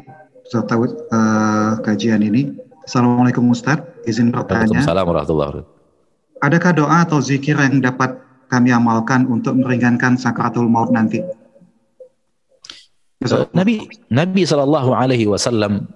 serta 0.51 0.75
uh, 0.75 1.79
kajian 1.87 2.21
ini. 2.27 2.51
Assalamualaikum 2.83 3.47
Ustaz, 3.55 3.79
izin 4.09 4.35
bertanya. 4.35 4.67
Waalaikumsalam 4.67 5.05
warahmatullahi 5.07 5.51
wabarakatuh. 5.55 5.81
Adakah 6.43 6.73
doa 6.75 6.97
atau 7.07 7.19
zikir 7.23 7.55
yang 7.55 7.79
dapat 7.79 8.19
kami 8.51 8.75
amalkan 8.75 9.31
untuk 9.31 9.55
meringankan 9.55 10.19
sakaratul 10.19 10.67
maut 10.67 10.91
nanti? 10.91 11.23
Nabi 13.55 13.87
Nabi 14.11 14.43
Shallallahu 14.43 14.99
Alaihi 14.99 15.31
Wasallam 15.31 15.87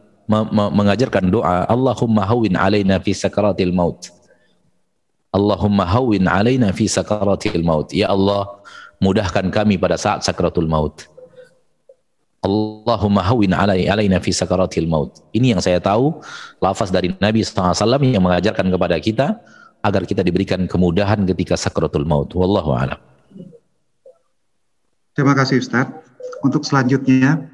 mengajarkan 0.55 1.31
doa 1.31 1.67
Allahumma 1.67 2.23
hawin 2.23 2.55
alaina 2.55 3.03
fi 3.03 3.11
sakaratil 3.11 3.75
maut 3.75 4.11
Allahumma 5.35 5.83
hawin 5.87 6.27
alaina 6.31 6.71
fi 6.71 6.87
sakaratil 6.87 7.67
maut 7.67 7.91
ya 7.91 8.15
Allah 8.15 8.63
mudahkan 9.03 9.51
kami 9.51 9.75
pada 9.79 9.99
saat 9.99 10.23
sakaratul 10.23 10.71
maut 10.71 11.07
Allahumma 12.47 13.27
hawin 13.27 13.51
alaina 13.51 14.23
fi 14.23 14.31
sakaratil 14.31 14.87
maut. 14.87 15.19
Ini 15.35 15.59
yang 15.59 15.61
saya 15.61 15.83
tahu 15.83 16.23
lafaz 16.63 16.95
dari 16.95 17.11
Nabi 17.19 17.43
SAW 17.43 17.75
yang 18.07 18.23
mengajarkan 18.23 18.71
kepada 18.71 18.97
kita 19.03 19.27
agar 19.83 20.07
kita 20.07 20.23
diberikan 20.23 20.71
kemudahan 20.71 21.27
ketika 21.27 21.59
sakaratul 21.59 22.07
maut. 22.07 22.31
Wallahu 22.39 22.71
alam. 22.79 22.99
Terima 25.19 25.35
kasih 25.35 25.59
Ustaz. 25.59 25.91
Untuk 26.47 26.63
selanjutnya 26.63 27.51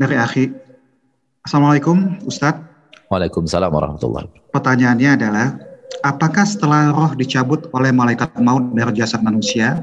dari 0.00 0.16
akhi. 0.16 0.48
Assalamualaikum 1.44 2.24
Ustadz. 2.24 2.64
Waalaikumsalam 3.12 3.68
warahmatullahi 3.68 4.30
wabarakatuh. 4.30 4.54
Pertanyaannya 4.54 5.10
adalah, 5.18 5.46
apakah 6.06 6.46
setelah 6.46 6.94
roh 6.94 7.12
dicabut 7.18 7.66
oleh 7.74 7.90
malaikat 7.90 8.30
maut 8.38 8.70
dari 8.70 8.94
jasad 8.94 9.18
manusia, 9.20 9.82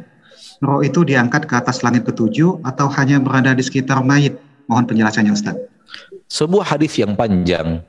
roh 0.63 0.81
itu 0.81 1.05
diangkat 1.05 1.45
ke 1.45 1.53
atas 1.57 1.85
langit 1.85 2.05
ketujuh 2.07 2.61
atau 2.65 2.89
hanya 2.97 3.21
berada 3.21 3.53
di 3.53 3.63
sekitar 3.63 4.01
mayit? 4.01 4.37
Mohon 4.67 4.85
penjelasannya 4.93 5.31
Ustadz. 5.31 5.63
Sebuah 6.27 6.75
hadis 6.75 6.99
yang 6.99 7.15
panjang 7.15 7.79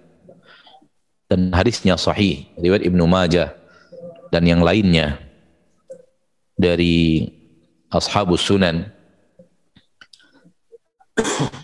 dan 1.27 1.51
hadisnya 1.51 1.99
sahih, 1.99 2.47
riwayat 2.55 2.87
Ibnu 2.87 3.05
Majah 3.05 3.53
dan 4.31 4.47
yang 4.47 4.63
lainnya 4.63 5.19
dari 6.55 7.27
ashabus 7.91 8.47
sunan 8.47 8.87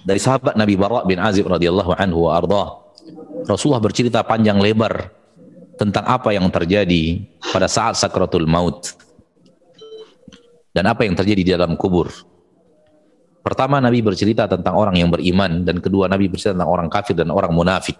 dari 0.03 0.21
sahabat 0.21 0.59
Nabi 0.59 0.75
Bara 0.75 1.07
bin 1.07 1.23
Azib 1.23 1.47
radhiyallahu 1.47 1.95
anhu 1.95 2.27
wa 2.27 2.37
arda. 2.37 2.65
Rasulullah 3.45 3.83
bercerita 3.83 4.25
panjang 4.25 4.59
lebar 4.59 5.13
tentang 5.77 6.07
apa 6.07 6.33
yang 6.33 6.47
terjadi 6.49 7.23
pada 7.53 7.69
saat 7.69 7.99
sakratul 7.99 8.49
maut 8.49 8.95
dan 10.75 10.91
apa 10.91 11.07
yang 11.07 11.15
terjadi 11.15 11.43
di 11.47 11.53
dalam 11.55 11.79
kubur. 11.79 12.11
Pertama 13.47 13.79
Nabi 13.79 14.03
bercerita 14.03 14.51
tentang 14.51 14.75
orang 14.75 14.99
yang 14.99 15.09
beriman 15.15 15.63
dan 15.63 15.79
kedua 15.79 16.11
Nabi 16.11 16.27
bercerita 16.27 16.59
tentang 16.59 16.73
orang 16.75 16.89
kafir 16.91 17.15
dan 17.15 17.31
orang 17.31 17.55
munafik. 17.55 17.95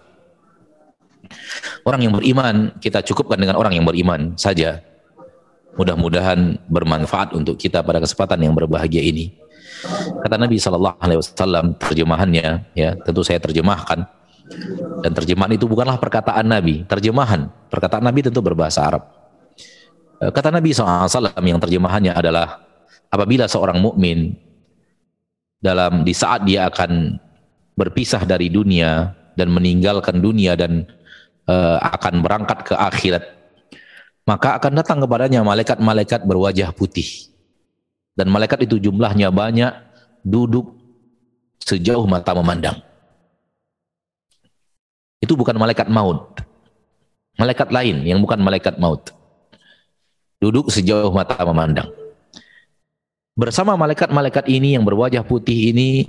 Orang 1.87 2.01
yang 2.03 2.13
beriman 2.13 2.75
kita 2.83 3.01
cukupkan 3.01 3.39
dengan 3.39 3.55
orang 3.55 3.73
yang 3.73 3.85
beriman 3.87 4.35
saja. 4.35 4.83
Mudah-mudahan 5.77 6.59
bermanfaat 6.67 7.35
untuk 7.37 7.55
kita 7.61 7.85
pada 7.85 8.01
kesempatan 8.01 8.41
yang 8.41 8.53
berbahagia 8.57 9.01
ini. 9.05 9.37
Kata 10.23 10.39
Nabi 10.39 10.57
Shallallahu 10.57 10.97
Alaihi 10.97 11.19
Wasallam 11.19 11.65
terjemahannya, 11.77 12.47
ya 12.73 12.95
tentu 13.05 13.21
saya 13.21 13.37
terjemahkan. 13.37 14.07
Dan 15.03 15.11
terjemahan 15.13 15.57
itu 15.57 15.65
bukanlah 15.65 15.97
perkataan 15.97 16.45
Nabi, 16.45 16.85
terjemahan 16.85 17.49
perkataan 17.69 18.05
Nabi 18.05 18.29
tentu 18.29 18.39
berbahasa 18.45 18.81
Arab. 18.81 19.03
Eh, 20.21 20.31
kata 20.31 20.49
Nabi 20.53 20.71
SAW 20.71 21.33
yang 21.43 21.59
terjemahannya 21.59 22.13
adalah 22.15 22.64
apabila 23.09 23.45
seorang 23.49 23.81
mukmin 23.81 24.37
dalam 25.59 26.05
di 26.05 26.13
saat 26.13 26.45
dia 26.45 26.69
akan 26.69 27.17
berpisah 27.75 28.23
dari 28.23 28.47
dunia 28.47 29.11
dan 29.35 29.51
meninggalkan 29.51 30.21
dunia 30.21 30.55
dan 30.55 30.87
uh, 31.49 31.77
akan 31.81 32.23
berangkat 32.23 32.71
ke 32.71 32.73
akhirat, 32.77 33.23
maka 34.23 34.57
akan 34.61 34.79
datang 34.79 35.03
kepadanya 35.03 35.43
malaikat-malaikat 35.43 36.23
berwajah 36.23 36.71
putih 36.71 37.35
dan 38.15 38.31
malaikat 38.31 38.63
itu 38.63 38.79
jumlahnya 38.79 39.27
banyak 39.27 39.75
duduk 40.23 40.71
sejauh 41.59 42.07
mata 42.07 42.31
memandang. 42.31 42.79
Itu 45.19 45.35
bukan 45.35 45.57
malaikat 45.59 45.91
maut. 45.91 46.39
Malaikat 47.35 47.67
lain 47.73 48.07
yang 48.07 48.23
bukan 48.23 48.39
malaikat 48.39 48.79
maut. 48.79 49.11
Duduk 50.39 50.71
sejauh 50.71 51.11
mata 51.11 51.35
memandang. 51.43 51.91
Bersama 53.35 53.75
malaikat-malaikat 53.75 54.47
ini 54.47 54.79
yang 54.79 54.87
berwajah 54.87 55.27
putih 55.27 55.75
ini 55.75 56.07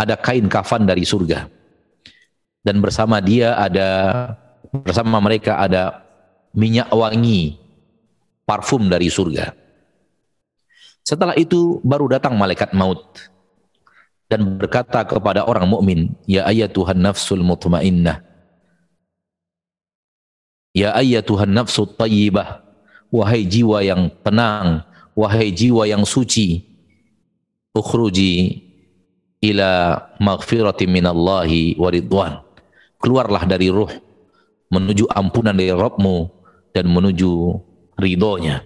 ada 0.00 0.16
kain 0.16 0.48
kafan 0.48 0.88
dari 0.88 1.04
surga. 1.04 1.52
Dan 2.64 2.80
bersama 2.80 3.20
dia 3.20 3.54
ada 3.60 3.88
bersama 4.72 5.20
mereka 5.20 5.60
ada 5.60 6.02
minyak 6.56 6.90
wangi 6.90 7.54
parfum 8.42 8.90
dari 8.90 9.06
surga 9.06 9.54
Setelah 11.06 11.38
itu 11.38 11.78
baru 11.86 12.10
datang 12.10 12.34
malaikat 12.34 12.74
maut 12.74 13.30
dan 14.26 14.58
berkata 14.58 15.06
kepada 15.06 15.46
orang 15.46 15.70
mukmin, 15.70 16.10
"Ya 16.26 16.42
Tuhan 16.66 16.98
nafsul 16.98 17.46
mutmainnah." 17.46 18.26
Ya 20.74 20.98
Tuhan 21.22 21.54
nafsul 21.54 21.94
tayyibah. 21.94 22.66
Wahai 23.14 23.46
jiwa 23.46 23.86
yang 23.86 24.10
tenang, 24.26 24.82
wahai 25.16 25.48
jiwa 25.50 25.88
yang 25.88 26.04
suci, 26.04 26.60
ukhruji 27.72 28.62
ila 29.40 29.96
maghfirati 30.20 30.84
minallahi 30.84 31.80
wa 31.80 31.88
ridwan. 31.88 32.32
Keluarlah 33.00 33.48
dari 33.48 33.72
ruh 33.72 33.90
menuju 34.68 35.08
ampunan 35.08 35.56
dari 35.56 35.72
Rabbmu 35.72 36.16
dan 36.76 36.86
menuju 36.92 37.32
ridhonya. 37.96 38.60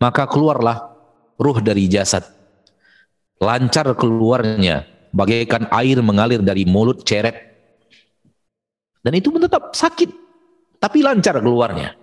Maka 0.00 0.24
keluarlah 0.26 0.96
ruh 1.36 1.58
dari 1.60 1.86
jasad. 1.86 2.24
Lancar 3.42 3.90
keluarnya, 3.98 4.86
bagaikan 5.10 5.66
air 5.74 5.98
mengalir 5.98 6.38
dari 6.40 6.62
mulut 6.62 7.02
ceret. 7.02 7.34
Dan 9.02 9.18
itu 9.18 9.34
tetap 9.34 9.74
sakit, 9.74 10.10
tapi 10.78 11.02
lancar 11.02 11.42
keluarnya. 11.42 11.98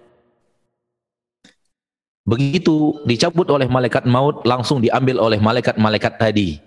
Begitu 2.28 2.99
dicabut 3.07 3.47
oleh 3.51 3.67
malaikat 3.67 4.07
maut, 4.07 4.43
langsung 4.43 4.84
diambil 4.84 5.20
oleh 5.20 5.39
malaikat-malaikat 5.39 6.20
tadi. 6.20 6.59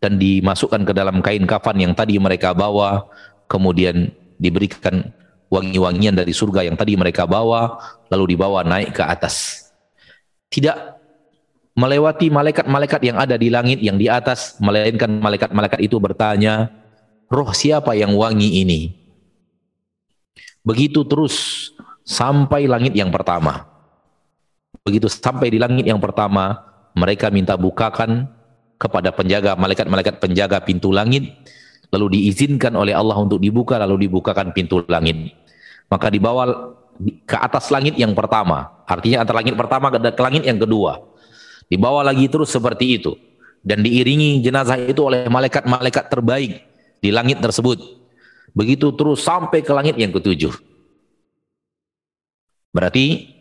Dan 0.00 0.20
dimasukkan 0.20 0.84
ke 0.84 0.92
dalam 0.92 1.24
kain 1.24 1.48
kafan 1.48 1.80
yang 1.80 1.92
tadi 1.96 2.20
mereka 2.20 2.52
bawa, 2.52 3.08
kemudian 3.48 4.12
diberikan 4.36 5.12
wangi-wangian 5.48 6.12
dari 6.18 6.34
surga 6.34 6.68
yang 6.68 6.76
tadi 6.76 6.98
mereka 6.98 7.24
bawa, 7.24 7.80
lalu 8.12 8.36
dibawa 8.36 8.60
naik 8.66 8.92
ke 8.92 9.02
atas. 9.02 9.68
Tidak 10.52 10.94
melewati 11.74 12.30
malaikat-malaikat 12.30 13.00
yang 13.02 13.18
ada 13.18 13.34
di 13.34 13.50
langit 13.50 13.82
yang 13.82 13.98
di 13.98 14.06
atas 14.06 14.56
melainkan 14.62 15.10
malaikat-malaikat 15.18 15.82
itu 15.82 15.98
bertanya 15.98 16.70
roh 17.26 17.50
siapa 17.50 17.98
yang 17.98 18.14
wangi 18.14 18.62
ini 18.62 18.94
begitu 20.62 21.02
terus 21.02 21.68
sampai 22.06 22.70
langit 22.70 22.94
yang 22.94 23.10
pertama 23.10 23.73
begitu 24.84 25.08
sampai 25.08 25.48
di 25.50 25.58
langit 25.58 25.88
yang 25.88 25.98
pertama 25.98 26.60
mereka 26.94 27.32
minta 27.32 27.56
bukakan 27.56 28.28
kepada 28.76 29.10
penjaga 29.10 29.56
malaikat-malaikat 29.56 30.20
penjaga 30.20 30.60
pintu 30.60 30.92
langit 30.92 31.32
lalu 31.88 32.20
diizinkan 32.20 32.76
oleh 32.76 32.92
Allah 32.92 33.16
untuk 33.16 33.40
dibuka 33.40 33.80
lalu 33.80 34.06
dibukakan 34.06 34.52
pintu 34.52 34.84
langit 34.86 35.32
maka 35.88 36.12
dibawa 36.12 36.76
ke 37.24 37.36
atas 37.40 37.72
langit 37.72 37.96
yang 37.96 38.12
pertama 38.12 38.84
artinya 38.84 39.24
antara 39.24 39.40
langit 39.40 39.56
pertama 39.56 39.88
ke 39.90 40.22
langit 40.22 40.44
yang 40.44 40.60
kedua 40.60 41.14
Dibawa 41.68 42.04
lagi 42.04 42.28
terus 42.28 42.52
seperti 42.52 43.00
itu. 43.00 43.16
Dan 43.64 43.80
diiringi 43.80 44.44
jenazah 44.44 44.76
itu 44.76 45.00
oleh 45.00 45.24
malaikat-malaikat 45.32 46.12
terbaik 46.12 46.60
di 47.00 47.08
langit 47.08 47.40
tersebut. 47.40 47.80
Begitu 48.52 48.92
terus 48.92 49.24
sampai 49.24 49.64
ke 49.64 49.72
langit 49.72 49.96
yang 49.96 50.12
ketujuh. 50.12 50.52
Berarti 52.76 53.33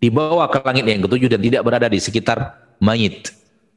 dibawa 0.00 0.48
ke 0.52 0.60
langit 0.62 0.84
yang 0.84 1.00
ketujuh 1.04 1.28
dan 1.32 1.40
tidak 1.40 1.62
berada 1.64 1.88
di 1.88 1.98
sekitar 2.00 2.56
mayit. 2.80 3.32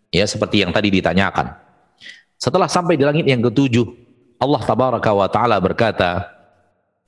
Ya, 0.10 0.26
seperti 0.26 0.66
yang 0.66 0.74
tadi 0.74 0.90
ditanyakan. 0.90 1.54
Setelah 2.40 2.66
sampai 2.66 2.98
di 2.98 3.06
langit 3.06 3.30
yang 3.30 3.46
ketujuh, 3.46 3.86
Allah 4.40 4.62
tabaraka 4.64 5.12
wa 5.12 5.28
taala 5.30 5.60
berkata, 5.62 6.26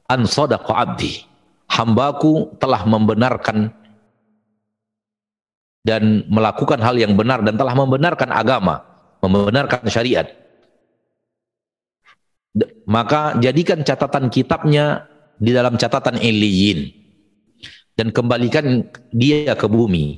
"An 0.05 0.27
sadaqa 0.27 0.71
'abdi." 0.75 1.27
Hambaku 1.71 2.59
telah 2.59 2.83
membenarkan 2.83 3.71
dan 5.87 6.27
melakukan 6.27 6.83
hal 6.83 6.99
yang 6.99 7.15
benar 7.15 7.39
dan 7.47 7.55
telah 7.55 7.71
membenarkan 7.71 8.27
agama, 8.27 8.83
membenarkan 9.23 9.87
syariat. 9.87 10.27
Maka 12.83 13.39
jadikan 13.39 13.87
catatan 13.87 14.27
kitabnya 14.27 15.07
di 15.39 15.55
dalam 15.55 15.79
catatan 15.79 16.19
iliyin 16.19 17.00
dan 18.01 18.09
kembalikan 18.09 18.81
dia 19.13 19.53
ke 19.53 19.69
bumi. 19.69 20.17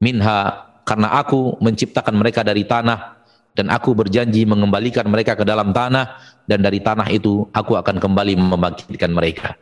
Minha 0.00 0.64
karena 0.88 1.20
aku 1.20 1.60
menciptakan 1.60 2.16
mereka 2.16 2.40
dari 2.40 2.64
tanah 2.64 3.20
dan 3.52 3.68
aku 3.68 3.92
berjanji 3.92 4.48
mengembalikan 4.48 5.04
mereka 5.12 5.36
ke 5.36 5.44
dalam 5.44 5.76
tanah 5.76 6.16
dan 6.48 6.64
dari 6.64 6.80
tanah 6.80 7.12
itu 7.12 7.44
aku 7.52 7.76
akan 7.76 8.00
kembali 8.00 8.40
membangkitkan 8.40 9.12
mereka. 9.12 9.52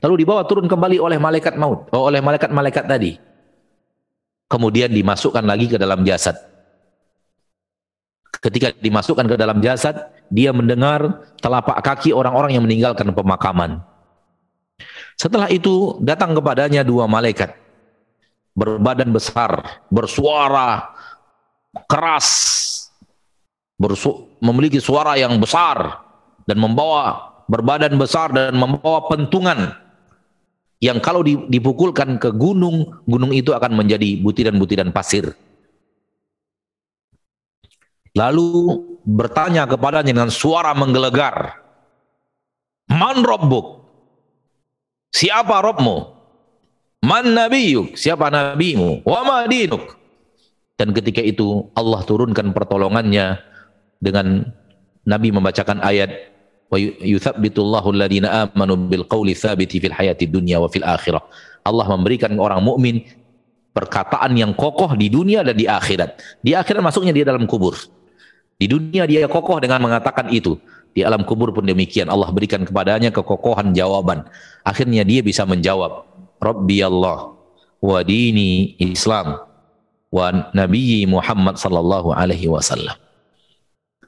Lalu 0.00 0.24
dibawa 0.24 0.48
turun 0.48 0.64
kembali 0.64 0.96
oleh 0.96 1.20
malaikat 1.20 1.60
maut, 1.60 1.92
oh, 1.92 2.08
oleh 2.08 2.24
malaikat-malaikat 2.24 2.88
tadi 2.88 3.20
kemudian 4.48 4.90
dimasukkan 4.90 5.44
lagi 5.44 5.68
ke 5.68 5.76
dalam 5.76 6.00
jasad. 6.06 6.38
Ketika 8.40 8.72
dimasukkan 8.78 9.26
ke 9.26 9.36
dalam 9.36 9.58
jasad, 9.58 10.06
dia 10.30 10.54
mendengar 10.54 11.26
telapak 11.42 11.82
kaki 11.82 12.14
orang-orang 12.14 12.54
yang 12.54 12.64
meninggalkan 12.64 13.10
pemakaman. 13.10 13.82
Setelah 15.16 15.48
itu 15.48 15.96
datang 16.04 16.36
kepadanya 16.36 16.84
dua 16.84 17.08
malaikat 17.08 17.56
berbadan 18.56 19.12
besar, 19.12 19.84
bersuara 19.92 20.96
keras, 21.84 22.28
bersu 23.76 24.32
memiliki 24.40 24.80
suara 24.80 25.20
yang 25.20 25.36
besar 25.36 26.00
dan 26.48 26.56
membawa 26.56 27.36
berbadan 27.52 28.00
besar 28.00 28.32
dan 28.32 28.56
membawa 28.56 29.04
pentungan 29.12 29.76
yang 30.80 31.00
kalau 31.04 31.20
dipukulkan 31.24 32.16
ke 32.16 32.32
gunung, 32.32 33.04
gunung 33.04 33.32
itu 33.32 33.52
akan 33.52 33.76
menjadi 33.76 34.20
butiran-butiran 34.24 34.92
pasir. 34.92 35.36
Lalu 38.16 38.80
bertanya 39.04 39.68
kepadanya 39.68 40.08
dengan 40.08 40.32
suara 40.32 40.72
menggelegar. 40.72 41.60
Man 42.88 43.20
Rabbuk? 43.20 43.75
Siapa 45.16 45.64
Rabbmu? 45.64 45.96
Man 47.00 47.32
Nabiyuk? 47.32 47.96
Siapa 47.96 48.28
nabimu? 48.28 49.00
Wa 49.00 49.24
ma 49.24 49.48
dinuk? 49.48 49.96
Dan 50.76 50.92
ketika 50.92 51.24
itu 51.24 51.72
Allah 51.72 52.04
turunkan 52.04 52.52
pertolongannya 52.52 53.40
dengan 53.96 54.44
Nabi 55.08 55.32
membacakan 55.32 55.80
ayat 55.80 56.12
wa 56.68 56.76
yuthabbitullahu 57.00 57.96
alladhina 57.96 58.44
amanu 58.44 58.76
bil 58.76 59.08
qawli 59.08 59.32
thabiti 59.32 59.80
fil 59.80 59.96
hayati 59.96 60.28
dunya 60.28 60.60
wa 60.60 60.68
fil 60.68 60.84
akhirah. 60.84 61.24
Allah 61.64 61.86
memberikan 61.88 62.36
orang 62.36 62.60
mukmin 62.60 63.00
perkataan 63.72 64.36
yang 64.36 64.52
kokoh 64.52 64.92
di 65.00 65.08
dunia 65.08 65.40
dan 65.40 65.56
di 65.56 65.64
akhirat. 65.64 66.20
Di 66.44 66.52
akhirat 66.52 66.84
masuknya 66.84 67.16
dia 67.16 67.24
dalam 67.24 67.48
kubur. 67.48 67.72
Di 68.60 68.68
dunia 68.68 69.08
dia 69.08 69.24
kokoh 69.24 69.64
dengan 69.64 69.80
mengatakan 69.80 70.28
itu. 70.28 70.60
Di 70.96 71.04
alam 71.04 71.28
kubur 71.28 71.52
pun 71.52 71.60
demikian. 71.68 72.08
Allah 72.08 72.32
berikan 72.32 72.64
kepadanya 72.64 73.12
kekokohan 73.12 73.76
jawaban. 73.76 74.24
Akhirnya 74.64 75.04
dia 75.04 75.20
bisa 75.20 75.44
menjawab. 75.44 76.08
Rabbi 76.40 76.80
Allah 76.80 77.36
wa 77.84 77.98
dini 78.00 78.80
Islam 78.80 79.36
wa 80.08 80.26
Nabi 80.56 81.04
Muhammad 81.04 81.60
sallallahu 81.60 82.16
alaihi 82.16 82.48
wasallam. 82.48 82.96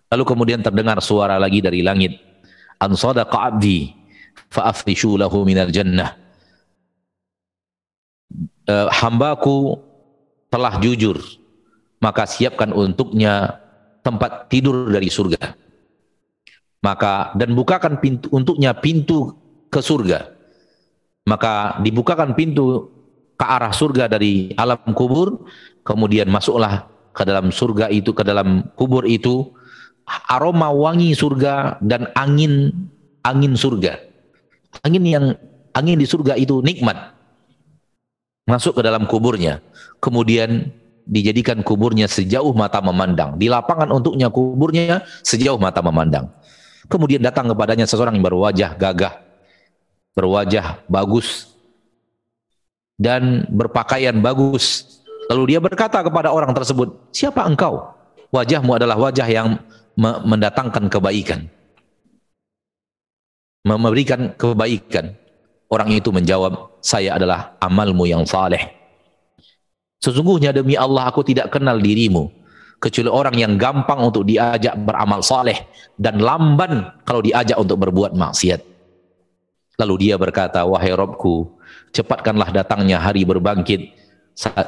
Lalu 0.08 0.24
kemudian 0.24 0.64
terdengar 0.64 0.96
suara 1.04 1.36
lagi 1.36 1.60
dari 1.60 1.84
langit 1.84 2.16
an 2.80 2.94
sadaqa 2.94 3.52
abdi 3.52 3.92
fa 4.48 4.70
afrishu 4.70 5.18
lahu 5.18 5.42
minal 5.42 5.68
jannah 5.68 6.14
uh, 8.70 8.88
hambaku 8.88 9.76
telah 10.48 10.78
jujur 10.80 11.18
maka 11.98 12.24
siapkan 12.24 12.70
untuknya 12.70 13.58
tempat 14.06 14.46
tidur 14.48 14.88
dari 14.88 15.10
surga 15.10 15.52
maka 16.84 17.34
dan 17.34 17.52
bukakan 17.54 17.98
pintu 17.98 18.30
untuknya 18.30 18.74
pintu 18.76 19.34
ke 19.68 19.82
surga 19.82 20.30
maka 21.26 21.76
dibukakan 21.82 22.32
pintu 22.32 22.88
ke 23.38 23.44
arah 23.44 23.74
surga 23.74 24.06
dari 24.06 24.54
alam 24.54 24.80
kubur 24.94 25.46
kemudian 25.82 26.30
masuklah 26.30 26.86
ke 27.12 27.22
dalam 27.26 27.50
surga 27.50 27.90
itu 27.90 28.14
ke 28.14 28.22
dalam 28.22 28.70
kubur 28.78 29.02
itu 29.04 29.50
aroma 30.30 30.72
wangi 30.72 31.12
surga 31.12 31.82
dan 31.84 32.08
angin 32.16 32.72
angin 33.28 33.54
surga. 33.54 34.00
Angin 34.84 35.04
yang 35.04 35.24
angin 35.76 35.98
di 36.00 36.06
surga 36.08 36.36
itu 36.40 36.64
nikmat. 36.64 36.96
Masuk 38.48 38.80
ke 38.80 38.82
dalam 38.84 39.04
kuburnya. 39.04 39.60
Kemudian 40.00 40.72
dijadikan 41.04 41.60
kuburnya 41.60 42.08
sejauh 42.08 42.52
mata 42.56 42.80
memandang. 42.80 43.36
Di 43.36 43.52
lapangan 43.52 43.92
untuknya 43.92 44.32
kuburnya 44.32 45.04
sejauh 45.20 45.60
mata 45.60 45.84
memandang. 45.84 46.32
Kemudian 46.88 47.20
datang 47.20 47.52
kepadanya 47.52 47.84
seseorang 47.84 48.16
yang 48.16 48.24
berwajah 48.24 48.72
gagah, 48.80 49.20
berwajah 50.16 50.80
bagus, 50.88 51.52
dan 52.96 53.44
berpakaian 53.52 54.16
bagus. 54.18 54.96
Lalu 55.28 55.54
dia 55.54 55.60
berkata 55.60 56.00
kepada 56.00 56.32
orang 56.32 56.56
tersebut, 56.56 57.12
siapa 57.12 57.44
engkau? 57.44 57.92
Wajahmu 58.32 58.80
adalah 58.80 58.96
wajah 58.96 59.28
yang 59.28 59.60
mendatangkan 60.00 60.88
kebaikan. 60.88 61.48
Memberikan 63.68 64.32
kebaikan. 64.32 65.12
Orang 65.68 65.92
itu 65.92 66.08
menjawab, 66.08 66.80
saya 66.80 67.20
adalah 67.20 67.52
amalmu 67.60 68.08
yang 68.08 68.24
saleh. 68.24 68.72
Sesungguhnya 70.00 70.56
demi 70.56 70.72
Allah 70.72 71.12
aku 71.12 71.20
tidak 71.20 71.52
kenal 71.52 71.76
dirimu 71.76 72.32
kecuali 72.78 73.10
orang 73.10 73.34
yang 73.34 73.52
gampang 73.58 73.98
untuk 73.98 74.22
diajak 74.22 74.74
beramal 74.78 75.22
saleh 75.22 75.66
dan 75.98 76.22
lamban 76.22 76.94
kalau 77.02 77.22
diajak 77.22 77.58
untuk 77.58 77.82
berbuat 77.82 78.14
maksiat. 78.14 78.62
Lalu 79.78 80.10
dia 80.10 80.14
berkata, 80.18 80.62
"Wahai 80.66 80.94
Robku, 80.94 81.58
cepatkanlah 81.94 82.50
datangnya 82.50 82.98
hari 82.98 83.22
berbangkit 83.22 83.94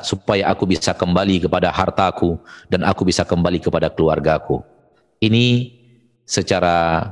supaya 0.03 0.51
aku 0.51 0.67
bisa 0.67 0.91
kembali 0.95 1.47
kepada 1.47 1.71
hartaku 1.71 2.39
dan 2.67 2.83
aku 2.87 3.07
bisa 3.07 3.27
kembali 3.27 3.59
kepada 3.63 3.91
keluargaku." 3.91 4.63
Ini 5.23 5.75
secara 6.27 7.11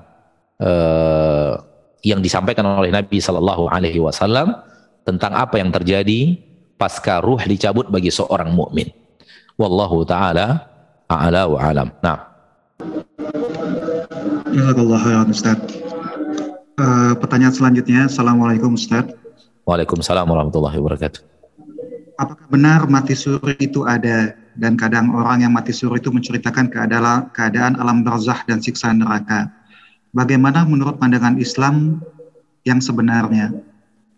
uh, 0.63 1.53
yang 2.07 2.23
disampaikan 2.23 2.67
oleh 2.67 2.95
Nabi 2.95 3.19
Shallallahu 3.19 3.67
Alaihi 3.71 3.99
Wasallam 3.99 4.55
tentang 5.03 5.35
apa 5.35 5.59
yang 5.59 5.75
terjadi 5.75 6.39
pasca 6.79 7.19
ruh 7.19 7.43
dicabut 7.43 7.91
bagi 7.91 8.15
seorang 8.15 8.55
mukmin. 8.55 8.91
Wallahu 9.59 10.07
taala 10.07 10.68
a'la 11.09 11.49
wa 11.49 11.59
alam. 11.59 11.89
Nah. 12.05 12.19
Jazakallah 14.53 14.99
khairan 15.01 15.29
Ustaz. 15.33 15.59
Uh, 16.79 17.13
pertanyaan 17.19 17.51
selanjutnya, 17.51 18.07
Assalamualaikum 18.07 18.77
Ustaz. 18.77 19.09
Waalaikumsalam 19.67 20.29
warahmatullahi 20.29 20.79
wabarakatuh. 20.79 21.21
Apakah 22.19 22.47
benar 22.51 22.87
mati 22.91 23.15
suri 23.15 23.55
itu 23.63 23.87
ada 23.87 24.35
dan 24.59 24.75
kadang 24.75 25.15
orang 25.15 25.47
yang 25.47 25.53
mati 25.55 25.71
suri 25.71 26.03
itu 26.03 26.11
menceritakan 26.11 26.71
keadaan, 26.71 27.31
keadaan 27.31 27.79
alam 27.79 28.03
barzah 28.03 28.43
dan 28.47 28.59
siksa 28.59 28.91
neraka? 28.91 29.51
Bagaimana 30.17 30.65
menurut 30.65 30.97
pandangan 30.99 31.37
Islam 31.39 32.01
yang 32.65 32.81
sebenarnya? 32.83 33.55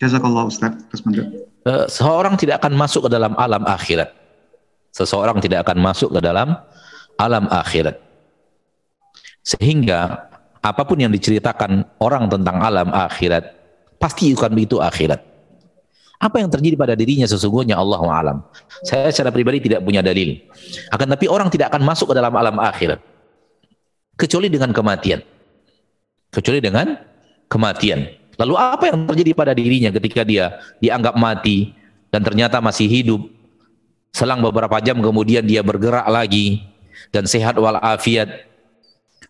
Jazakallah 0.00 0.48
Ustaz. 0.48 0.80
Uh, 1.66 1.84
seorang 1.92 2.40
tidak 2.40 2.64
akan 2.64 2.72
masuk 2.76 3.08
ke 3.08 3.10
dalam 3.12 3.36
alam 3.36 3.62
akhirat. 3.68 4.16
Seseorang 4.90 5.38
tidak 5.44 5.68
akan 5.68 5.78
masuk 5.78 6.10
ke 6.10 6.20
dalam 6.24 6.56
alam 7.20 7.44
akhirat. 7.52 8.00
Sehingga 9.44 10.30
apa 10.64 10.82
pun 10.88 10.96
yang 10.96 11.12
diceritakan 11.12 12.00
orang 12.00 12.32
tentang 12.32 12.56
alam 12.64 12.88
akhirat, 12.92 13.52
pasti 14.00 14.32
akan 14.32 14.56
begitu 14.56 14.80
akhirat. 14.80 15.20
Apa 16.20 16.36
yang 16.36 16.52
terjadi 16.52 16.76
pada 16.76 16.92
dirinya 16.92 17.24
sesungguhnya 17.24 17.80
Allah 17.80 18.00
alam. 18.04 18.38
Saya 18.84 19.08
secara 19.08 19.32
pribadi 19.32 19.64
tidak 19.64 19.80
punya 19.80 20.04
dalil. 20.04 20.36
Akan 20.92 21.08
tapi 21.08 21.24
orang 21.32 21.48
tidak 21.48 21.72
akan 21.72 21.80
masuk 21.80 22.12
ke 22.12 22.14
dalam 22.16 22.32
alam 22.36 22.60
akhirat. 22.60 23.00
Kecuali 24.20 24.52
dengan 24.52 24.68
kematian. 24.76 25.24
Kecuali 26.28 26.60
dengan 26.60 26.92
kematian. 27.48 28.04
Lalu 28.36 28.54
apa 28.56 28.92
yang 28.92 29.08
terjadi 29.08 29.32
pada 29.32 29.52
dirinya 29.56 29.88
ketika 29.96 30.20
dia 30.20 30.60
dianggap 30.84 31.16
mati 31.16 31.72
dan 32.12 32.20
ternyata 32.20 32.60
masih 32.60 32.84
hidup? 32.84 33.24
Selang 34.12 34.44
beberapa 34.44 34.76
jam 34.84 35.00
kemudian 35.00 35.40
dia 35.48 35.64
bergerak 35.64 36.04
lagi 36.04 36.69
dan 37.08 37.24
sehat 37.24 37.56
walafiat. 37.56 38.50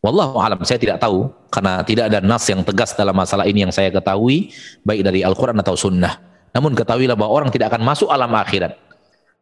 Wallahu 0.00 0.40
alam 0.40 0.64
saya 0.64 0.80
tidak 0.80 0.98
tahu 0.98 1.28
karena 1.52 1.84
tidak 1.84 2.08
ada 2.08 2.24
nas 2.24 2.42
yang 2.48 2.64
tegas 2.64 2.96
dalam 2.96 3.12
masalah 3.12 3.44
ini 3.44 3.68
yang 3.68 3.72
saya 3.74 3.92
ketahui 3.92 4.48
baik 4.80 5.04
dari 5.04 5.20
Al-Qur'an 5.20 5.60
atau 5.60 5.76
sunnah. 5.76 6.16
Namun 6.56 6.74
ketahuilah 6.74 7.14
bahwa 7.14 7.44
orang 7.44 7.50
tidak 7.52 7.74
akan 7.74 7.84
masuk 7.84 8.08
alam 8.10 8.32
akhirat. 8.32 8.74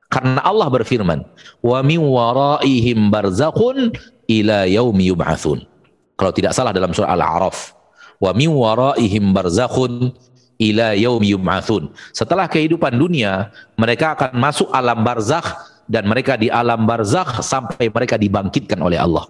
Karena 0.08 0.40
Allah 0.40 0.72
berfirman, 0.72 1.20
"Wa 1.60 1.84
min 1.84 2.00
waraihim 2.00 3.12
barzakhun 3.12 3.92
ila 4.24 4.64
yaumi 4.64 5.12
yub'atsun." 5.12 5.68
Kalau 6.16 6.32
tidak 6.32 6.56
salah 6.56 6.72
dalam 6.72 6.96
surah 6.96 7.12
Al-A'raf, 7.12 7.76
"Wa 8.18 8.32
min 8.32 8.48
waraihim 8.50 9.36
barzakhun 9.36 10.16
ila 10.58 10.96
yaumi 10.96 11.36
yub'atsun." 11.36 11.92
Setelah 12.16 12.48
kehidupan 12.48 12.96
dunia, 12.96 13.52
mereka 13.76 14.16
akan 14.16 14.32
masuk 14.40 14.72
alam 14.72 15.04
barzakh 15.04 15.44
dan 15.88 16.04
mereka 16.04 16.36
di 16.36 16.52
alam 16.52 16.84
barzakh 16.84 17.40
sampai 17.40 17.88
mereka 17.88 18.20
dibangkitkan 18.20 18.78
oleh 18.78 19.00
Allah. 19.00 19.24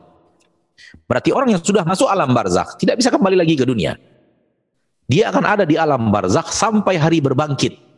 Berarti 1.07 1.31
orang 1.31 1.55
yang 1.55 1.63
sudah 1.63 1.87
masuk 1.87 2.11
alam 2.11 2.35
barzakh 2.35 2.77
tidak 2.77 2.99
bisa 2.99 3.09
kembali 3.15 3.39
lagi 3.39 3.55
ke 3.55 3.65
dunia. 3.65 3.95
Dia 5.09 5.33
akan 5.33 5.45
ada 5.47 5.65
di 5.65 5.79
alam 5.79 6.13
barzakh 6.13 6.53
sampai 6.53 7.01
hari 7.01 7.25
berbangkit. 7.25 7.89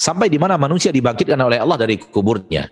Sampai 0.00 0.32
di 0.32 0.40
mana 0.40 0.56
manusia 0.56 0.88
dibangkitkan 0.88 1.36
oleh 1.36 1.60
Allah 1.60 1.76
dari 1.76 2.00
kuburnya. 2.00 2.70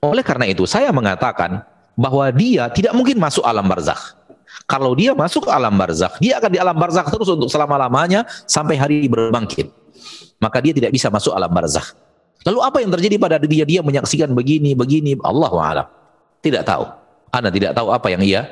Oleh 0.00 0.24
karena 0.24 0.48
itu 0.48 0.64
saya 0.64 0.88
mengatakan 0.94 1.60
bahwa 1.98 2.24
dia 2.32 2.72
tidak 2.72 2.96
mungkin 2.96 3.20
masuk 3.20 3.44
alam 3.44 3.68
barzakh. 3.68 4.16
Kalau 4.64 4.96
dia 4.96 5.12
masuk 5.12 5.48
alam 5.48 5.76
barzakh, 5.76 6.16
dia 6.24 6.40
akan 6.40 6.50
di 6.52 6.58
alam 6.60 6.76
barzakh 6.76 7.08
terus 7.12 7.28
untuk 7.28 7.52
selama-lamanya 7.52 8.24
sampai 8.48 8.80
hari 8.80 9.04
berbangkit. 9.08 9.68
Maka 10.40 10.62
dia 10.64 10.72
tidak 10.72 10.94
bisa 10.94 11.12
masuk 11.12 11.36
alam 11.36 11.52
barzakh. 11.52 12.07
Lalu 12.48 12.58
apa 12.64 12.80
yang 12.80 12.90
terjadi 12.96 13.16
pada 13.20 13.36
dia? 13.44 13.68
Dia 13.68 13.84
menyaksikan 13.84 14.32
begini, 14.32 14.72
begini. 14.72 15.20
Allah 15.20 15.52
alam. 15.52 15.86
Tidak 16.40 16.64
tahu. 16.64 16.88
Anda 17.28 17.52
tidak 17.52 17.76
tahu 17.76 17.92
apa 17.92 18.08
yang 18.08 18.24
ia 18.24 18.48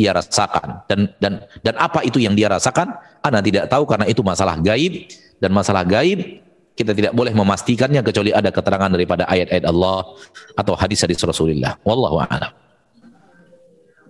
ia 0.00 0.16
rasakan 0.16 0.86
dan 0.88 1.12
dan 1.20 1.44
dan 1.60 1.74
apa 1.76 2.00
itu 2.06 2.16
yang 2.16 2.32
dia 2.32 2.48
rasakan 2.48 2.94
Anda 3.20 3.44
tidak 3.44 3.68
tahu 3.68 3.84
karena 3.84 4.08
itu 4.08 4.24
masalah 4.24 4.56
gaib 4.56 5.12
dan 5.44 5.52
masalah 5.52 5.84
gaib 5.84 6.40
kita 6.72 6.96
tidak 6.96 7.12
boleh 7.12 7.36
memastikannya 7.36 8.00
kecuali 8.00 8.32
ada 8.32 8.48
keterangan 8.48 8.88
daripada 8.88 9.28
ayat-ayat 9.28 9.68
Allah 9.68 10.16
atau 10.56 10.72
hadis-hadis 10.72 11.20
Rasulullah 11.20 11.76
wallahu 11.84 12.16
a'lam 12.24 12.48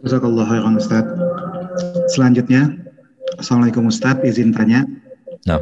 Jazakallah 0.07 0.45
khairan 0.47 0.79
Ustaz 0.79 1.05
selanjutnya 2.15 2.71
Assalamualaikum 3.43 3.91
Ustaz 3.91 4.23
izin 4.23 4.55
tanya 4.55 4.87
nah. 5.43 5.59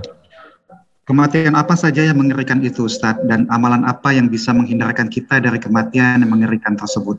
Kematian 1.09 1.57
apa 1.57 1.73
saja 1.73 2.05
yang 2.05 2.21
mengerikan 2.21 2.61
itu 2.61 2.85
Ustadz 2.85 3.25
dan 3.25 3.49
amalan 3.49 3.81
apa 3.89 4.13
yang 4.13 4.29
bisa 4.29 4.53
menghindarkan 4.53 5.09
kita 5.09 5.41
dari 5.41 5.57
kematian 5.57 6.21
yang 6.21 6.29
mengerikan 6.29 6.77
tersebut? 6.77 7.17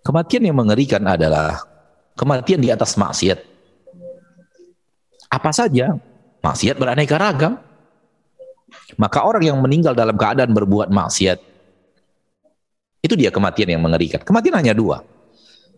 Kematian 0.00 0.48
yang 0.48 0.56
mengerikan 0.56 1.04
adalah 1.04 1.60
kematian 2.16 2.64
di 2.64 2.72
atas 2.72 2.96
maksiat. 2.96 3.44
Apa 5.28 5.52
saja? 5.52 6.00
Maksiat 6.40 6.80
beraneka 6.80 7.20
ragam. 7.20 7.60
Maka 8.96 9.20
orang 9.20 9.44
yang 9.44 9.60
meninggal 9.60 9.92
dalam 9.92 10.16
keadaan 10.16 10.56
berbuat 10.56 10.88
maksiat, 10.88 11.38
itu 13.04 13.14
dia 13.20 13.28
kematian 13.28 13.68
yang 13.76 13.84
mengerikan. 13.84 14.24
Kematian 14.24 14.64
hanya 14.64 14.72
dua. 14.72 15.04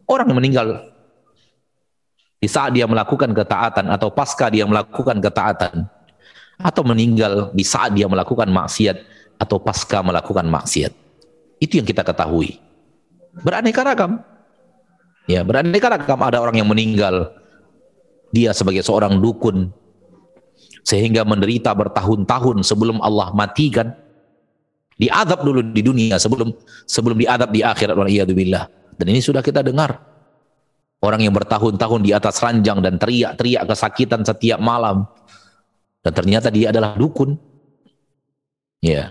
Orang 0.06 0.30
yang 0.30 0.38
meninggal 0.38 0.94
di 2.38 2.46
saat 2.46 2.70
dia 2.70 2.86
melakukan 2.86 3.34
ketaatan 3.34 3.90
atau 3.90 4.14
pasca 4.14 4.46
dia 4.46 4.62
melakukan 4.62 5.18
ketaatan, 5.18 5.90
atau 6.56 6.82
meninggal 6.84 7.52
di 7.52 7.64
saat 7.64 7.92
dia 7.92 8.08
melakukan 8.08 8.48
maksiat 8.48 8.96
atau 9.36 9.60
pasca 9.60 10.00
melakukan 10.00 10.48
maksiat. 10.48 10.92
Itu 11.60 11.80
yang 11.80 11.88
kita 11.88 12.04
ketahui. 12.04 12.60
Beraneka 13.44 13.84
ragam. 13.84 14.20
Ya, 15.28 15.44
beraneka 15.44 15.92
ragam 15.92 16.20
ada 16.24 16.40
orang 16.40 16.56
yang 16.60 16.68
meninggal 16.68 17.34
dia 18.32 18.52
sebagai 18.56 18.84
seorang 18.84 19.20
dukun 19.20 19.72
sehingga 20.86 21.26
menderita 21.26 21.74
bertahun-tahun 21.74 22.62
sebelum 22.64 23.02
Allah 23.02 23.34
matikan. 23.34 23.92
Diadab 24.96 25.44
dulu 25.44 25.60
di 25.76 25.84
dunia 25.84 26.16
sebelum 26.16 26.56
sebelum 26.88 27.20
diadab 27.20 27.52
di 27.52 27.60
akhirat 27.60 27.92
waliyadzubillah. 27.92 28.96
Dan 28.96 29.12
ini 29.12 29.20
sudah 29.20 29.44
kita 29.44 29.60
dengar. 29.60 30.00
Orang 31.04 31.20
yang 31.20 31.36
bertahun-tahun 31.36 32.00
di 32.00 32.16
atas 32.16 32.40
ranjang 32.40 32.80
dan 32.80 32.96
teriak-teriak 32.96 33.68
kesakitan 33.68 34.24
setiap 34.24 34.56
malam 34.56 35.04
dan 36.06 36.14
ternyata 36.14 36.54
dia 36.54 36.70
adalah 36.70 36.94
dukun. 36.94 37.34
Ya. 38.78 39.10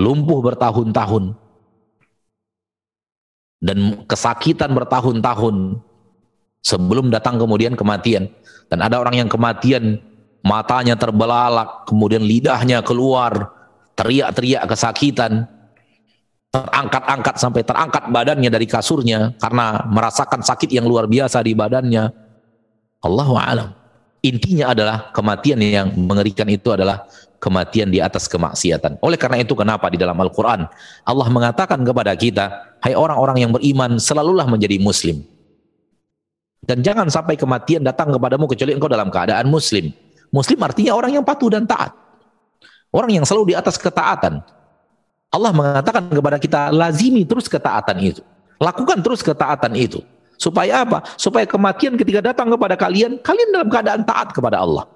Lumpuh 0.00 0.40
bertahun-tahun. 0.40 1.36
Dan 3.60 4.08
kesakitan 4.08 4.72
bertahun-tahun 4.72 5.76
sebelum 6.64 7.12
datang 7.12 7.36
kemudian 7.36 7.76
kematian. 7.76 8.32
Dan 8.72 8.80
ada 8.80 8.96
orang 8.96 9.20
yang 9.20 9.28
kematian 9.28 10.00
matanya 10.40 10.96
terbelalak, 10.96 11.84
kemudian 11.84 12.24
lidahnya 12.24 12.80
keluar, 12.80 13.52
teriak-teriak 13.92 14.64
kesakitan, 14.72 15.44
terangkat-angkat 16.48 17.36
sampai 17.36 17.60
terangkat 17.60 18.08
badannya 18.08 18.48
dari 18.48 18.64
kasurnya 18.64 19.36
karena 19.36 19.84
merasakan 19.84 20.40
sakit 20.40 20.72
yang 20.72 20.88
luar 20.88 21.04
biasa 21.04 21.44
di 21.44 21.52
badannya. 21.52 22.08
Allahu 23.04 23.36
a'lam. 23.36 23.79
Intinya 24.20 24.76
adalah 24.76 25.08
kematian 25.16 25.56
yang 25.64 25.88
mengerikan 25.96 26.44
itu 26.52 26.68
adalah 26.68 27.08
kematian 27.40 27.88
di 27.88 28.04
atas 28.04 28.28
kemaksiatan. 28.28 29.00
Oleh 29.00 29.16
karena 29.16 29.40
itu 29.40 29.56
kenapa 29.56 29.88
di 29.88 29.96
dalam 29.96 30.14
Al-Quran 30.20 30.68
Allah 31.08 31.28
mengatakan 31.32 31.80
kepada 31.80 32.12
kita, 32.12 32.76
hai 32.84 32.92
orang-orang 32.92 33.48
yang 33.48 33.50
beriman 33.56 33.96
selalulah 33.96 34.44
menjadi 34.44 34.76
muslim. 34.76 35.24
Dan 36.60 36.84
jangan 36.84 37.08
sampai 37.08 37.40
kematian 37.40 37.80
datang 37.80 38.12
kepadamu 38.12 38.44
kecuali 38.44 38.76
engkau 38.76 38.92
dalam 38.92 39.08
keadaan 39.08 39.48
muslim. 39.48 39.88
Muslim 40.28 40.60
artinya 40.60 40.92
orang 40.94 41.16
yang 41.16 41.24
patuh 41.24 41.48
dan 41.48 41.64
taat. 41.64 41.96
Orang 42.92 43.10
yang 43.10 43.24
selalu 43.24 43.50
di 43.50 43.54
atas 43.56 43.80
ketaatan. 43.80 44.44
Allah 45.32 45.50
mengatakan 45.54 46.10
kepada 46.12 46.36
kita, 46.36 46.60
lazimi 46.74 47.24
terus 47.24 47.48
ketaatan 47.48 47.96
itu. 48.04 48.22
Lakukan 48.60 49.00
terus 49.00 49.24
ketaatan 49.24 49.72
itu. 49.78 50.04
Supaya 50.40 50.88
apa? 50.88 51.04
Supaya 51.20 51.44
kematian 51.44 52.00
ketika 52.00 52.32
datang 52.32 52.48
kepada 52.48 52.72
kalian, 52.72 53.20
kalian 53.20 53.52
dalam 53.52 53.68
keadaan 53.68 54.00
taat 54.08 54.32
kepada 54.32 54.64
Allah. 54.64 54.88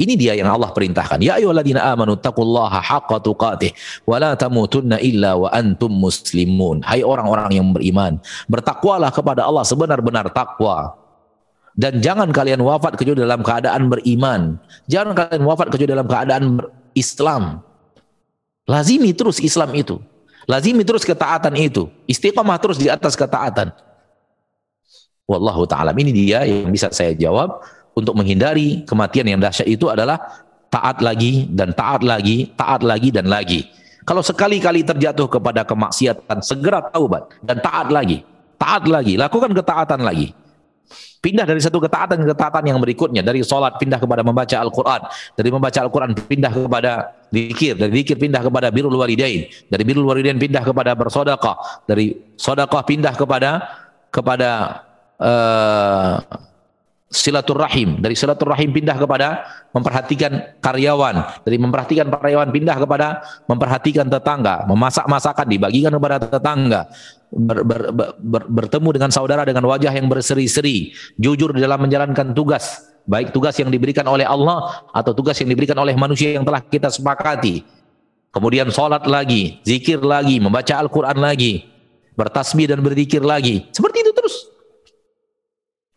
Ini 0.00 0.16
dia 0.16 0.32
yang 0.32 0.48
Allah 0.48 0.72
perintahkan. 0.72 1.20
Ya 1.20 1.36
ayyuhalladzina 1.36 1.84
amanu 1.92 2.16
taqullaha 2.16 2.80
haqqa 2.80 3.20
tuqatih 3.20 3.70
wa 4.08 4.16
la 4.16 4.32
tamutunna 4.32 4.96
illa 4.98 5.36
wa 5.36 5.52
antum 5.52 5.92
muslimun. 5.92 6.80
Hai 6.82 7.04
orang-orang 7.04 7.52
yang 7.54 7.70
beriman, 7.70 8.16
bertakwalah 8.48 9.12
kepada 9.14 9.46
Allah 9.46 9.62
sebenar-benar 9.62 10.32
takwa. 10.32 10.96
Dan 11.76 12.02
jangan 12.02 12.32
kalian 12.34 12.64
wafat 12.64 12.98
kecuali 12.98 13.22
dalam 13.22 13.44
keadaan 13.44 13.92
beriman. 13.92 14.58
Jangan 14.90 15.14
kalian 15.14 15.44
wafat 15.46 15.70
kecuali 15.70 15.92
dalam 15.94 16.08
keadaan 16.08 16.44
Islam. 16.96 17.62
Lazimi 18.66 19.14
terus 19.14 19.38
Islam 19.38 19.70
itu. 19.76 20.00
Lazimi 20.50 20.82
terus 20.82 21.06
ketaatan 21.06 21.54
itu. 21.54 21.86
Istiqamah 22.10 22.58
terus 22.58 22.74
di 22.82 22.90
atas 22.90 23.14
ketaatan. 23.14 23.70
Wallahu 25.30 25.62
ta'ala. 25.62 25.94
Ini 25.94 26.10
dia 26.10 26.42
yang 26.42 26.74
bisa 26.74 26.90
saya 26.90 27.14
jawab 27.14 27.62
untuk 27.94 28.18
menghindari 28.18 28.82
kematian 28.82 29.30
yang 29.30 29.38
dahsyat 29.38 29.70
itu 29.70 29.86
adalah 29.86 30.18
taat 30.66 30.98
lagi 31.06 31.46
dan 31.54 31.70
taat 31.70 32.02
lagi, 32.02 32.50
taat 32.58 32.82
lagi 32.82 33.14
dan 33.14 33.30
lagi. 33.30 33.70
Kalau 34.02 34.26
sekali-kali 34.26 34.82
terjatuh 34.82 35.30
kepada 35.30 35.62
kemaksiatan, 35.62 36.42
segera 36.42 36.82
taubat 36.82 37.30
dan 37.46 37.62
taat 37.62 37.94
lagi. 37.94 38.26
Taat 38.58 38.90
lagi, 38.90 39.14
lakukan 39.14 39.54
ketaatan 39.54 40.02
lagi. 40.02 40.34
Pindah 41.20 41.46
dari 41.46 41.62
satu 41.62 41.78
ketaatan 41.78 42.16
ke 42.24 42.26
ketaatan 42.34 42.64
yang 42.66 42.80
berikutnya. 42.82 43.22
Dari 43.22 43.44
sholat 43.46 43.78
pindah 43.78 44.02
kepada 44.02 44.26
membaca 44.26 44.56
Al-Quran. 44.56 45.00
Dari 45.38 45.48
membaca 45.52 45.78
Al-Quran 45.78 46.10
pindah 46.16 46.50
kepada 46.50 46.92
zikir. 47.30 47.74
Dari 47.78 47.92
zikir 48.02 48.18
pindah 48.18 48.42
kepada 48.42 48.68
birul 48.68 48.94
walidain. 48.94 49.48
Dari 49.48 49.82
birul 49.86 50.06
walidain 50.06 50.38
pindah 50.38 50.62
kepada 50.62 50.92
bersodakah. 50.98 51.86
Dari 51.86 52.34
sodakah 52.36 52.82
pindah 52.84 53.14
kepada 53.16 53.50
kepada 54.10 54.82
uh, 55.22 56.18
silaturahim 57.10 57.98
dari 57.98 58.14
silaturahim 58.14 58.70
pindah 58.70 58.94
kepada 58.94 59.42
memperhatikan 59.74 60.62
karyawan 60.62 61.42
dari 61.42 61.58
memperhatikan 61.58 62.06
karyawan 62.06 62.54
pindah 62.54 62.76
kepada 62.78 63.26
memperhatikan 63.50 64.06
tetangga 64.06 64.62
memasak 64.70 65.10
masakan 65.10 65.46
dibagikan 65.50 65.90
kepada 65.90 66.22
tetangga 66.22 66.86
ber, 67.34 67.66
ber, 67.66 67.80
ber, 68.14 68.42
bertemu 68.46 68.88
dengan 68.94 69.10
saudara 69.10 69.42
dengan 69.42 69.66
wajah 69.66 69.90
yang 69.90 70.06
berseri-seri 70.06 70.94
jujur 71.18 71.50
dalam 71.58 71.82
menjalankan 71.82 72.30
tugas 72.30 72.89
baik 73.08 73.32
tugas 73.32 73.56
yang 73.60 73.68
diberikan 73.72 74.04
oleh 74.08 74.24
Allah 74.24 74.84
atau 74.90 75.12
tugas 75.12 75.36
yang 75.40 75.48
diberikan 75.48 75.76
oleh 75.78 75.96
manusia 75.96 76.34
yang 76.34 76.44
telah 76.44 76.60
kita 76.60 76.88
sepakati 76.88 77.64
kemudian 78.32 78.68
sholat 78.68 79.04
lagi 79.08 79.60
zikir 79.64 80.00
lagi 80.00 80.40
membaca 80.40 80.76
Al-Quran 80.76 81.18
lagi 81.20 81.64
bertasbih 82.14 82.68
dan 82.68 82.80
berzikir 82.84 83.24
lagi 83.24 83.68
seperti 83.72 84.04
itu 84.04 84.12
terus 84.12 84.50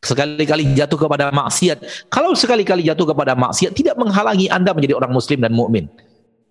sekali-kali 0.04 0.76
jatuh 0.76 1.00
kepada 1.00 1.32
maksiat. 1.32 2.12
Kalau 2.12 2.36
sekali-kali 2.36 2.84
jatuh 2.84 3.08
kepada 3.16 3.34
maksiat 3.40 3.72
tidak 3.72 3.96
menghalangi 3.96 4.52
Anda 4.52 4.76
menjadi 4.76 5.00
orang 5.00 5.16
muslim 5.16 5.40
dan 5.40 5.56
mukmin. 5.56 5.88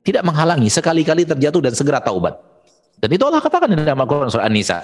Tidak 0.02 0.24
menghalangi 0.24 0.66
sekali-kali 0.66 1.28
terjatuh 1.28 1.62
dan 1.62 1.76
segera 1.76 2.02
taubat. 2.02 2.34
Dan 2.98 3.12
itu 3.12 3.22
Allah 3.22 3.38
katakan 3.38 3.70
dalam 3.70 3.94
Al-Qur'an 3.94 4.32
surah 4.32 4.48
An-Nisa. 4.48 4.82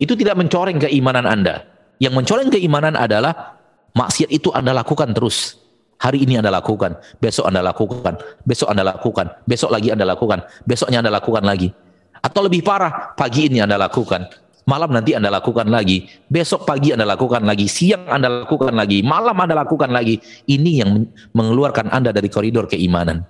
Itu 0.00 0.18
tidak 0.18 0.34
mencoreng 0.40 0.82
keimanan 0.82 1.28
Anda. 1.28 1.68
Yang 2.02 2.14
mencoreng 2.18 2.48
keimanan 2.50 2.94
adalah 2.98 3.57
maksiat 3.98 4.30
itu 4.30 4.54
Anda 4.54 4.70
lakukan 4.70 5.10
terus. 5.10 5.58
Hari 5.98 6.22
ini 6.22 6.38
Anda 6.38 6.54
lakukan, 6.54 6.94
besok 7.18 7.50
Anda 7.50 7.58
lakukan, 7.58 8.22
besok 8.46 8.70
Anda 8.70 8.86
lakukan, 8.86 9.26
besok 9.50 9.74
lagi 9.74 9.90
Anda 9.90 10.06
lakukan, 10.06 10.46
besoknya 10.62 11.02
Anda 11.02 11.10
lakukan 11.10 11.42
lagi. 11.42 11.74
Atau 12.22 12.46
lebih 12.46 12.62
parah, 12.62 13.18
pagi 13.18 13.50
ini 13.50 13.58
Anda 13.58 13.74
lakukan, 13.74 14.30
malam 14.62 14.94
nanti 14.94 15.18
Anda 15.18 15.26
lakukan 15.26 15.66
lagi, 15.66 16.06
besok 16.30 16.62
pagi 16.70 16.94
Anda 16.94 17.02
lakukan 17.02 17.42
lagi, 17.42 17.66
siang 17.66 18.06
Anda 18.06 18.46
lakukan 18.46 18.78
lagi, 18.78 19.02
malam 19.02 19.34
Anda 19.42 19.58
lakukan 19.58 19.90
lagi. 19.90 20.22
Ini 20.46 20.86
yang 20.86 21.02
mengeluarkan 21.34 21.90
Anda 21.90 22.14
dari 22.14 22.30
koridor 22.30 22.70
keimanan. 22.70 23.26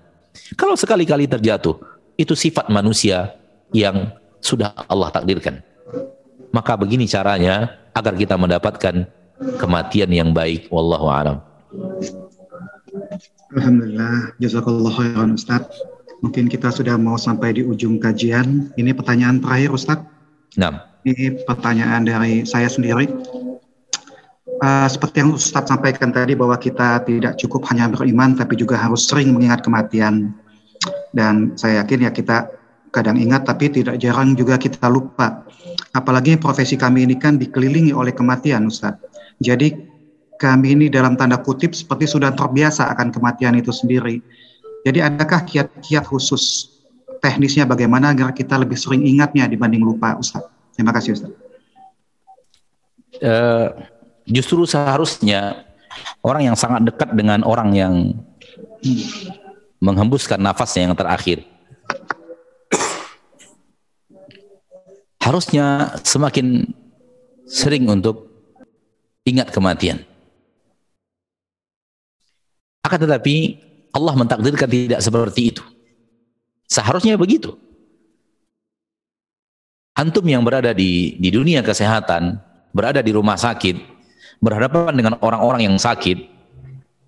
Kalau 0.52 0.76
sekali-kali 0.76 1.24
terjatuh, 1.24 1.72
itu 2.20 2.36
sifat 2.36 2.68
manusia 2.68 3.32
yang 3.72 4.12
sudah 4.44 4.76
Allah 4.92 5.08
takdirkan. 5.08 5.64
Maka 6.52 6.76
begini 6.76 7.08
caranya 7.08 7.80
agar 7.96 8.12
kita 8.12 8.36
mendapatkan 8.36 9.08
kematian 9.58 10.10
yang 10.10 10.30
baik. 10.34 10.66
Wallahu 10.70 11.06
a'lam. 11.06 11.38
Alhamdulillah, 13.54 14.36
jazakallah 14.42 14.92
khairan 14.92 15.38
Ustaz. 15.38 15.64
Mungkin 16.20 16.50
kita 16.50 16.74
sudah 16.74 16.98
mau 16.98 17.14
sampai 17.14 17.54
di 17.54 17.62
ujung 17.62 18.02
kajian. 18.02 18.74
Ini 18.74 18.90
pertanyaan 18.92 19.38
terakhir 19.38 19.70
Ustaz. 19.70 19.98
Nah. 20.58 20.84
Ini 21.06 21.46
pertanyaan 21.46 22.02
dari 22.04 22.42
saya 22.42 22.66
sendiri. 22.66 23.06
Uh, 24.58 24.90
seperti 24.90 25.22
yang 25.22 25.38
Ustadz 25.38 25.70
sampaikan 25.70 26.10
tadi 26.10 26.34
bahwa 26.34 26.58
kita 26.58 27.06
tidak 27.06 27.38
cukup 27.38 27.62
hanya 27.70 27.86
beriman 27.86 28.34
tapi 28.34 28.58
juga 28.58 28.74
harus 28.74 29.06
sering 29.06 29.30
mengingat 29.30 29.62
kematian. 29.62 30.34
Dan 31.14 31.54
saya 31.54 31.86
yakin 31.86 32.04
ya 32.04 32.10
kita 32.10 32.50
kadang 32.90 33.16
ingat 33.16 33.46
tapi 33.46 33.70
tidak 33.70 34.02
jarang 34.02 34.34
juga 34.34 34.58
kita 34.58 34.90
lupa. 34.90 35.46
Apalagi 35.94 36.34
profesi 36.36 36.74
kami 36.74 37.06
ini 37.06 37.14
kan 37.16 37.38
dikelilingi 37.38 37.94
oleh 37.94 38.10
kematian 38.10 38.66
Ustadz. 38.66 39.07
Jadi 39.38 39.74
kami 40.38 40.74
ini 40.74 40.86
dalam 40.90 41.18
tanda 41.18 41.38
kutip 41.42 41.74
seperti 41.74 42.06
sudah 42.06 42.34
terbiasa 42.34 42.86
akan 42.94 43.10
kematian 43.10 43.58
itu 43.58 43.74
sendiri. 43.74 44.22
Jadi 44.86 45.02
adakah 45.02 45.42
kiat-kiat 45.42 46.06
khusus 46.06 46.74
teknisnya 47.18 47.66
bagaimana 47.66 48.14
agar 48.14 48.30
kita 48.30 48.54
lebih 48.54 48.78
sering 48.78 49.02
ingatnya 49.02 49.50
dibanding 49.50 49.82
lupa 49.82 50.14
Ustadz? 50.14 50.50
Terima 50.78 50.94
kasih 50.94 51.18
Ustaz. 51.18 51.32
Uh, 53.18 53.74
justru 54.30 54.62
seharusnya 54.62 55.66
orang 56.22 56.54
yang 56.54 56.56
sangat 56.58 56.86
dekat 56.86 57.10
dengan 57.18 57.42
orang 57.42 57.74
yang 57.74 57.94
menghembuskan 59.82 60.38
nafasnya 60.38 60.86
yang 60.86 60.94
terakhir 60.94 61.42
harusnya 65.28 65.98
semakin 66.06 66.72
sering 67.44 67.84
untuk 67.90 68.27
ingat 69.28 69.52
kematian. 69.52 70.00
Akan 72.82 72.98
tetapi 73.04 73.60
Allah 73.92 74.14
mentakdirkan 74.16 74.68
tidak 74.68 75.00
seperti 75.04 75.52
itu. 75.52 75.64
Seharusnya 76.68 77.16
begitu 77.16 77.56
antum 79.98 80.22
yang 80.22 80.46
berada 80.46 80.70
di 80.70 81.18
di 81.18 81.28
dunia 81.34 81.66
kesehatan, 81.66 82.38
berada 82.70 83.02
di 83.02 83.10
rumah 83.10 83.34
sakit, 83.34 83.74
berhadapan 84.38 84.94
dengan 84.94 85.18
orang-orang 85.18 85.66
yang 85.66 85.74
sakit, 85.74 86.22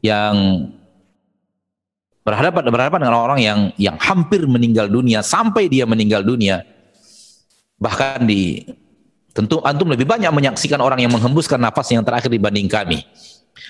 yang 0.02 0.34
berhadapan 2.26 2.66
berhadapan 2.66 3.01
dengan 3.06 3.16
orang 3.22 3.38
yang 3.38 3.59
yang 3.78 3.97
hampir 4.02 4.42
meninggal 4.51 4.90
dunia 4.90 5.22
sampai 5.22 5.70
dia 5.70 5.86
meninggal 5.86 6.26
dunia, 6.26 6.66
bahkan 7.78 8.26
di 8.26 8.66
tentu 9.31 9.62
antum 9.62 9.86
lebih 9.90 10.07
banyak 10.07 10.31
menyaksikan 10.31 10.78
orang 10.82 11.02
yang 11.02 11.12
menghembuskan 11.12 11.59
nafas 11.59 11.90
yang 11.90 12.02
terakhir 12.02 12.31
dibanding 12.31 12.66
kami. 12.66 13.07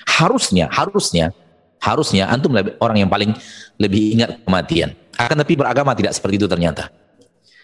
Harusnya, 0.07 0.69
harusnya, 0.73 1.33
harusnya 1.81 2.29
antum 2.29 2.53
lebih, 2.53 2.77
orang 2.81 3.05
yang 3.05 3.11
paling 3.11 3.33
lebih 3.81 4.17
ingat 4.17 4.41
kematian. 4.45 4.97
Akan 5.17 5.37
tapi 5.37 5.57
beragama 5.57 5.93
tidak 5.93 6.17
seperti 6.17 6.41
itu 6.41 6.49
ternyata. 6.49 6.89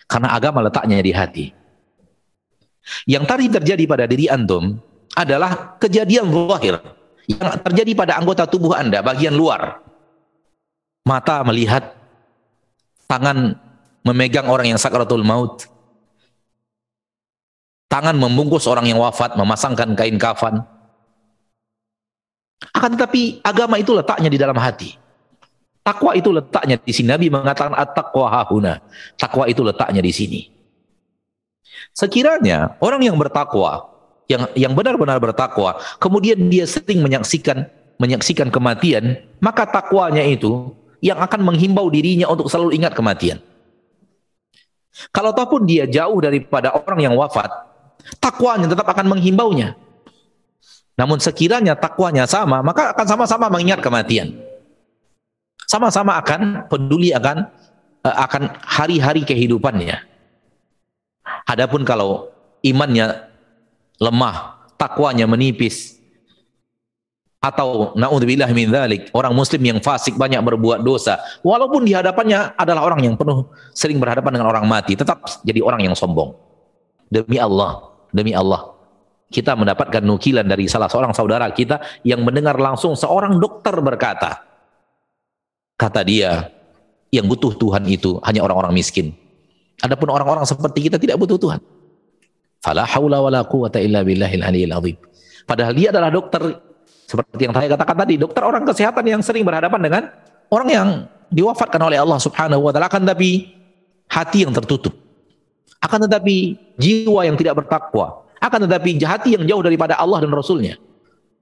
Karena 0.07 0.37
agama 0.37 0.61
letaknya 0.65 1.01
di 1.01 1.13
hati. 1.13 1.47
Yang 3.09 3.25
tadi 3.27 3.45
terjadi 3.51 3.85
pada 3.89 4.05
diri 4.07 4.31
antum 4.31 4.79
adalah 5.17 5.75
kejadian 5.81 6.31
zahir 6.31 6.79
yang 7.27 7.59
terjadi 7.67 7.93
pada 7.99 8.13
anggota 8.23 8.47
tubuh 8.47 8.77
Anda 8.77 9.03
bagian 9.03 9.35
luar. 9.35 9.83
Mata 11.07 11.43
melihat, 11.47 11.95
tangan 13.07 13.55
memegang 14.03 14.47
orang 14.47 14.75
yang 14.75 14.79
sakratul 14.79 15.23
maut, 15.23 15.67
tangan 17.97 18.13
membungkus 18.21 18.69
orang 18.69 18.85
yang 18.85 19.01
wafat, 19.01 19.41
memasangkan 19.41 19.97
kain 19.97 20.21
kafan. 20.21 20.61
Akan 22.77 22.93
tetapi 22.93 23.41
agama 23.41 23.81
itu 23.81 23.97
letaknya 23.97 24.29
di 24.29 24.37
dalam 24.37 24.61
hati. 24.61 25.01
Takwa 25.81 26.13
itu 26.13 26.29
letaknya 26.29 26.77
di 26.77 26.93
sini. 26.93 27.09
Nabi 27.09 27.33
mengatakan 27.33 27.73
at-taqwa 27.73 28.29
hahuna. 28.29 28.85
Takwa 29.17 29.49
itu 29.49 29.65
letaknya 29.65 30.05
di 30.05 30.13
sini. 30.13 30.41
Sekiranya 31.97 32.77
orang 32.85 33.01
yang 33.01 33.17
bertakwa, 33.17 33.89
yang 34.29 34.45
yang 34.53 34.77
benar-benar 34.77 35.17
bertakwa, 35.17 35.81
kemudian 35.97 36.37
dia 36.53 36.69
sering 36.69 37.01
menyaksikan 37.01 37.65
menyaksikan 37.97 38.53
kematian, 38.53 39.25
maka 39.41 39.65
takwanya 39.65 40.21
itu 40.21 40.77
yang 41.01 41.17
akan 41.17 41.41
menghimbau 41.41 41.89
dirinya 41.89 42.29
untuk 42.29 42.53
selalu 42.53 42.77
ingat 42.77 42.93
kematian. 42.93 43.41
Kalau 45.13 45.33
ataupun 45.33 45.65
dia 45.65 45.89
jauh 45.89 46.21
daripada 46.21 46.77
orang 46.77 47.09
yang 47.09 47.15
wafat, 47.17 47.49
takwanya 48.23 48.67
tetap 48.71 48.87
akan 48.87 49.17
menghimbaunya. 49.17 49.75
Namun 50.97 51.21
sekiranya 51.21 51.77
takwanya 51.77 52.25
sama, 52.25 52.65
maka 52.65 52.97
akan 52.97 53.07
sama-sama 53.07 53.53
mengingat 53.53 53.85
kematian 53.85 54.47
sama-sama 55.67 56.17
akan 56.23 56.71
peduli 56.71 57.11
akan 57.13 57.51
eh, 58.07 58.17
akan 58.17 58.63
hari-hari 58.63 59.27
kehidupannya. 59.27 59.99
Adapun 61.47 61.83
kalau 61.83 62.31
imannya 62.63 63.27
lemah, 63.99 64.67
takwanya 64.79 65.27
menipis, 65.27 65.99
atau 67.43 67.95
naudzubillah 67.99 68.51
min 68.51 68.71
dzalik, 68.71 69.11
orang 69.15 69.35
muslim 69.35 69.63
yang 69.63 69.79
fasik 69.83 70.15
banyak 70.15 70.39
berbuat 70.43 70.83
dosa, 70.83 71.19
walaupun 71.43 71.87
di 71.87 71.95
hadapannya 71.95 72.55
adalah 72.59 72.83
orang 72.87 73.03
yang 73.03 73.15
penuh 73.19 73.47
sering 73.75 73.99
berhadapan 73.99 74.39
dengan 74.39 74.51
orang 74.55 74.67
mati, 74.67 74.95
tetap 74.95 75.23
jadi 75.43 75.63
orang 75.63 75.87
yang 75.87 75.95
sombong. 75.99 76.35
Demi 77.07 77.39
Allah, 77.39 77.95
demi 78.11 78.35
Allah. 78.37 78.75
Kita 79.27 79.59
mendapatkan 79.59 80.07
nukilan 80.07 80.47
dari 80.47 80.71
salah 80.71 80.87
seorang 80.87 81.11
saudara 81.11 81.51
kita 81.51 81.83
yang 82.07 82.23
mendengar 82.23 82.55
langsung 82.59 82.95
seorang 82.95 83.43
dokter 83.43 83.75
berkata, 83.83 84.39
kata 85.75 86.01
dia, 86.07 86.47
yang 87.11 87.27
butuh 87.27 87.55
Tuhan 87.59 87.87
itu 87.91 88.23
hanya 88.23 88.47
orang-orang 88.47 88.75
miskin. 88.75 89.15
Adapun 89.83 90.09
orang-orang 90.15 90.47
seperti 90.47 90.89
kita 90.89 90.97
tidak 90.97 91.19
butuh 91.19 91.37
Tuhan. 91.37 91.61
Fala 92.63 92.87
haula 92.87 93.23
wala 93.23 93.41
quwata 93.45 93.83
illa 93.83 94.03
billahil 94.07 94.43
aliyil 94.43 94.73
azim. 94.73 94.97
Padahal 95.47 95.75
dia 95.75 95.95
adalah 95.95 96.11
dokter 96.11 96.43
seperti 97.07 97.47
yang 97.47 97.55
saya 97.55 97.71
katakan 97.71 97.97
tadi, 98.03 98.15
dokter 98.19 98.43
orang 98.43 98.67
kesehatan 98.67 99.05
yang 99.07 99.23
sering 99.23 99.47
berhadapan 99.47 99.79
dengan 99.79 100.03
orang 100.51 100.69
yang 100.71 100.89
diwafatkan 101.31 101.79
oleh 101.79 102.03
Allah 102.03 102.19
Subhanahu 102.19 102.67
wa 102.67 102.75
taala 102.75 102.91
akan 102.91 103.07
tetapi 103.07 103.31
hati 104.11 104.43
yang 104.43 104.51
tertutup. 104.51 105.06
Akan 105.87 106.03
tetapi 106.03 106.59
jiwa 106.75 107.23
yang 107.23 107.39
tidak 107.39 107.63
bertakwa, 107.63 108.27
akan 108.43 108.67
tetapi 108.67 108.99
hati 109.07 109.39
yang 109.39 109.47
jauh 109.47 109.63
daripada 109.63 109.95
Allah 109.95 110.27
dan 110.27 110.35
Rasulnya. 110.35 110.75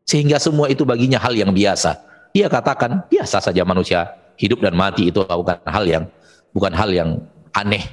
Sehingga 0.04 0.36
semua 0.36 0.68
itu 0.68 0.84
baginya 0.84 1.16
hal 1.16 1.32
yang 1.32 1.48
biasa. 1.48 1.96
Dia 2.36 2.52
katakan 2.52 3.08
biasa 3.08 3.40
saja 3.40 3.64
manusia 3.64 4.12
hidup 4.36 4.60
dan 4.60 4.76
mati 4.76 5.08
itu 5.08 5.24
bukan 5.24 5.56
hal 5.64 5.84
yang 5.88 6.04
bukan 6.52 6.72
hal 6.76 6.90
yang 6.92 7.10
aneh. 7.56 7.88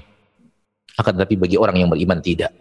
Akan 0.99 1.15
tetapi 1.15 1.39
bagi 1.39 1.55
orang 1.55 1.79
yang 1.79 1.87
beriman 1.87 2.19
tidak. 2.19 2.51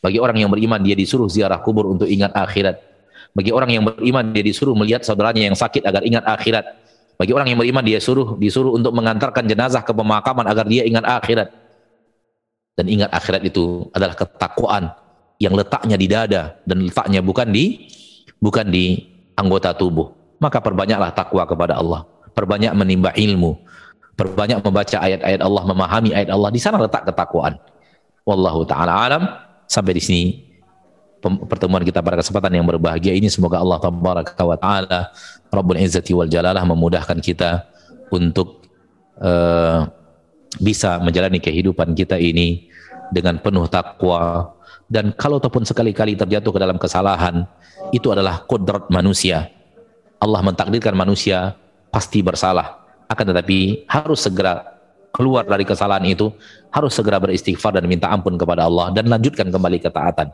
Bagi 0.00 0.16
orang 0.16 0.40
yang 0.40 0.48
beriman 0.48 0.80
dia 0.80 0.96
disuruh 0.96 1.28
ziarah 1.28 1.60
kubur 1.60 1.92
untuk 1.92 2.08
ingat 2.08 2.32
akhirat 2.32 2.92
bagi 3.32 3.48
orang 3.48 3.70
yang 3.72 3.84
beriman 3.88 4.28
dia 4.36 4.44
disuruh 4.44 4.76
melihat 4.76 5.00
saudaranya 5.00 5.48
yang 5.48 5.56
sakit 5.56 5.88
agar 5.88 6.04
ingat 6.04 6.24
akhirat. 6.28 6.64
Bagi 7.16 7.32
orang 7.32 7.48
yang 7.48 7.58
beriman 7.60 7.84
dia 7.84 7.96
suruh 7.96 8.36
disuruh 8.36 8.76
untuk 8.76 8.92
mengantarkan 8.92 9.48
jenazah 9.48 9.80
ke 9.80 9.92
pemakaman 9.96 10.44
agar 10.44 10.68
dia 10.68 10.84
ingat 10.84 11.04
akhirat. 11.04 11.48
Dan 12.72 12.88
ingat 12.88 13.12
akhirat 13.12 13.44
itu 13.44 13.88
adalah 13.92 14.16
ketakwaan 14.16 14.92
yang 15.36 15.52
letaknya 15.52 15.96
di 16.00 16.06
dada 16.08 16.56
dan 16.64 16.88
letaknya 16.88 17.20
bukan 17.20 17.52
di 17.52 17.90
bukan 18.40 18.72
di 18.72 19.02
anggota 19.36 19.76
tubuh. 19.76 20.12
Maka 20.40 20.58
perbanyaklah 20.58 21.12
takwa 21.12 21.44
kepada 21.44 21.78
Allah. 21.78 22.08
Perbanyak 22.32 22.72
menimba 22.74 23.12
ilmu. 23.14 23.60
Perbanyak 24.16 24.60
membaca 24.64 24.96
ayat-ayat 24.98 25.40
Allah, 25.40 25.62
memahami 25.68 26.10
ayat 26.12 26.30
Allah. 26.32 26.50
Di 26.50 26.60
sana 26.60 26.80
letak 26.80 27.06
ketakwaan. 27.06 27.60
Wallahu 28.26 28.66
taala 28.66 28.92
alam. 28.96 29.22
Sampai 29.68 29.96
di 29.96 30.02
sini 30.02 30.22
pertemuan 31.22 31.86
kita 31.86 32.02
pada 32.02 32.18
kesempatan 32.18 32.50
yang 32.58 32.66
berbahagia 32.66 33.14
ini 33.14 33.30
semoga 33.30 33.62
Allah 33.62 33.78
tabaraka 33.78 34.42
wa 34.42 34.58
taala 34.58 35.14
Rabbul 35.54 35.78
Izzati 35.78 36.10
wal 36.10 36.26
Jalalah 36.26 36.66
memudahkan 36.66 37.22
kita 37.22 37.70
untuk 38.10 38.66
uh, 39.22 39.86
bisa 40.60 41.00
menjalani 41.00 41.40
kehidupan 41.40 41.96
kita 41.96 42.20
ini 42.20 42.68
dengan 43.14 43.40
penuh 43.40 43.64
takwa. 43.68 44.52
Dan 44.92 45.16
kalau 45.16 45.40
ataupun 45.40 45.64
sekali-kali 45.64 46.18
terjatuh 46.18 46.52
ke 46.52 46.60
dalam 46.60 46.76
kesalahan 46.76 47.48
itu 47.96 48.12
adalah 48.12 48.44
kodrat 48.44 48.92
manusia. 48.92 49.48
Allah 50.20 50.44
mentakdirkan 50.44 50.92
manusia 50.92 51.56
pasti 51.88 52.20
bersalah. 52.20 52.80
Akan 53.08 53.28
tetapi 53.28 53.88
harus 53.88 54.24
segera 54.24 54.72
keluar 55.12 55.44
dari 55.44 55.68
kesalahan 55.68 56.08
itu 56.08 56.32
harus 56.72 56.96
segera 56.96 57.20
beristighfar 57.20 57.76
dan 57.76 57.84
minta 57.84 58.08
ampun 58.08 58.40
kepada 58.40 58.64
Allah 58.64 58.88
dan 58.96 59.12
lanjutkan 59.12 59.52
kembali 59.52 59.78
ketaatan 59.84 60.32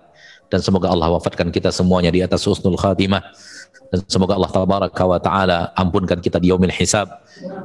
dan 0.49 0.61
semoga 0.65 0.89
Allah 0.89 1.13
wafatkan 1.13 1.53
kita 1.53 1.69
semuanya 1.69 2.09
di 2.09 2.25
atas 2.25 2.45
husnul 2.49 2.77
khatimah. 2.77 3.21
Dan 3.89 4.05
semoga 4.05 4.37
Allah 4.37 4.53
tabaraka 4.53 5.05
wa 5.05 5.21
taala 5.21 5.59
ampunkan 5.77 6.21
kita 6.21 6.37
di 6.41 6.53
yaumil 6.53 6.73
hisab. 6.73 7.09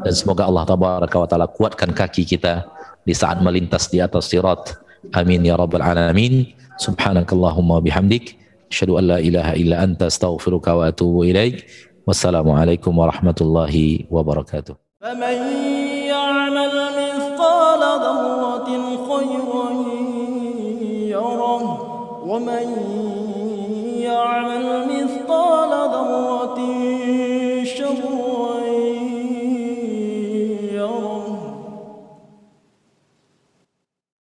Dan 0.04 0.14
semoga 0.16 0.48
Allah 0.48 0.64
tabaraka 0.64 1.16
wa 1.20 1.28
taala 1.28 1.48
kuatkan 1.52 1.92
kaki 1.92 2.24
kita 2.24 2.68
di 3.04 3.12
saat 3.12 3.44
melintas 3.44 3.92
di 3.92 4.00
atas 4.00 4.32
sirat. 4.32 4.80
Amin 5.12 5.44
ya 5.44 5.60
rabbal 5.60 5.84
alamin. 5.84 6.56
Subhanakallahumma 6.80 7.84
bihamdik. 7.84 8.40
Asyhadu 8.72 9.00
an 9.00 9.04
la 9.16 9.18
ilaha 9.20 9.54
illa 9.60 9.84
anta 9.84 10.08
astaghfiruka 10.08 10.76
wa 10.76 10.88
atubu 10.88 11.28
ilaik. 11.28 11.68
Wassalamu 12.04 12.56
alaikum 12.56 12.92
warahmatullahi 12.92 14.12
wabarakatuh 14.12 14.76